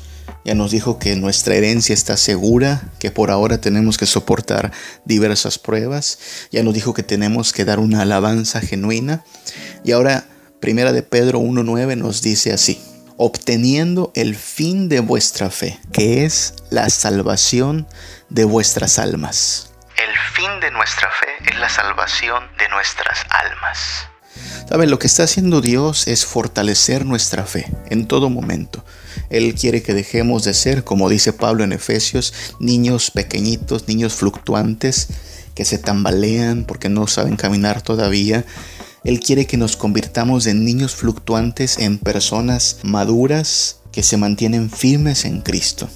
ya 0.45 0.53
nos 0.53 0.71
dijo 0.71 0.99
que 0.99 1.15
nuestra 1.15 1.55
herencia 1.55 1.93
está 1.93 2.15
segura, 2.15 2.83
que 2.99 3.11
por 3.11 3.31
ahora 3.31 3.59
tenemos 3.59 3.97
que 3.97 4.05
soportar 4.05 4.71
diversas 5.03 5.57
pruebas, 5.57 6.19
ya 6.51 6.63
nos 6.63 6.73
dijo 6.73 6.93
que 6.93 7.03
tenemos 7.03 7.51
que 7.51 7.65
dar 7.65 7.79
una 7.79 8.03
alabanza 8.03 8.61
genuina 8.61 9.23
y 9.83 9.91
ahora 9.91 10.25
Primera 10.59 10.91
de 10.91 11.03
Pedro 11.03 11.39
1.9 11.39 11.95
nos 11.95 12.21
dice 12.21 12.51
así, 12.51 12.81
obteniendo 13.21 14.13
el 14.15 14.33
fin 14.33 14.87
de 14.87 15.01
vuestra 15.01 15.51
fe, 15.51 15.77
que 15.91 16.23
es 16.23 16.53
la 16.69 16.89
salvación 16.89 17.85
de 18.29 18.45
vuestras 18.45 18.97
almas. 18.97 19.71
El 19.97 20.17
fin 20.33 20.61
de 20.61 20.71
nuestra 20.71 21.11
fe 21.11 21.51
es 21.51 21.59
la 21.59 21.67
salvación 21.67 22.45
de 22.57 22.69
nuestras 22.69 23.25
almas. 23.29 24.07
¿Saben? 24.69 24.89
Lo 24.89 24.99
que 24.99 25.07
está 25.07 25.23
haciendo 25.23 25.59
Dios 25.59 26.07
es 26.07 26.25
fortalecer 26.25 27.05
nuestra 27.05 27.43
fe 27.43 27.69
en 27.89 28.07
todo 28.07 28.29
momento. 28.29 28.85
Él 29.29 29.53
quiere 29.53 29.83
que 29.83 29.93
dejemos 29.93 30.45
de 30.45 30.53
ser, 30.53 30.85
como 30.85 31.09
dice 31.09 31.33
Pablo 31.33 31.65
en 31.65 31.73
Efesios, 31.73 32.55
niños 32.59 33.11
pequeñitos, 33.11 33.89
niños 33.89 34.13
fluctuantes 34.13 35.09
que 35.55 35.65
se 35.65 35.77
tambalean 35.77 36.63
porque 36.63 36.87
no 36.87 37.05
saben 37.07 37.35
caminar 37.35 37.81
todavía, 37.81 38.45
él 39.03 39.19
quiere 39.19 39.45
que 39.45 39.57
nos 39.57 39.77
convirtamos 39.77 40.45
en 40.45 40.65
niños 40.65 40.95
fluctuantes, 40.95 41.77
en 41.77 41.97
personas 41.97 42.77
maduras 42.83 43.77
que 43.91 44.03
se 44.03 44.17
mantienen 44.17 44.69
firmes 44.69 45.25
en 45.25 45.41
Cristo. 45.41 45.89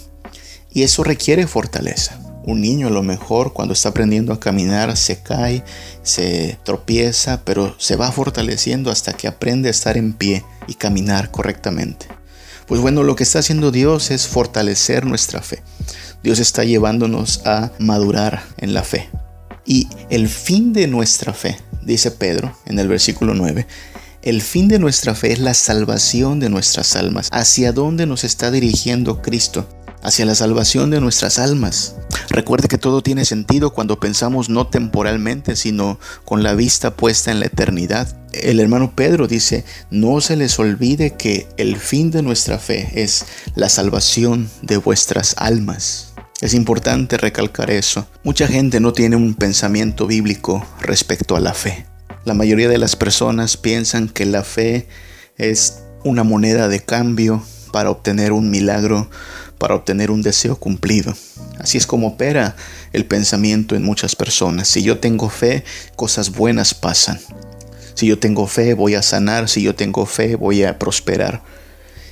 Y 0.72 0.84
eso 0.84 1.04
requiere 1.04 1.48
fortaleza. 1.48 2.20
Un 2.46 2.62
niño 2.62 2.88
a 2.88 2.92
lo 2.92 3.04
mejor 3.04 3.54
cuando 3.54 3.74
está 3.74 3.90
aprendiendo 3.90 4.34
a 4.34 4.40
caminar 4.40 4.98
se 4.98 5.22
cae, 5.22 5.64
se 6.02 6.58
tropieza, 6.64 7.42
pero 7.46 7.76
se 7.78 7.96
va 7.96 8.12
fortaleciendo 8.12 8.92
hasta 8.92 9.14
que 9.14 9.28
aprende 9.28 9.70
a 9.70 9.72
estar 9.72 9.98
en 9.98 10.14
pie 10.14 10.44
y 10.68 10.74
caminar 10.74 11.32
correctamente. 11.32 12.08
Pues 12.68 12.82
bueno, 12.82 13.04
lo 13.04 13.16
que 13.16 13.24
está 13.24 13.40
haciendo 13.40 13.72
Dios 13.72 14.12
es 14.12 14.28
fortalecer 14.28 15.06
nuestra 15.06 15.42
fe. 15.42 15.62
Dios 16.24 16.40
está 16.40 16.64
llevándonos 16.64 17.46
a 17.46 17.72
madurar 17.80 18.44
en 18.58 18.74
la 18.74 18.84
fe. 18.84 19.10
Y 19.66 19.88
el 20.10 20.28
fin 20.28 20.74
de 20.74 20.88
nuestra 20.88 21.34
fe, 21.34 21.58
dice 21.82 22.12
Pedro 22.12 22.56
en 22.66 22.80
el 22.80 22.88
versículo 22.88 23.34
9, 23.34 23.66
el 24.24 24.42
fin 24.42 24.70
de 24.70 24.80
nuestra 24.80 25.16
fe 25.16 25.34
es 25.34 25.40
la 25.40 25.54
salvación 25.54 26.40
de 26.40 26.50
nuestras 26.50 26.96
almas. 26.96 27.28
¿Hacia 27.32 27.74
dónde 27.74 28.06
nos 28.06 28.24
está 28.24 28.52
dirigiendo 28.52 29.22
Cristo? 29.22 29.68
Hacia 30.02 30.26
la 30.26 30.36
salvación 30.36 30.92
de 30.92 31.02
nuestras 31.02 31.40
almas. 31.40 31.96
Recuerde 32.30 32.68
que 32.68 32.78
todo 32.78 33.02
tiene 33.02 33.26
sentido 33.26 33.74
cuando 33.74 34.00
pensamos 34.00 34.50
no 34.50 34.68
temporalmente, 34.68 35.56
sino 35.56 36.00
con 36.24 36.42
la 36.42 36.56
vista 36.56 36.96
puesta 36.96 37.32
en 37.32 37.42
la 37.42 37.48
eternidad. 37.48 38.18
El 38.32 38.60
hermano 38.62 38.94
Pedro 38.96 39.28
dice, 39.28 39.66
no 39.92 40.22
se 40.22 40.38
les 40.38 40.58
olvide 40.58 41.16
que 41.16 41.48
el 41.58 41.76
fin 41.78 42.10
de 42.10 42.22
nuestra 42.22 42.60
fe 42.60 42.92
es 42.96 43.26
la 43.56 43.68
salvación 43.68 44.50
de 44.62 44.78
vuestras 44.78 45.36
almas. 45.38 46.13
Es 46.44 46.54
importante 46.54 47.16
recalcar 47.16 47.72
eso. 47.72 48.06
Mucha 48.22 48.48
gente 48.50 48.82
no 48.82 48.92
tiene 48.92 49.16
un 49.16 49.34
pensamiento 49.34 50.08
bíblico 50.08 50.68
respecto 50.82 51.38
a 51.38 51.40
la 51.40 51.54
fe. 51.54 51.86
La 52.26 52.34
mayoría 52.34 52.68
de 52.68 52.78
las 52.78 52.98
personas 52.98 53.56
piensan 53.56 54.10
que 54.10 54.26
la 54.26 54.44
fe 54.44 54.90
es 55.38 55.84
una 56.04 56.26
moneda 56.26 56.68
de 56.68 56.82
cambio 56.82 57.42
para 57.72 57.90
obtener 57.90 58.34
un 58.34 58.50
milagro, 58.50 59.10
para 59.58 59.76
obtener 59.76 60.12
un 60.12 60.22
deseo 60.22 60.58
cumplido. 60.58 61.14
Así 61.60 61.78
es 61.78 61.88
como 61.88 62.08
opera 62.08 62.58
el 62.92 63.06
pensamiento 63.06 63.78
en 63.78 63.86
muchas 63.86 64.14
personas. 64.14 64.68
Si 64.68 64.84
yo 64.84 65.00
tengo 65.00 65.30
fe, 65.30 65.64
cosas 65.96 66.32
buenas 66.32 66.74
pasan. 66.74 67.22
Si 67.94 68.06
yo 68.06 68.20
tengo 68.20 68.48
fe, 68.48 68.74
voy 68.74 68.96
a 68.96 69.02
sanar. 69.02 69.48
Si 69.48 69.62
yo 69.62 69.76
tengo 69.76 70.06
fe, 70.06 70.36
voy 70.36 70.66
a 70.66 70.78
prosperar. 70.78 71.42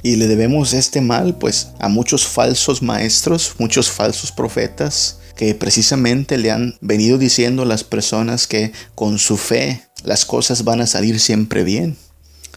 Y 0.04 0.16
le 0.16 0.28
debemos 0.28 0.74
este 0.74 1.02
mal 1.02 1.38
pues 1.38 1.70
a 1.80 1.88
muchos 1.88 2.26
falsos 2.26 2.82
maestros, 2.82 3.56
muchos 3.60 3.90
falsos 3.90 4.32
profetas 4.32 5.18
que 5.36 5.56
precisamente 5.56 6.38
le 6.38 6.52
han 6.52 6.78
venido 6.82 7.18
diciendo 7.18 7.64
a 7.64 7.66
las 7.66 7.84
personas 7.84 8.48
que 8.48 8.74
con 8.96 9.20
su 9.20 9.38
fe 9.38 9.84
las 10.04 10.26
cosas 10.26 10.64
van 10.64 10.82
a 10.82 10.88
salir 10.88 11.20
siempre 11.20 11.64
bien. 11.64 11.98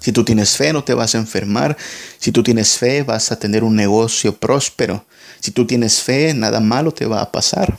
Si 0.01 0.13
tú 0.13 0.25
tienes 0.25 0.57
fe 0.57 0.73
no 0.73 0.85
te 0.85 0.95
vas 0.95 1.15
a 1.15 1.19
enfermar. 1.19 1.77
Si 2.19 2.33
tú 2.33 2.43
tienes 2.43 2.77
fe 2.77 3.03
vas 3.03 3.33
a 3.33 3.39
tener 3.39 3.65
un 3.65 3.77
negocio 3.77 4.37
próspero. 4.37 5.05
Si 5.41 5.51
tú 5.51 5.67
tienes 5.67 6.03
fe 6.03 6.35
nada 6.35 6.61
malo 6.61 6.93
te 6.93 7.07
va 7.07 7.21
a 7.21 7.33
pasar. 7.33 7.79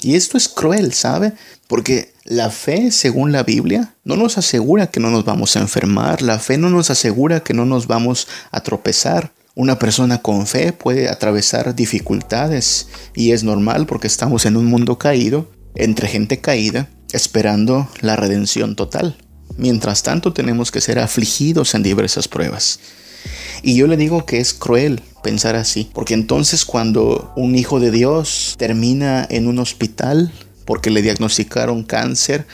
Y 0.00 0.14
esto 0.16 0.36
es 0.36 0.48
cruel, 0.48 0.92
¿sabe? 0.92 1.32
Porque 1.66 2.13
la 2.24 2.48
fe, 2.50 2.90
según 2.90 3.32
la 3.32 3.42
Biblia, 3.42 3.94
no 4.02 4.16
nos 4.16 4.38
asegura 4.38 4.86
que 4.86 4.98
no 4.98 5.10
nos 5.10 5.24
vamos 5.24 5.56
a 5.56 5.60
enfermar. 5.60 6.22
La 6.22 6.38
fe 6.38 6.56
no 6.56 6.70
nos 6.70 6.90
asegura 6.90 7.40
que 7.40 7.52
no 7.52 7.66
nos 7.66 7.86
vamos 7.86 8.28
a 8.50 8.62
tropezar. 8.62 9.32
Una 9.54 9.78
persona 9.78 10.22
con 10.22 10.46
fe 10.46 10.72
puede 10.72 11.08
atravesar 11.08 11.74
dificultades 11.74 12.88
y 13.14 13.32
es 13.32 13.44
normal 13.44 13.86
porque 13.86 14.06
estamos 14.06 14.46
en 14.46 14.56
un 14.56 14.64
mundo 14.64 14.98
caído, 14.98 15.50
entre 15.74 16.08
gente 16.08 16.40
caída, 16.40 16.88
esperando 17.12 17.88
la 18.00 18.16
redención 18.16 18.74
total. 18.74 19.16
Mientras 19.58 20.02
tanto 20.02 20.32
tenemos 20.32 20.72
que 20.72 20.80
ser 20.80 20.98
afligidos 20.98 21.74
en 21.74 21.82
diversas 21.82 22.26
pruebas. 22.26 22.80
Y 23.62 23.76
yo 23.76 23.86
le 23.86 23.96
digo 23.96 24.26
que 24.26 24.38
es 24.38 24.54
cruel 24.54 25.02
pensar 25.22 25.56
así, 25.56 25.90
porque 25.92 26.14
entonces 26.14 26.64
cuando 26.64 27.32
un 27.36 27.54
hijo 27.54 27.80
de 27.80 27.90
Dios 27.90 28.56
termina 28.58 29.26
en 29.30 29.46
un 29.46 29.58
hospital 29.58 30.32
porque 30.64 30.90
le 30.90 31.02
diagnosticaron 31.02 31.84
cáncer, 31.84 32.46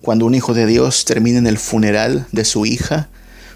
cuando 0.00 0.26
un 0.26 0.34
hijo 0.34 0.54
de 0.54 0.66
Dios 0.66 1.04
termina 1.04 1.38
en 1.38 1.46
el 1.46 1.58
funeral 1.58 2.26
de 2.32 2.44
su 2.44 2.66
hija, 2.66 3.08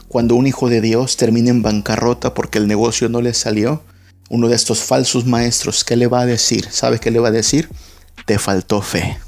cuando 0.08 0.34
un 0.34 0.46
hijo 0.46 0.68
de 0.68 0.80
Dios 0.80 1.16
termina 1.16 1.50
en 1.50 1.62
bancarrota 1.62 2.34
porque 2.34 2.58
el 2.58 2.66
negocio 2.66 3.08
no 3.08 3.20
le 3.20 3.34
salió, 3.34 3.84
uno 4.28 4.48
de 4.48 4.56
estos 4.56 4.80
falsos 4.80 5.26
maestros, 5.26 5.84
¿qué 5.84 5.96
le 5.96 6.06
va 6.06 6.20
a 6.20 6.26
decir? 6.26 6.66
¿Sabe 6.70 6.98
qué 6.98 7.10
le 7.10 7.18
va 7.18 7.28
a 7.28 7.32
decir? 7.32 7.68
Te 8.26 8.38
faltó 8.38 8.80
fe. 8.80 9.18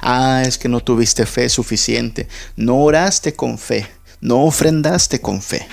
Ah, 0.00 0.42
es 0.44 0.58
que 0.58 0.68
no 0.68 0.80
tuviste 0.80 1.26
fe 1.26 1.48
suficiente, 1.48 2.28
no 2.56 2.78
oraste 2.78 3.34
con 3.34 3.56
fe, 3.56 3.86
no 4.20 4.44
ofrendaste 4.44 5.20
con 5.20 5.40
fe. 5.40 5.68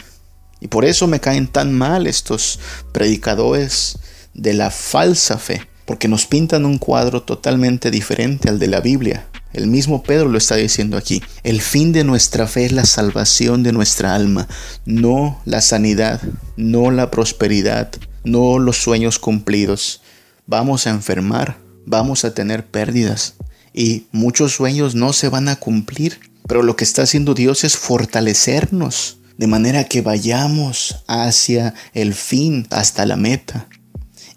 Y 0.60 0.68
por 0.68 0.86
eso 0.86 1.08
me 1.08 1.20
caen 1.20 1.48
tan 1.48 1.74
mal 1.74 2.06
estos 2.06 2.60
predicadores 2.92 3.98
de 4.34 4.54
la 4.54 4.72
falsa 4.72 5.38
fe, 5.38 5.69
porque 5.90 6.08
nos 6.08 6.28
pintan 6.28 6.68
un 6.68 6.78
cuadro 6.78 7.24
totalmente 7.24 7.90
diferente 7.90 8.48
al 8.48 8.60
de 8.60 8.68
la 8.68 8.80
Biblia. 8.80 9.26
El 9.54 9.66
mismo 9.66 10.04
Pedro 10.04 10.30
lo 10.30 10.38
está 10.38 10.56
diciendo 10.56 10.98
aquí. 10.98 11.24
El 11.42 11.62
fin 11.62 11.94
de 11.94 12.04
nuestra 12.04 12.46
fe 12.46 12.66
es 12.66 12.72
la 12.72 12.86
salvación 12.86 13.64
de 13.64 13.72
nuestra 13.72 14.14
alma, 14.14 14.48
no 14.86 15.42
la 15.46 15.62
sanidad, 15.62 16.22
no 16.58 16.92
la 16.92 17.10
prosperidad, 17.10 17.90
no 18.24 18.60
los 18.60 18.78
sueños 18.78 19.18
cumplidos. 19.18 20.04
Vamos 20.46 20.86
a 20.86 20.92
enfermar, 20.92 21.58
vamos 21.88 22.24
a 22.24 22.36
tener 22.36 22.68
pérdidas, 22.68 23.34
y 23.74 24.06
muchos 24.12 24.54
sueños 24.54 24.94
no 24.94 25.12
se 25.12 25.28
van 25.28 25.50
a 25.50 25.56
cumplir. 25.56 26.20
Pero 26.46 26.62
lo 26.62 26.76
que 26.76 26.84
está 26.84 27.02
haciendo 27.02 27.34
Dios 27.34 27.64
es 27.64 27.78
fortalecernos 27.78 29.18
de 29.40 29.48
manera 29.48 29.86
que 29.86 30.02
vayamos 30.02 31.04
hacia 31.08 31.74
el 31.96 32.14
fin, 32.14 32.68
hasta 32.70 33.08
la 33.08 33.16
meta. 33.16 33.68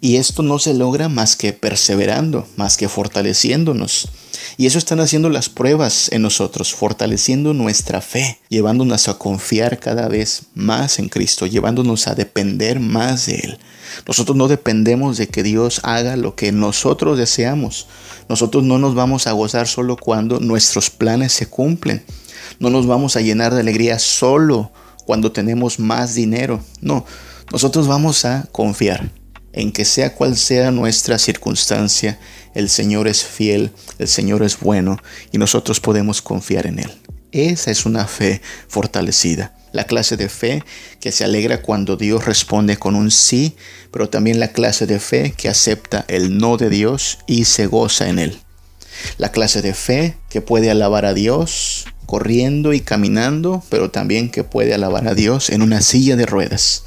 Y 0.03 0.17
esto 0.17 0.43
no 0.43 0.59
se 0.59 0.73
logra 0.73 1.07
más 1.07 1.37
que 1.37 1.53
perseverando, 1.53 2.45
más 2.57 2.75
que 2.75 2.89
fortaleciéndonos. 2.89 4.09
Y 4.57 4.65
eso 4.65 4.77
están 4.77 4.99
haciendo 4.99 5.29
las 5.29 5.47
pruebas 5.47 6.11
en 6.11 6.23
nosotros, 6.23 6.73
fortaleciendo 6.73 7.53
nuestra 7.53 8.01
fe, 8.01 8.37
llevándonos 8.49 9.07
a 9.07 9.17
confiar 9.17 9.79
cada 9.79 10.09
vez 10.09 10.47
más 10.55 10.99
en 10.99 11.07
Cristo, 11.07 11.47
llevándonos 11.47 12.07
a 12.07 12.15
depender 12.15 12.81
más 12.81 13.27
de 13.27 13.35
Él. 13.35 13.59
Nosotros 14.05 14.35
no 14.35 14.49
dependemos 14.49 15.15
de 15.15 15.29
que 15.29 15.41
Dios 15.41 15.79
haga 15.83 16.17
lo 16.17 16.35
que 16.35 16.51
nosotros 16.51 17.17
deseamos. 17.17 17.87
Nosotros 18.27 18.65
no 18.65 18.79
nos 18.79 18.95
vamos 18.95 19.25
a 19.25 19.31
gozar 19.31 19.69
solo 19.69 19.95
cuando 19.95 20.41
nuestros 20.41 20.89
planes 20.89 21.31
se 21.31 21.45
cumplen. 21.45 22.03
No 22.59 22.69
nos 22.69 22.87
vamos 22.87 23.15
a 23.15 23.21
llenar 23.21 23.53
de 23.53 23.61
alegría 23.61 23.99
solo 23.99 24.69
cuando 25.05 25.31
tenemos 25.31 25.79
más 25.79 26.13
dinero. 26.13 26.61
No, 26.81 27.05
nosotros 27.53 27.87
vamos 27.87 28.25
a 28.25 28.49
confiar 28.51 29.22
en 29.53 29.71
que 29.71 29.85
sea 29.85 30.13
cual 30.13 30.35
sea 30.35 30.71
nuestra 30.71 31.17
circunstancia, 31.17 32.19
el 32.53 32.69
Señor 32.69 33.07
es 33.07 33.23
fiel, 33.23 33.71
el 33.99 34.07
Señor 34.07 34.43
es 34.43 34.59
bueno 34.59 34.99
y 35.31 35.37
nosotros 35.37 35.79
podemos 35.79 36.21
confiar 36.21 36.67
en 36.67 36.79
Él. 36.79 36.91
Esa 37.31 37.71
es 37.71 37.85
una 37.85 38.05
fe 38.05 38.41
fortalecida. 38.67 39.55
La 39.71 39.85
clase 39.85 40.17
de 40.17 40.29
fe 40.29 40.63
que 40.99 41.11
se 41.11 41.23
alegra 41.23 41.63
cuando 41.63 41.95
Dios 41.95 42.25
responde 42.25 42.77
con 42.77 42.93
un 42.93 43.09
sí, 43.09 43.55
pero 43.91 44.07
también 44.07 44.39
la 44.39 44.51
clase 44.51 44.85
de 44.85 44.99
fe 44.99 45.33
que 45.35 45.49
acepta 45.49 46.05
el 46.07 46.37
no 46.37 46.57
de 46.57 46.69
Dios 46.69 47.19
y 47.25 47.45
se 47.45 47.65
goza 47.65 48.07
en 48.07 48.19
Él. 48.19 48.39
La 49.17 49.31
clase 49.31 49.63
de 49.63 49.73
fe 49.73 50.15
que 50.29 50.41
puede 50.41 50.69
alabar 50.69 51.05
a 51.05 51.15
Dios 51.15 51.85
corriendo 52.05 52.73
y 52.73 52.81
caminando, 52.81 53.63
pero 53.69 53.89
también 53.89 54.29
que 54.29 54.43
puede 54.43 54.75
alabar 54.75 55.07
a 55.07 55.15
Dios 55.15 55.49
en 55.49 55.63
una 55.63 55.81
silla 55.81 56.15
de 56.15 56.27
ruedas. 56.27 56.83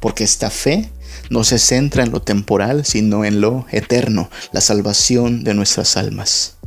Porque 0.00 0.24
esta 0.24 0.48
fe 0.48 0.88
no 1.32 1.44
se 1.44 1.58
centra 1.58 2.04
en 2.04 2.12
lo 2.12 2.20
temporal, 2.20 2.84
sino 2.84 3.24
en 3.24 3.40
lo 3.40 3.66
eterno, 3.72 4.30
la 4.52 4.60
salvación 4.60 5.42
de 5.44 5.54
nuestras 5.54 5.96
almas. 5.96 6.58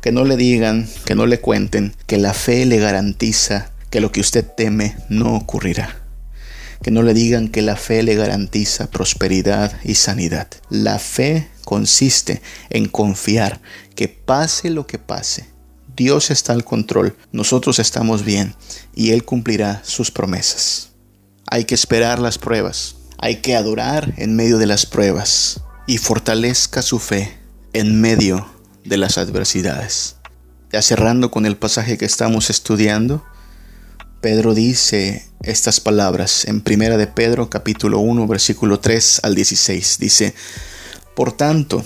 Que 0.00 0.10
no 0.10 0.24
le 0.24 0.36
digan, 0.36 0.88
que 1.04 1.14
no 1.14 1.26
le 1.26 1.40
cuenten, 1.40 1.94
que 2.06 2.16
la 2.16 2.32
fe 2.32 2.64
le 2.64 2.78
garantiza 2.78 3.70
que 3.90 4.00
lo 4.00 4.10
que 4.10 4.20
usted 4.20 4.44
teme 4.44 4.96
no 5.10 5.36
ocurrirá. 5.36 6.00
Que 6.82 6.90
no 6.90 7.02
le 7.02 7.12
digan 7.12 7.48
que 7.48 7.60
la 7.60 7.76
fe 7.76 8.02
le 8.02 8.14
garantiza 8.14 8.90
prosperidad 8.90 9.78
y 9.84 9.96
sanidad. 9.96 10.48
La 10.70 10.98
fe 10.98 11.48
consiste 11.66 12.40
en 12.70 12.88
confiar 12.88 13.60
que 13.94 14.08
pase 14.08 14.70
lo 14.70 14.86
que 14.86 14.98
pase, 14.98 15.46
Dios 15.94 16.30
está 16.30 16.54
al 16.54 16.64
control, 16.64 17.14
nosotros 17.30 17.78
estamos 17.78 18.24
bien 18.24 18.54
y 18.94 19.10
Él 19.10 19.22
cumplirá 19.26 19.82
sus 19.84 20.10
promesas. 20.10 20.92
Hay 21.46 21.66
que 21.66 21.74
esperar 21.74 22.18
las 22.18 22.38
pruebas, 22.38 22.96
hay 23.20 23.36
que 23.36 23.54
adorar 23.54 24.14
en 24.16 24.34
medio 24.34 24.56
de 24.58 24.66
las 24.66 24.86
pruebas 24.86 25.60
y 25.86 25.98
fortalezca 25.98 26.80
su 26.80 26.98
fe 26.98 27.38
en 27.74 28.00
medio 28.00 28.48
de 28.84 28.96
las 28.96 29.18
adversidades. 29.18 30.16
Ya 30.72 30.80
cerrando 30.80 31.30
con 31.30 31.44
el 31.44 31.56
pasaje 31.56 31.98
que 31.98 32.06
estamos 32.06 32.48
estudiando, 32.48 33.22
Pedro 34.22 34.54
dice 34.54 35.26
estas 35.42 35.80
palabras 35.80 36.46
en 36.46 36.62
Primera 36.62 36.96
de 36.96 37.06
Pedro 37.06 37.50
capítulo 37.50 37.98
1 37.98 38.26
versículo 38.26 38.80
3 38.80 39.20
al 39.22 39.34
16. 39.34 39.98
Dice, 39.98 40.34
Por 41.14 41.32
tanto, 41.32 41.84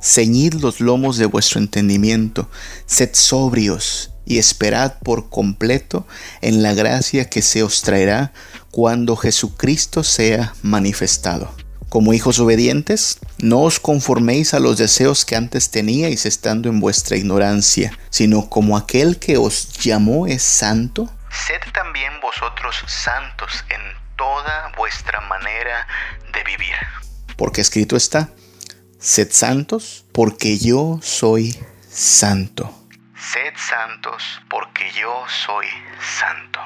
ceñid 0.00 0.54
los 0.54 0.80
lomos 0.80 1.16
de 1.16 1.26
vuestro 1.26 1.60
entendimiento, 1.60 2.48
sed 2.86 3.10
sobrios 3.12 4.12
y 4.24 4.38
esperad 4.38 4.94
por 5.02 5.30
completo 5.30 6.06
en 6.42 6.62
la 6.62 6.74
gracia 6.74 7.28
que 7.30 7.42
se 7.42 7.62
os 7.62 7.82
traerá 7.82 8.32
cuando 8.76 9.16
Jesucristo 9.16 10.04
sea 10.04 10.52
manifestado. 10.60 11.50
Como 11.88 12.12
hijos 12.12 12.38
obedientes, 12.40 13.18
no 13.38 13.62
os 13.62 13.80
conforméis 13.80 14.52
a 14.52 14.60
los 14.60 14.76
deseos 14.76 15.24
que 15.24 15.34
antes 15.34 15.70
teníais 15.70 16.26
estando 16.26 16.68
en 16.68 16.78
vuestra 16.78 17.16
ignorancia, 17.16 17.98
sino 18.10 18.50
como 18.50 18.76
aquel 18.76 19.18
que 19.18 19.38
os 19.38 19.72
llamó 19.78 20.26
es 20.26 20.42
santo. 20.42 21.08
Sed 21.30 21.72
también 21.72 22.20
vosotros 22.20 22.76
santos 22.86 23.64
en 23.70 23.80
toda 24.14 24.70
vuestra 24.76 25.22
manera 25.22 25.86
de 26.34 26.44
vivir. 26.44 26.74
Porque 27.38 27.62
escrito 27.62 27.96
está, 27.96 28.28
sed 28.98 29.28
santos 29.30 30.04
porque 30.12 30.58
yo 30.58 31.00
soy 31.00 31.58
santo. 31.88 32.70
Sed 33.16 33.54
santos 33.56 34.22
porque 34.50 34.84
yo 34.92 35.24
soy 35.46 35.66
santo. 36.18 36.60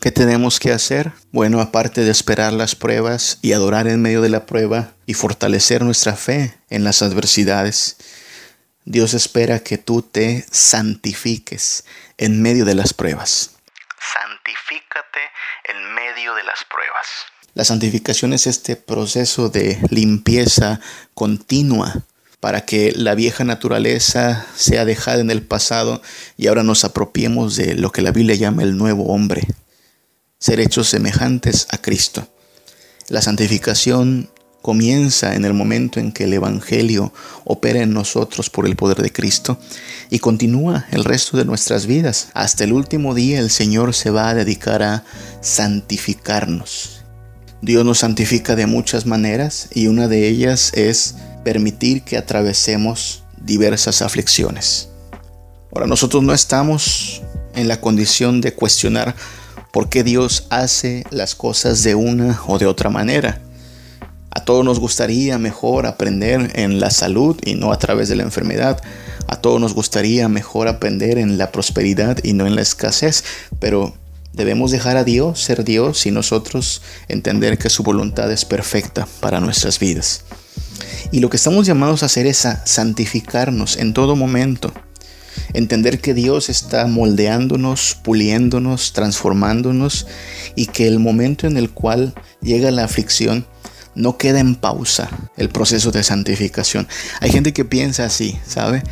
¿Qué 0.00 0.10
tenemos 0.10 0.60
que 0.60 0.70
hacer? 0.70 1.12
Bueno, 1.32 1.60
aparte 1.60 2.02
de 2.02 2.10
esperar 2.10 2.52
las 2.52 2.74
pruebas 2.74 3.38
y 3.40 3.52
adorar 3.52 3.88
en 3.88 4.02
medio 4.02 4.20
de 4.20 4.28
la 4.28 4.44
prueba 4.44 4.92
y 5.06 5.14
fortalecer 5.14 5.82
nuestra 5.82 6.14
fe 6.14 6.54
en 6.68 6.84
las 6.84 7.00
adversidades, 7.00 7.96
Dios 8.84 9.14
espera 9.14 9.60
que 9.60 9.78
tú 9.78 10.02
te 10.02 10.44
santifiques 10.50 11.86
en 12.18 12.42
medio 12.42 12.66
de 12.66 12.74
las 12.74 12.92
pruebas. 12.92 13.56
Santifícate 14.12 15.20
en 15.70 15.94
medio 15.94 16.34
de 16.34 16.44
las 16.44 16.64
pruebas. 16.70 17.06
La 17.54 17.64
santificación 17.64 18.34
es 18.34 18.46
este 18.46 18.76
proceso 18.76 19.48
de 19.48 19.78
limpieza 19.88 20.80
continua 21.14 22.04
para 22.40 22.66
que 22.66 22.92
la 22.94 23.14
vieja 23.14 23.44
naturaleza 23.44 24.44
sea 24.54 24.84
dejada 24.84 25.20
en 25.20 25.30
el 25.30 25.42
pasado 25.42 26.02
y 26.36 26.48
ahora 26.48 26.62
nos 26.62 26.84
apropiemos 26.84 27.56
de 27.56 27.74
lo 27.74 27.90
que 27.90 28.02
la 28.02 28.10
Biblia 28.10 28.34
llama 28.34 28.64
el 28.64 28.76
nuevo 28.76 29.06
hombre 29.06 29.46
ser 30.44 30.60
hechos 30.60 30.90
semejantes 30.90 31.66
a 31.70 31.78
Cristo. 31.78 32.28
La 33.08 33.22
santificación 33.22 34.28
comienza 34.60 35.36
en 35.36 35.46
el 35.46 35.54
momento 35.54 36.00
en 36.00 36.12
que 36.12 36.24
el 36.24 36.34
Evangelio 36.34 37.14
opera 37.44 37.80
en 37.80 37.94
nosotros 37.94 38.50
por 38.50 38.66
el 38.66 38.76
poder 38.76 38.98
de 38.98 39.10
Cristo 39.10 39.58
y 40.10 40.18
continúa 40.18 40.84
el 40.90 41.04
resto 41.04 41.38
de 41.38 41.46
nuestras 41.46 41.86
vidas. 41.86 42.28
Hasta 42.34 42.64
el 42.64 42.74
último 42.74 43.14
día 43.14 43.40
el 43.40 43.48
Señor 43.48 43.94
se 43.94 44.10
va 44.10 44.28
a 44.28 44.34
dedicar 44.34 44.82
a 44.82 45.04
santificarnos. 45.40 47.00
Dios 47.62 47.82
nos 47.86 48.00
santifica 48.00 48.54
de 48.54 48.66
muchas 48.66 49.06
maneras 49.06 49.70
y 49.72 49.86
una 49.86 50.08
de 50.08 50.28
ellas 50.28 50.72
es 50.74 51.14
permitir 51.42 52.02
que 52.02 52.18
atravesemos 52.18 53.22
diversas 53.38 54.02
aflicciones. 54.02 54.90
Ahora 55.72 55.86
nosotros 55.86 56.22
no 56.22 56.34
estamos 56.34 57.22
en 57.54 57.66
la 57.66 57.80
condición 57.80 58.42
de 58.42 58.52
cuestionar 58.52 59.16
por 59.74 59.88
qué 59.88 60.04
Dios 60.04 60.46
hace 60.50 61.04
las 61.10 61.34
cosas 61.34 61.82
de 61.82 61.96
una 61.96 62.40
o 62.46 62.60
de 62.60 62.66
otra 62.66 62.90
manera. 62.90 63.40
A 64.30 64.44
todos 64.44 64.64
nos 64.64 64.78
gustaría 64.78 65.36
mejor 65.36 65.86
aprender 65.86 66.52
en 66.54 66.78
la 66.78 66.90
salud 66.90 67.36
y 67.44 67.56
no 67.56 67.72
a 67.72 67.78
través 67.80 68.08
de 68.08 68.14
la 68.14 68.22
enfermedad. 68.22 68.80
A 69.26 69.40
todos 69.40 69.60
nos 69.60 69.74
gustaría 69.74 70.28
mejor 70.28 70.68
aprender 70.68 71.18
en 71.18 71.38
la 71.38 71.50
prosperidad 71.50 72.18
y 72.22 72.34
no 72.34 72.46
en 72.46 72.54
la 72.54 72.62
escasez. 72.62 73.24
Pero 73.58 73.92
debemos 74.32 74.70
dejar 74.70 74.96
a 74.96 75.02
Dios 75.02 75.40
ser 75.40 75.64
Dios 75.64 76.06
y 76.06 76.12
nosotros 76.12 76.80
entender 77.08 77.58
que 77.58 77.68
su 77.68 77.82
voluntad 77.82 78.30
es 78.30 78.44
perfecta 78.44 79.08
para 79.18 79.40
nuestras 79.40 79.80
vidas. 79.80 80.22
Y 81.10 81.18
lo 81.18 81.30
que 81.30 81.36
estamos 81.36 81.66
llamados 81.66 82.04
a 82.04 82.06
hacer 82.06 82.28
es 82.28 82.46
a 82.46 82.64
santificarnos 82.64 83.76
en 83.76 83.92
todo 83.92 84.14
momento 84.14 84.72
entender 85.54 86.00
que 86.00 86.12
Dios 86.12 86.50
está 86.50 86.86
moldeándonos, 86.86 87.96
puliéndonos, 88.02 88.92
transformándonos 88.92 90.06
y 90.54 90.66
que 90.66 90.86
el 90.86 90.98
momento 90.98 91.46
en 91.46 91.56
el 91.56 91.70
cual 91.70 92.12
llega 92.42 92.70
la 92.70 92.84
aflicción 92.84 93.46
no 93.94 94.18
queda 94.18 94.40
en 94.40 94.56
pausa 94.56 95.08
el 95.36 95.48
proceso 95.48 95.92
de 95.92 96.02
santificación. 96.02 96.86
Hay 97.20 97.30
gente 97.30 97.52
que 97.52 97.64
piensa 97.64 98.04
así, 98.04 98.36
¿sabe? 98.46 98.82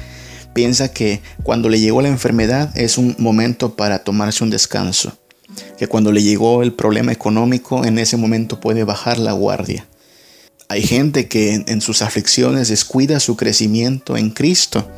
Piensa 0.54 0.92
que 0.92 1.20
cuando 1.42 1.68
le 1.68 1.80
llegó 1.80 2.00
la 2.00 2.08
enfermedad 2.08 2.76
es 2.76 2.96
un 2.96 3.16
momento 3.18 3.74
para 3.74 4.04
tomarse 4.04 4.44
un 4.44 4.50
descanso, 4.50 5.18
que 5.78 5.88
cuando 5.88 6.12
le 6.12 6.22
llegó 6.22 6.62
el 6.62 6.72
problema 6.72 7.10
económico 7.10 7.84
en 7.84 7.98
ese 7.98 8.16
momento 8.16 8.60
puede 8.60 8.84
bajar 8.84 9.18
la 9.18 9.32
guardia. 9.32 9.86
Hay 10.68 10.82
gente 10.82 11.26
que 11.26 11.64
en 11.66 11.80
sus 11.80 12.00
aflicciones 12.02 12.68
descuida 12.68 13.18
su 13.18 13.36
crecimiento 13.36 14.16
en 14.16 14.30
Cristo 14.30 14.88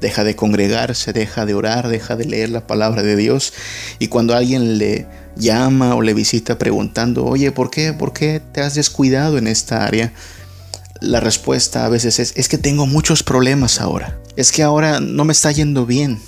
deja 0.00 0.24
de 0.24 0.36
congregarse, 0.36 1.12
deja 1.12 1.46
de 1.46 1.54
orar, 1.54 1.88
deja 1.88 2.16
de 2.16 2.24
leer 2.24 2.50
la 2.50 2.66
palabra 2.66 3.02
de 3.02 3.16
Dios. 3.16 3.52
Y 3.98 4.08
cuando 4.08 4.34
alguien 4.34 4.78
le 4.78 5.06
llama 5.36 5.94
o 5.94 6.02
le 6.02 6.14
visita 6.14 6.58
preguntando, 6.58 7.24
oye, 7.24 7.52
¿por 7.52 7.70
qué? 7.70 7.92
¿Por 7.92 8.12
qué 8.12 8.40
te 8.52 8.60
has 8.60 8.74
descuidado 8.74 9.38
en 9.38 9.46
esta 9.46 9.84
área? 9.84 10.12
La 11.00 11.20
respuesta 11.20 11.84
a 11.84 11.88
veces 11.88 12.18
es, 12.18 12.32
es 12.36 12.48
que 12.48 12.58
tengo 12.58 12.86
muchos 12.86 13.22
problemas 13.22 13.80
ahora. 13.80 14.18
Es 14.36 14.52
que 14.52 14.62
ahora 14.62 15.00
no 15.00 15.24
me 15.24 15.32
está 15.32 15.50
yendo 15.52 15.86
bien. 15.86 16.20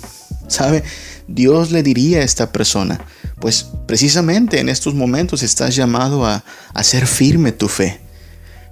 ¿Sabe? 0.47 0.83
Dios 1.27 1.71
le 1.71 1.83
diría 1.83 2.19
a 2.19 2.23
esta 2.23 2.51
persona, 2.51 2.99
pues 3.39 3.67
precisamente 3.85 4.59
en 4.59 4.67
estos 4.67 4.95
momentos 4.95 5.43
estás 5.43 5.75
llamado 5.75 6.25
a 6.25 6.43
hacer 6.73 7.05
firme 7.05 7.51
tu 7.51 7.67
fe. 7.67 7.99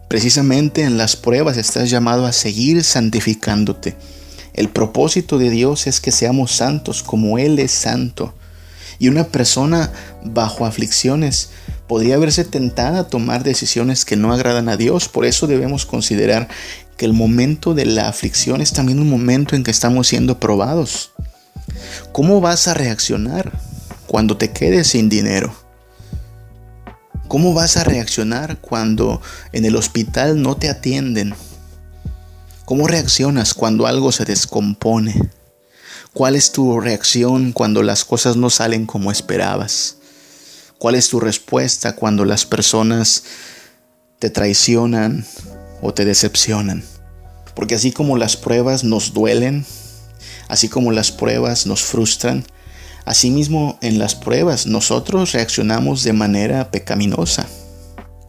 Precisamente 0.08 0.82
en 0.82 0.98
las 0.98 1.16
pruebas 1.16 1.58
estás 1.58 1.92
llamado 1.92 2.26
a 2.26 2.32
seguir 2.32 2.84
santificándote 2.84 3.96
el 4.58 4.70
propósito 4.70 5.38
de 5.38 5.52
Dios 5.52 5.86
es 5.86 6.02
que 6.02 6.12
seamos 6.12 6.52
santos 6.52 7.04
como 7.04 7.38
Él 7.38 7.60
es 7.60 7.72
santo. 7.72 8.34
Y 9.00 9.08
una 9.08 9.26
persona 9.26 9.92
bajo 10.24 10.66
aflicciones 10.66 11.52
podría 11.88 12.18
verse 12.18 12.44
tentada 12.44 13.00
a 13.02 13.08
tomar 13.08 13.44
decisiones 13.44 14.04
que 14.04 14.16
no 14.16 14.34
agradan 14.34 14.68
a 14.68 14.76
Dios. 14.76 15.10
Por 15.10 15.26
eso 15.26 15.46
debemos 15.46 15.86
considerar 15.86 16.50
que 16.98 17.06
el 17.06 17.14
momento 17.14 17.76
de 17.76 17.86
la 17.86 18.10
aflicción 18.10 18.60
es 18.60 18.74
también 18.74 19.00
un 19.00 19.08
momento 19.08 19.56
en 19.56 19.64
que 19.64 19.70
estamos 19.70 20.08
siendo 20.08 20.40
probados. 20.40 21.12
¿Cómo 22.12 22.42
vas 22.42 22.68
a 22.68 22.74
reaccionar 22.74 23.52
cuando 24.08 24.38
te 24.38 24.50
quedes 24.50 24.88
sin 24.88 25.08
dinero? 25.08 25.54
¿Cómo 27.28 27.54
vas 27.54 27.78
a 27.78 27.84
reaccionar 27.84 28.58
cuando 28.58 29.22
en 29.52 29.66
el 29.66 29.76
hospital 29.76 30.42
no 30.42 30.58
te 30.58 30.68
atienden? 30.68 31.36
¿Cómo 32.68 32.86
reaccionas 32.86 33.54
cuando 33.54 33.88
algo 33.88 34.12
se 34.12 34.26
descompone? 34.26 35.16
¿Cuál 36.12 36.36
es 36.36 36.52
tu 36.52 36.82
reacción 36.82 37.54
cuando 37.54 37.82
las 37.82 38.04
cosas 38.04 38.36
no 38.36 38.50
salen 38.50 38.86
como 38.86 39.10
esperabas? 39.10 40.00
¿Cuál 40.78 40.96
es 40.96 41.08
tu 41.08 41.22
respuesta 41.22 41.96
cuando 41.96 42.26
las 42.26 42.46
personas 42.46 43.24
te 44.20 44.30
traicionan 44.30 45.26
o 45.82 45.94
te 45.94 46.04
decepcionan? 46.04 46.84
Porque 47.56 47.76
así 47.76 47.94
como 47.94 48.18
las 48.18 48.36
pruebas 48.36 48.84
nos 48.84 49.14
duelen, 49.14 49.66
así 50.50 50.68
como 50.68 50.92
las 50.92 51.14
pruebas 51.14 51.68
nos 51.68 51.84
frustran, 51.84 52.44
asimismo 53.06 53.78
en 53.82 53.98
las 53.98 54.14
pruebas 54.14 54.68
nosotros 54.68 55.32
reaccionamos 55.32 56.04
de 56.04 56.12
manera 56.12 56.70
pecaminosa. 56.70 57.48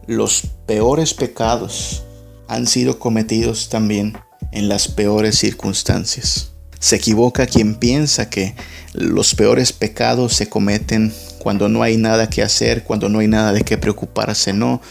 Los 0.07 0.43
peores 0.65 1.13
pecados 1.13 2.03
han 2.47 2.67
sido 2.67 2.99
cometidos 2.99 3.67
también 3.67 4.17
en 4.51 4.69
las 4.69 4.87
peores 4.87 5.37
circunstancias. 5.37 6.51
Se 6.79 6.95
equivoca 6.95 7.45
quien 7.45 7.75
piensa 7.75 8.29
que 8.29 8.55
los 8.93 9.35
peores 9.35 9.73
pecados 9.73 10.33
se 10.33 10.47
cometen 10.47 11.13
cuando 11.39 11.69
no 11.69 11.83
hay 11.83 11.97
nada 11.97 12.29
que 12.29 12.41
hacer, 12.41 12.83
cuando 12.83 13.09
no 13.09 13.19
hay 13.19 13.27
nada 13.27 13.51
de 13.51 13.63
qué 13.63 13.77
preocuparse. 13.77 14.53
No, 14.53 14.81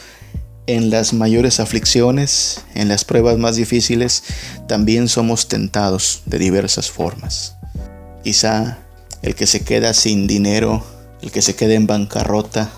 en 0.67 0.91
las 0.91 1.15
mayores 1.15 1.61
aflicciones, 1.61 2.61
en 2.75 2.89
las 2.89 3.05
pruebas 3.05 3.39
más 3.39 3.57
difíciles, 3.57 4.23
también 4.67 5.09
somos 5.09 5.49
tentados 5.49 6.23
de 6.27 6.39
diversas 6.39 6.91
formas. 6.91 7.57
Quizá 8.23 8.79
el 9.23 9.35
que 9.35 9.47
se 9.47 9.61
queda 9.61 9.95
sin 9.95 10.27
dinero, 10.27 10.85
el 11.23 11.33
que 11.33 11.41
se 11.41 11.57
queda 11.57 11.73
en 11.73 11.87
bancarrota, 11.87 12.71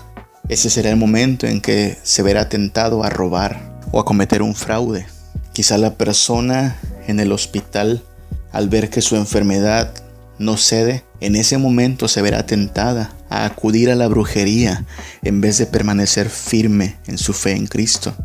ese 0.47 0.69
será 0.69 0.89
el 0.89 0.95
momento 0.95 1.47
en 1.47 1.61
que 1.61 1.97
se 2.03 2.23
verá 2.23 2.47
tentado 2.49 3.03
a 3.03 3.09
robar 3.09 3.79
o 3.91 3.99
a 3.99 4.05
cometer 4.05 4.41
un 4.41 4.55
fraude. 4.55 5.05
Quizá 5.53 5.77
la 5.77 5.95
persona 5.95 6.79
en 7.07 7.19
el 7.19 7.31
hospital, 7.31 8.03
al 8.51 8.69
ver 8.69 8.89
que 8.89 9.01
su 9.01 9.15
enfermedad 9.15 9.93
no 10.39 10.57
cede, 10.57 11.03
en 11.19 11.35
ese 11.35 11.57
momento 11.57 12.07
se 12.07 12.21
verá 12.21 12.45
tentada 12.45 13.13
a 13.29 13.45
acudir 13.45 13.91
a 13.91 13.95
la 13.95 14.07
brujería 14.07 14.85
en 15.21 15.41
vez 15.41 15.57
de 15.57 15.65
permanecer 15.65 16.29
firme 16.29 16.97
en 17.07 17.17
su 17.17 17.33
fe 17.33 17.51
en 17.51 17.67
Cristo. 17.67 18.15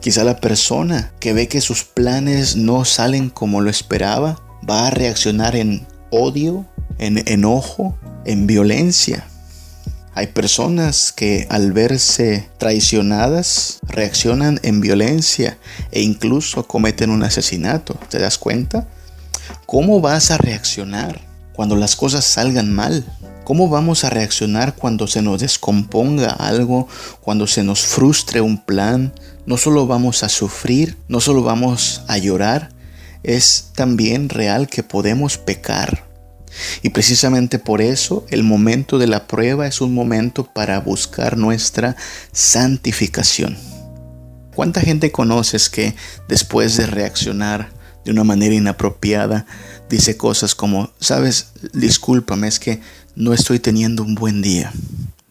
Quizá 0.00 0.24
la 0.24 0.40
persona 0.40 1.12
que 1.20 1.32
ve 1.32 1.46
que 1.46 1.60
sus 1.60 1.84
planes 1.84 2.56
no 2.56 2.84
salen 2.84 3.30
como 3.30 3.60
lo 3.60 3.70
esperaba 3.70 4.40
va 4.68 4.88
a 4.88 4.90
reaccionar 4.90 5.54
en 5.54 5.86
odio, 6.10 6.66
en 6.98 7.22
enojo, 7.28 7.96
en 8.24 8.46
violencia. 8.46 9.26
Hay 10.14 10.26
personas 10.26 11.10
que 11.10 11.46
al 11.48 11.72
verse 11.72 12.50
traicionadas 12.58 13.78
reaccionan 13.88 14.60
en 14.62 14.82
violencia 14.82 15.56
e 15.90 16.02
incluso 16.02 16.66
cometen 16.66 17.08
un 17.08 17.22
asesinato. 17.22 17.94
¿Te 18.10 18.18
das 18.18 18.36
cuenta? 18.36 18.86
¿Cómo 19.64 20.02
vas 20.02 20.30
a 20.30 20.36
reaccionar 20.36 21.22
cuando 21.54 21.76
las 21.76 21.96
cosas 21.96 22.26
salgan 22.26 22.72
mal? 22.74 23.06
¿Cómo 23.44 23.68
vamos 23.68 24.04
a 24.04 24.10
reaccionar 24.10 24.76
cuando 24.76 25.06
se 25.06 25.22
nos 25.22 25.40
descomponga 25.40 26.30
algo, 26.30 26.88
cuando 27.22 27.46
se 27.46 27.64
nos 27.64 27.80
frustre 27.80 28.42
un 28.42 28.58
plan, 28.58 29.14
no 29.46 29.56
solo 29.56 29.86
vamos 29.86 30.22
a 30.22 30.28
sufrir, 30.28 30.98
no 31.08 31.20
solo 31.20 31.42
vamos 31.42 32.02
a 32.06 32.18
llorar, 32.18 32.68
es 33.22 33.70
también 33.74 34.28
real 34.28 34.68
que 34.68 34.82
podemos 34.82 35.38
pecar. 35.38 36.11
Y 36.82 36.90
precisamente 36.90 37.58
por 37.58 37.80
eso 37.80 38.26
el 38.30 38.42
momento 38.42 38.98
de 38.98 39.06
la 39.06 39.26
prueba 39.26 39.66
es 39.66 39.80
un 39.80 39.94
momento 39.94 40.44
para 40.44 40.80
buscar 40.80 41.36
nuestra 41.36 41.96
santificación. 42.32 43.56
¿Cuánta 44.54 44.80
gente 44.80 45.12
conoces 45.12 45.70
que 45.70 45.94
después 46.28 46.76
de 46.76 46.86
reaccionar 46.86 47.70
de 48.04 48.10
una 48.10 48.24
manera 48.24 48.54
inapropiada 48.54 49.46
dice 49.88 50.16
cosas 50.16 50.54
como, 50.54 50.92
sabes, 51.00 51.52
discúlpame, 51.72 52.48
es 52.48 52.58
que 52.58 52.80
no 53.14 53.32
estoy 53.32 53.58
teniendo 53.58 54.02
un 54.02 54.14
buen 54.14 54.42
día? 54.42 54.72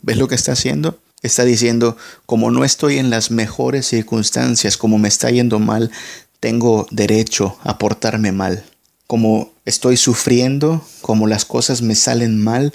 ¿Ves 0.02 0.18
lo 0.18 0.28
que 0.28 0.36
está 0.36 0.54
haciendo? 0.54 1.00
Está 1.22 1.46
diciendo, 1.46 1.98
como 2.26 2.50
no 2.50 2.64
estoy 2.64 2.98
en 2.98 3.12
las 3.12 3.30
mejores 3.30 3.86
circunstancias, 3.86 4.76
como 4.76 4.98
me 4.98 5.08
está 5.08 5.30
yendo 5.30 5.60
mal, 5.60 5.92
tengo 6.40 6.88
derecho 6.90 7.60
a 7.64 7.78
portarme 7.78 8.32
mal. 8.32 8.64
Como 9.12 9.52
estoy 9.66 9.98
sufriendo, 9.98 10.82
como 11.02 11.28
las 11.28 11.44
cosas 11.44 11.82
me 11.82 11.96
salen 11.96 12.42
mal, 12.42 12.72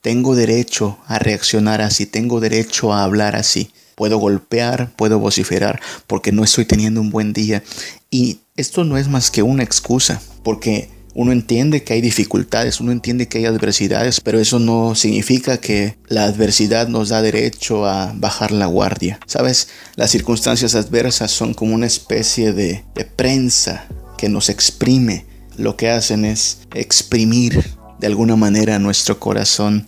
tengo 0.00 0.34
derecho 0.34 0.96
a 1.06 1.18
reaccionar 1.18 1.82
así, 1.82 2.06
tengo 2.06 2.40
derecho 2.40 2.94
a 2.94 3.04
hablar 3.04 3.36
así. 3.36 3.70
Puedo 3.94 4.16
golpear, 4.16 4.96
puedo 4.96 5.18
vociferar 5.18 5.82
porque 6.06 6.32
no 6.32 6.42
estoy 6.42 6.64
teniendo 6.64 7.02
un 7.02 7.10
buen 7.10 7.34
día. 7.34 7.62
Y 8.10 8.38
esto 8.56 8.84
no 8.84 8.96
es 8.96 9.08
más 9.08 9.30
que 9.30 9.42
una 9.42 9.62
excusa, 9.62 10.22
porque 10.42 10.88
uno 11.12 11.32
entiende 11.32 11.84
que 11.84 11.92
hay 11.92 12.00
dificultades, 12.00 12.80
uno 12.80 12.90
entiende 12.90 13.28
que 13.28 13.36
hay 13.36 13.44
adversidades, 13.44 14.22
pero 14.22 14.40
eso 14.40 14.58
no 14.58 14.94
significa 14.94 15.58
que 15.58 15.98
la 16.08 16.24
adversidad 16.24 16.88
nos 16.88 17.10
da 17.10 17.20
derecho 17.20 17.84
a 17.84 18.14
bajar 18.16 18.52
la 18.52 18.64
guardia. 18.64 19.20
Sabes, 19.26 19.68
las 19.96 20.10
circunstancias 20.10 20.74
adversas 20.76 21.30
son 21.30 21.52
como 21.52 21.74
una 21.74 21.84
especie 21.84 22.54
de, 22.54 22.84
de 22.94 23.04
prensa 23.04 23.86
que 24.16 24.30
nos 24.30 24.48
exprime. 24.48 25.33
Lo 25.56 25.76
que 25.76 25.90
hacen 25.90 26.24
es 26.24 26.60
exprimir 26.74 27.64
de 27.98 28.06
alguna 28.06 28.36
manera 28.36 28.78
nuestro 28.78 29.20
corazón 29.20 29.86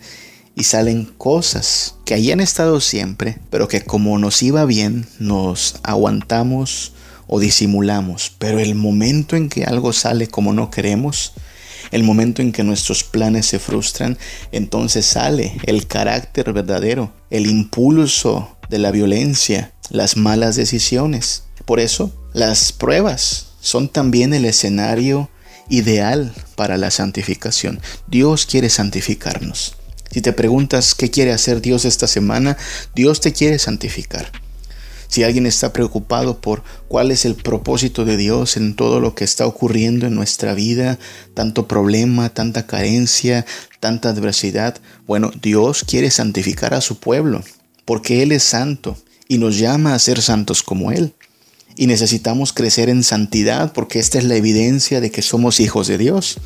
y 0.55 0.65
salen 0.65 1.05
cosas 1.05 1.97
que 2.05 2.15
hayan 2.15 2.41
estado 2.41 2.81
siempre, 2.81 3.39
pero 3.51 3.69
que 3.69 3.83
como 3.83 4.19
nos 4.19 4.43
iba 4.43 4.65
bien, 4.65 5.07
nos 5.19 5.77
aguantamos, 5.83 6.93
o 7.27 7.41
disimulamos, 7.41 8.33
pero 8.39 8.59
el 8.59 8.75
momento 8.75 9.37
en 9.37 9.49
que 9.49 9.65
algo 9.65 9.93
sale 9.93 10.29
como 10.29 10.53
no 10.53 10.71
queremos, 10.71 11.33
el 11.91 12.03
momento 12.03 12.43
en 12.43 12.53
que 12.53 12.65
nuestros 12.65 13.05
planes 13.05 13.47
se 13.47 13.59
frustran, 13.59 14.19
entonces 14.53 15.07
sale 15.07 15.57
el 15.65 15.87
carácter 15.87 16.53
verdadero, 16.53 17.13
el 17.31 17.47
impulso 17.47 18.57
de 18.69 18.79
la 18.79 18.91
violencia, 18.91 19.73
las 19.91 20.17
malas 20.17 20.57
decisiones. 20.57 21.45
Por 21.65 21.81
eso, 21.81 22.13
las 22.33 22.73
pruebas 22.73 23.53
son 23.61 23.89
también 23.89 24.35
el 24.35 24.45
escenario 24.45 25.31
ideal 25.69 26.33
para 26.55 26.77
la 26.77 26.91
santificación. 26.91 27.81
Dios 28.07 28.47
quiere 28.47 28.71
santificarnos. 28.71 29.77
Si 30.11 30.21
te 30.23 30.33
preguntas 30.33 30.95
qué 30.95 31.11
quiere 31.11 31.33
hacer 31.33 31.61
Dios 31.61 31.85
esta 31.85 32.07
semana, 32.07 32.57
Dios 32.95 33.21
te 33.21 33.33
quiere 33.33 33.59
santificar. 33.59 34.31
Si 35.09 35.23
alguien 35.23 35.47
está 35.47 35.73
preocupado 35.73 36.41
por 36.41 36.63
cuál 36.89 37.11
es 37.11 37.25
el 37.25 37.37
propósito 37.37 38.05
de 38.05 38.17
Dios 38.17 38.57
en 38.57 38.75
todo 38.75 39.01
lo 39.01 39.15
que 39.15 39.25
está 39.25 39.47
ocurriendo 39.47 40.07
en 40.07 40.15
nuestra 40.15 40.55
vida, 40.55 40.99
tanto 41.35 41.69
problema, 41.69 42.29
tanta 42.31 42.67
carencia, 42.67 43.47
tanta 43.79 44.09
adversidad, 44.09 44.77
bueno, 45.07 45.31
Dios 45.41 45.85
quiere 45.87 46.11
santificar 46.11 46.75
a 46.75 46.81
su 46.81 46.99
pueblo, 46.99 47.43
porque 47.85 48.23
Él 48.23 48.33
es 48.33 48.43
santo 48.43 48.97
y 49.29 49.39
nos 49.39 49.59
llama 49.59 49.95
a 49.95 49.99
ser 49.99 50.21
santos 50.23 50.63
como 50.63 50.91
Él. 50.91 51.15
Y 51.77 51.87
necesitamos 51.87 52.53
crecer 52.53 52.89
en 52.89 53.03
santidad 53.03 53.73
porque 53.73 53.99
esta 53.99 54.19
es 54.19 54.25
la 54.25 54.37
evidencia 54.37 55.01
de 55.01 55.11
que 55.11 55.23
somos 55.23 55.61
hijos 55.61 55.87
de 55.87 55.99
Dios. 55.99 56.39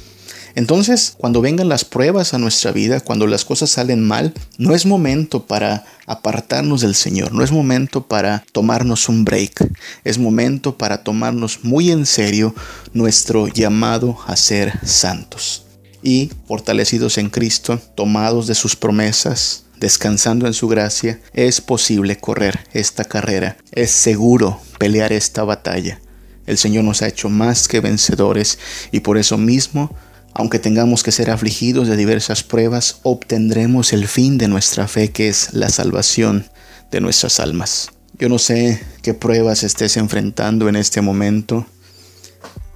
Entonces, 0.54 1.14
cuando 1.16 1.40
vengan 1.40 1.68
las 1.68 1.84
pruebas 1.84 2.34
a 2.34 2.38
nuestra 2.38 2.72
vida, 2.72 3.00
cuando 3.00 3.26
las 3.26 3.44
cosas 3.44 3.70
salen 3.70 4.06
mal, 4.06 4.34
no 4.58 4.74
es 4.74 4.84
momento 4.84 5.46
para 5.46 5.84
apartarnos 6.06 6.80
del 6.80 6.94
Señor, 6.94 7.32
no 7.32 7.44
es 7.44 7.52
momento 7.52 8.06
para 8.06 8.44
tomarnos 8.52 9.08
un 9.08 9.24
break, 9.24 9.70
es 10.02 10.18
momento 10.18 10.76
para 10.76 11.04
tomarnos 11.04 11.60
muy 11.62 11.90
en 11.90 12.04
serio 12.06 12.54
nuestro 12.92 13.46
llamado 13.46 14.18
a 14.26 14.36
ser 14.36 14.72
santos. 14.84 15.66
Y, 16.02 16.30
fortalecidos 16.48 17.18
en 17.18 17.28
Cristo, 17.28 17.78
tomados 17.94 18.46
de 18.46 18.54
sus 18.54 18.74
promesas, 18.74 19.64
descansando 19.80 20.46
en 20.46 20.54
su 20.54 20.68
gracia, 20.68 21.20
es 21.32 21.60
posible 21.60 22.16
correr 22.16 22.60
esta 22.72 23.04
carrera, 23.04 23.56
es 23.72 23.90
seguro 23.90 24.60
pelear 24.78 25.12
esta 25.12 25.42
batalla. 25.42 26.00
El 26.46 26.58
Señor 26.58 26.84
nos 26.84 27.02
ha 27.02 27.08
hecho 27.08 27.28
más 27.28 27.66
que 27.66 27.80
vencedores 27.80 28.58
y 28.92 29.00
por 29.00 29.18
eso 29.18 29.38
mismo 29.38 29.94
aunque 30.32 30.60
tengamos 30.60 31.02
que 31.02 31.12
ser 31.12 31.30
afligidos 31.30 31.88
de 31.88 31.96
diversas 31.96 32.44
pruebas, 32.44 33.00
obtendremos 33.02 33.92
el 33.92 34.06
fin 34.06 34.38
de 34.38 34.46
nuestra 34.46 34.86
fe, 34.86 35.10
que 35.10 35.28
es 35.28 35.52
la 35.54 35.70
salvación 35.70 36.48
de 36.90 37.00
nuestras 37.00 37.40
almas. 37.40 37.90
Yo 38.16 38.28
no 38.28 38.38
sé 38.38 38.80
qué 39.02 39.12
pruebas 39.12 39.64
estés 39.64 39.96
enfrentando 39.96 40.68
en 40.68 40.76
este 40.76 41.00
momento. 41.00 41.66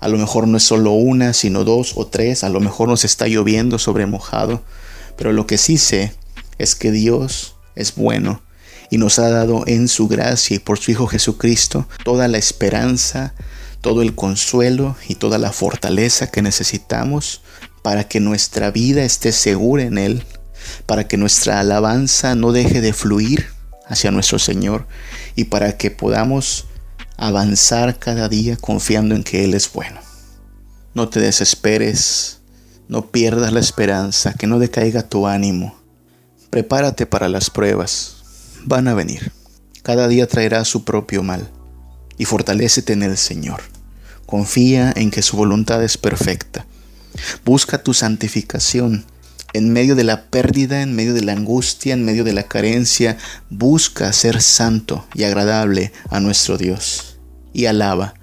A 0.01 0.09
lo 0.09 0.19
mejor 0.19 0.49
no 0.49 0.57
es 0.57 0.65
solo 0.65 0.93
una, 0.93 1.33
sino 1.33 1.65
dos 1.65 1.93
o 1.97 2.07
tres. 2.07 2.43
A 2.45 2.49
lo 2.49 2.61
mejor 2.61 2.89
nos 2.89 3.05
está 3.05 3.29
lloviendo 3.29 3.79
sobre 3.79 4.07
mojado. 4.07 4.63
Pero 5.17 5.33
lo 5.33 5.47
que 5.47 5.59
sí 5.59 5.79
sé 5.79 6.13
es 6.59 6.75
que 6.75 6.91
Dios 6.91 7.57
es 7.75 7.95
bueno 7.95 8.43
y 8.91 8.99
nos 8.99 9.19
ha 9.19 9.29
dado 9.29 9.65
en 9.67 9.89
su 9.89 10.09
gracia 10.09 10.57
y 10.57 10.59
por 10.59 10.79
su 10.79 10.91
Hijo 10.91 11.07
Jesucristo 11.07 11.89
toda 12.05 12.29
la 12.29 12.39
esperanza, 12.39 13.35
todo 13.81 14.03
el 14.03 14.15
consuelo 14.15 14.97
y 15.09 15.17
toda 15.17 15.39
la 15.39 15.53
fortaleza 15.53 16.31
que 16.31 16.43
necesitamos 16.43 17.43
para 17.83 18.09
que 18.09 18.21
nuestra 18.21 18.71
vida 18.71 19.05
esté 19.05 19.33
segura 19.33 19.83
en 19.83 19.99
Él, 19.99 20.25
para 20.87 21.07
que 21.07 21.17
nuestra 21.17 21.61
alabanza 21.61 22.35
no 22.35 22.53
deje 22.53 22.81
de 22.81 22.93
fluir 22.93 23.47
hacia 23.87 24.11
nuestro 24.11 24.39
Señor 24.39 24.87
y 25.35 25.45
para 25.45 25.77
que 25.77 25.91
podamos 25.91 26.67
avanzar 27.17 27.99
cada 27.99 28.29
día 28.29 28.57
confiando 28.57 29.15
en 29.15 29.23
que 29.23 29.45
Él 29.45 29.55
es 29.55 29.71
bueno. 29.73 30.01
No 30.95 31.09
te 31.09 31.21
desesperes, 31.21 32.41
no 32.89 33.11
pierdas 33.11 33.53
la 33.53 33.61
esperanza, 33.61 34.35
que 34.35 34.47
no 34.47 34.59
decaiga 34.59 35.03
tu 35.03 35.27
ánimo. 35.27 35.84
Prepárate 36.55 37.05
para 37.05 37.29
las 37.29 37.51
pruebas, 37.51 38.15
van 38.63 38.87
a 38.87 38.95
venir. 38.95 39.33
Cada 39.83 40.07
día 40.07 40.29
traerá 40.29 40.65
su 40.65 40.85
propio 40.85 41.25
mal 41.25 41.51
y 42.17 42.27
fortalécete 42.27 42.93
en 42.93 43.03
el 43.03 43.17
Señor. 43.17 43.61
Confía 44.25 44.93
en 44.95 45.11
que 45.11 45.23
su 45.23 45.37
voluntad 45.37 45.83
es 45.83 45.99
perfecta. 45.99 46.65
Busca 47.45 47.83
tu 47.83 47.93
santificación. 47.93 49.05
En 49.53 49.73
medio 49.73 49.97
de 49.97 50.05
la 50.05 50.27
pérdida, 50.27 50.83
en 50.83 50.95
medio 50.95 51.13
de 51.13 51.25
la 51.25 51.33
angustia, 51.33 51.93
en 51.93 52.05
medio 52.05 52.23
de 52.23 52.35
la 52.35 52.45
carencia, 52.45 53.19
busca 53.51 54.13
ser 54.13 54.41
santo 54.41 55.05
y 55.13 55.25
agradable 55.25 55.91
a 56.09 56.21
nuestro 56.21 56.57
Dios. 56.57 57.19
Y 57.53 57.67
alaba, 57.67 58.15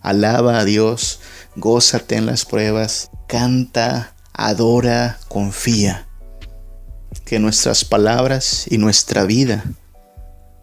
alaba 0.00 0.60
a 0.60 0.64
Dios, 0.64 1.20
gózate 1.56 2.16
en 2.16 2.24
las 2.24 2.46
pruebas, 2.46 3.10
canta, 3.28 4.14
adora, 4.32 5.18
confía. 5.28 6.05
Que 7.26 7.40
nuestras 7.40 7.84
palabras 7.84 8.66
y 8.70 8.78
nuestra 8.78 9.24
vida 9.24 9.64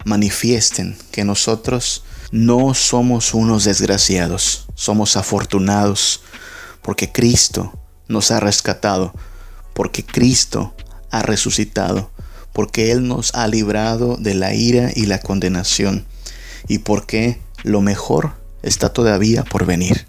manifiesten 0.06 0.98
que 1.12 1.26
nosotros 1.26 2.04
no 2.32 2.74
somos 2.74 3.34
unos 3.34 3.66
desgraciados, 3.66 4.66
somos 4.74 5.18
afortunados 5.18 6.22
porque 6.82 7.12
Cristo 7.12 7.78
nos 8.08 8.32
ha 8.32 8.40
rescatado, 8.40 9.14
porque 9.74 10.06
Cristo 10.06 10.74
ha 11.12 11.22
resucitado, 11.22 12.12
porque 12.54 12.92
Él 12.92 13.08
nos 13.10 13.36
ha 13.36 13.46
librado 13.48 14.16
de 14.16 14.34
la 14.34 14.54
ira 14.54 14.90
y 14.96 15.06
la 15.06 15.20
condenación, 15.20 16.06
y 16.70 16.80
porque 16.80 17.42
lo 17.64 17.82
mejor 17.82 18.36
está 18.62 18.94
todavía 18.94 19.44
por 19.44 19.66
venir. 19.66 20.08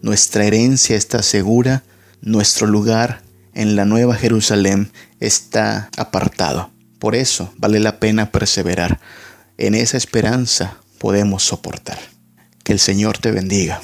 Nuestra 0.00 0.44
herencia 0.46 0.96
está 0.96 1.22
segura, 1.22 1.84
nuestro 2.22 2.66
lugar 2.66 3.22
en 3.54 3.76
la 3.76 3.84
nueva 3.84 4.14
Jerusalén 4.14 4.92
está 5.20 5.90
apartado. 5.96 6.70
Por 6.98 7.14
eso 7.14 7.52
vale 7.56 7.80
la 7.80 7.98
pena 7.98 8.30
perseverar. 8.30 9.00
En 9.58 9.74
esa 9.74 9.96
esperanza 9.96 10.76
podemos 10.98 11.42
soportar. 11.42 11.98
Que 12.62 12.72
el 12.72 12.78
Señor 12.78 13.18
te 13.18 13.30
bendiga. 13.30 13.80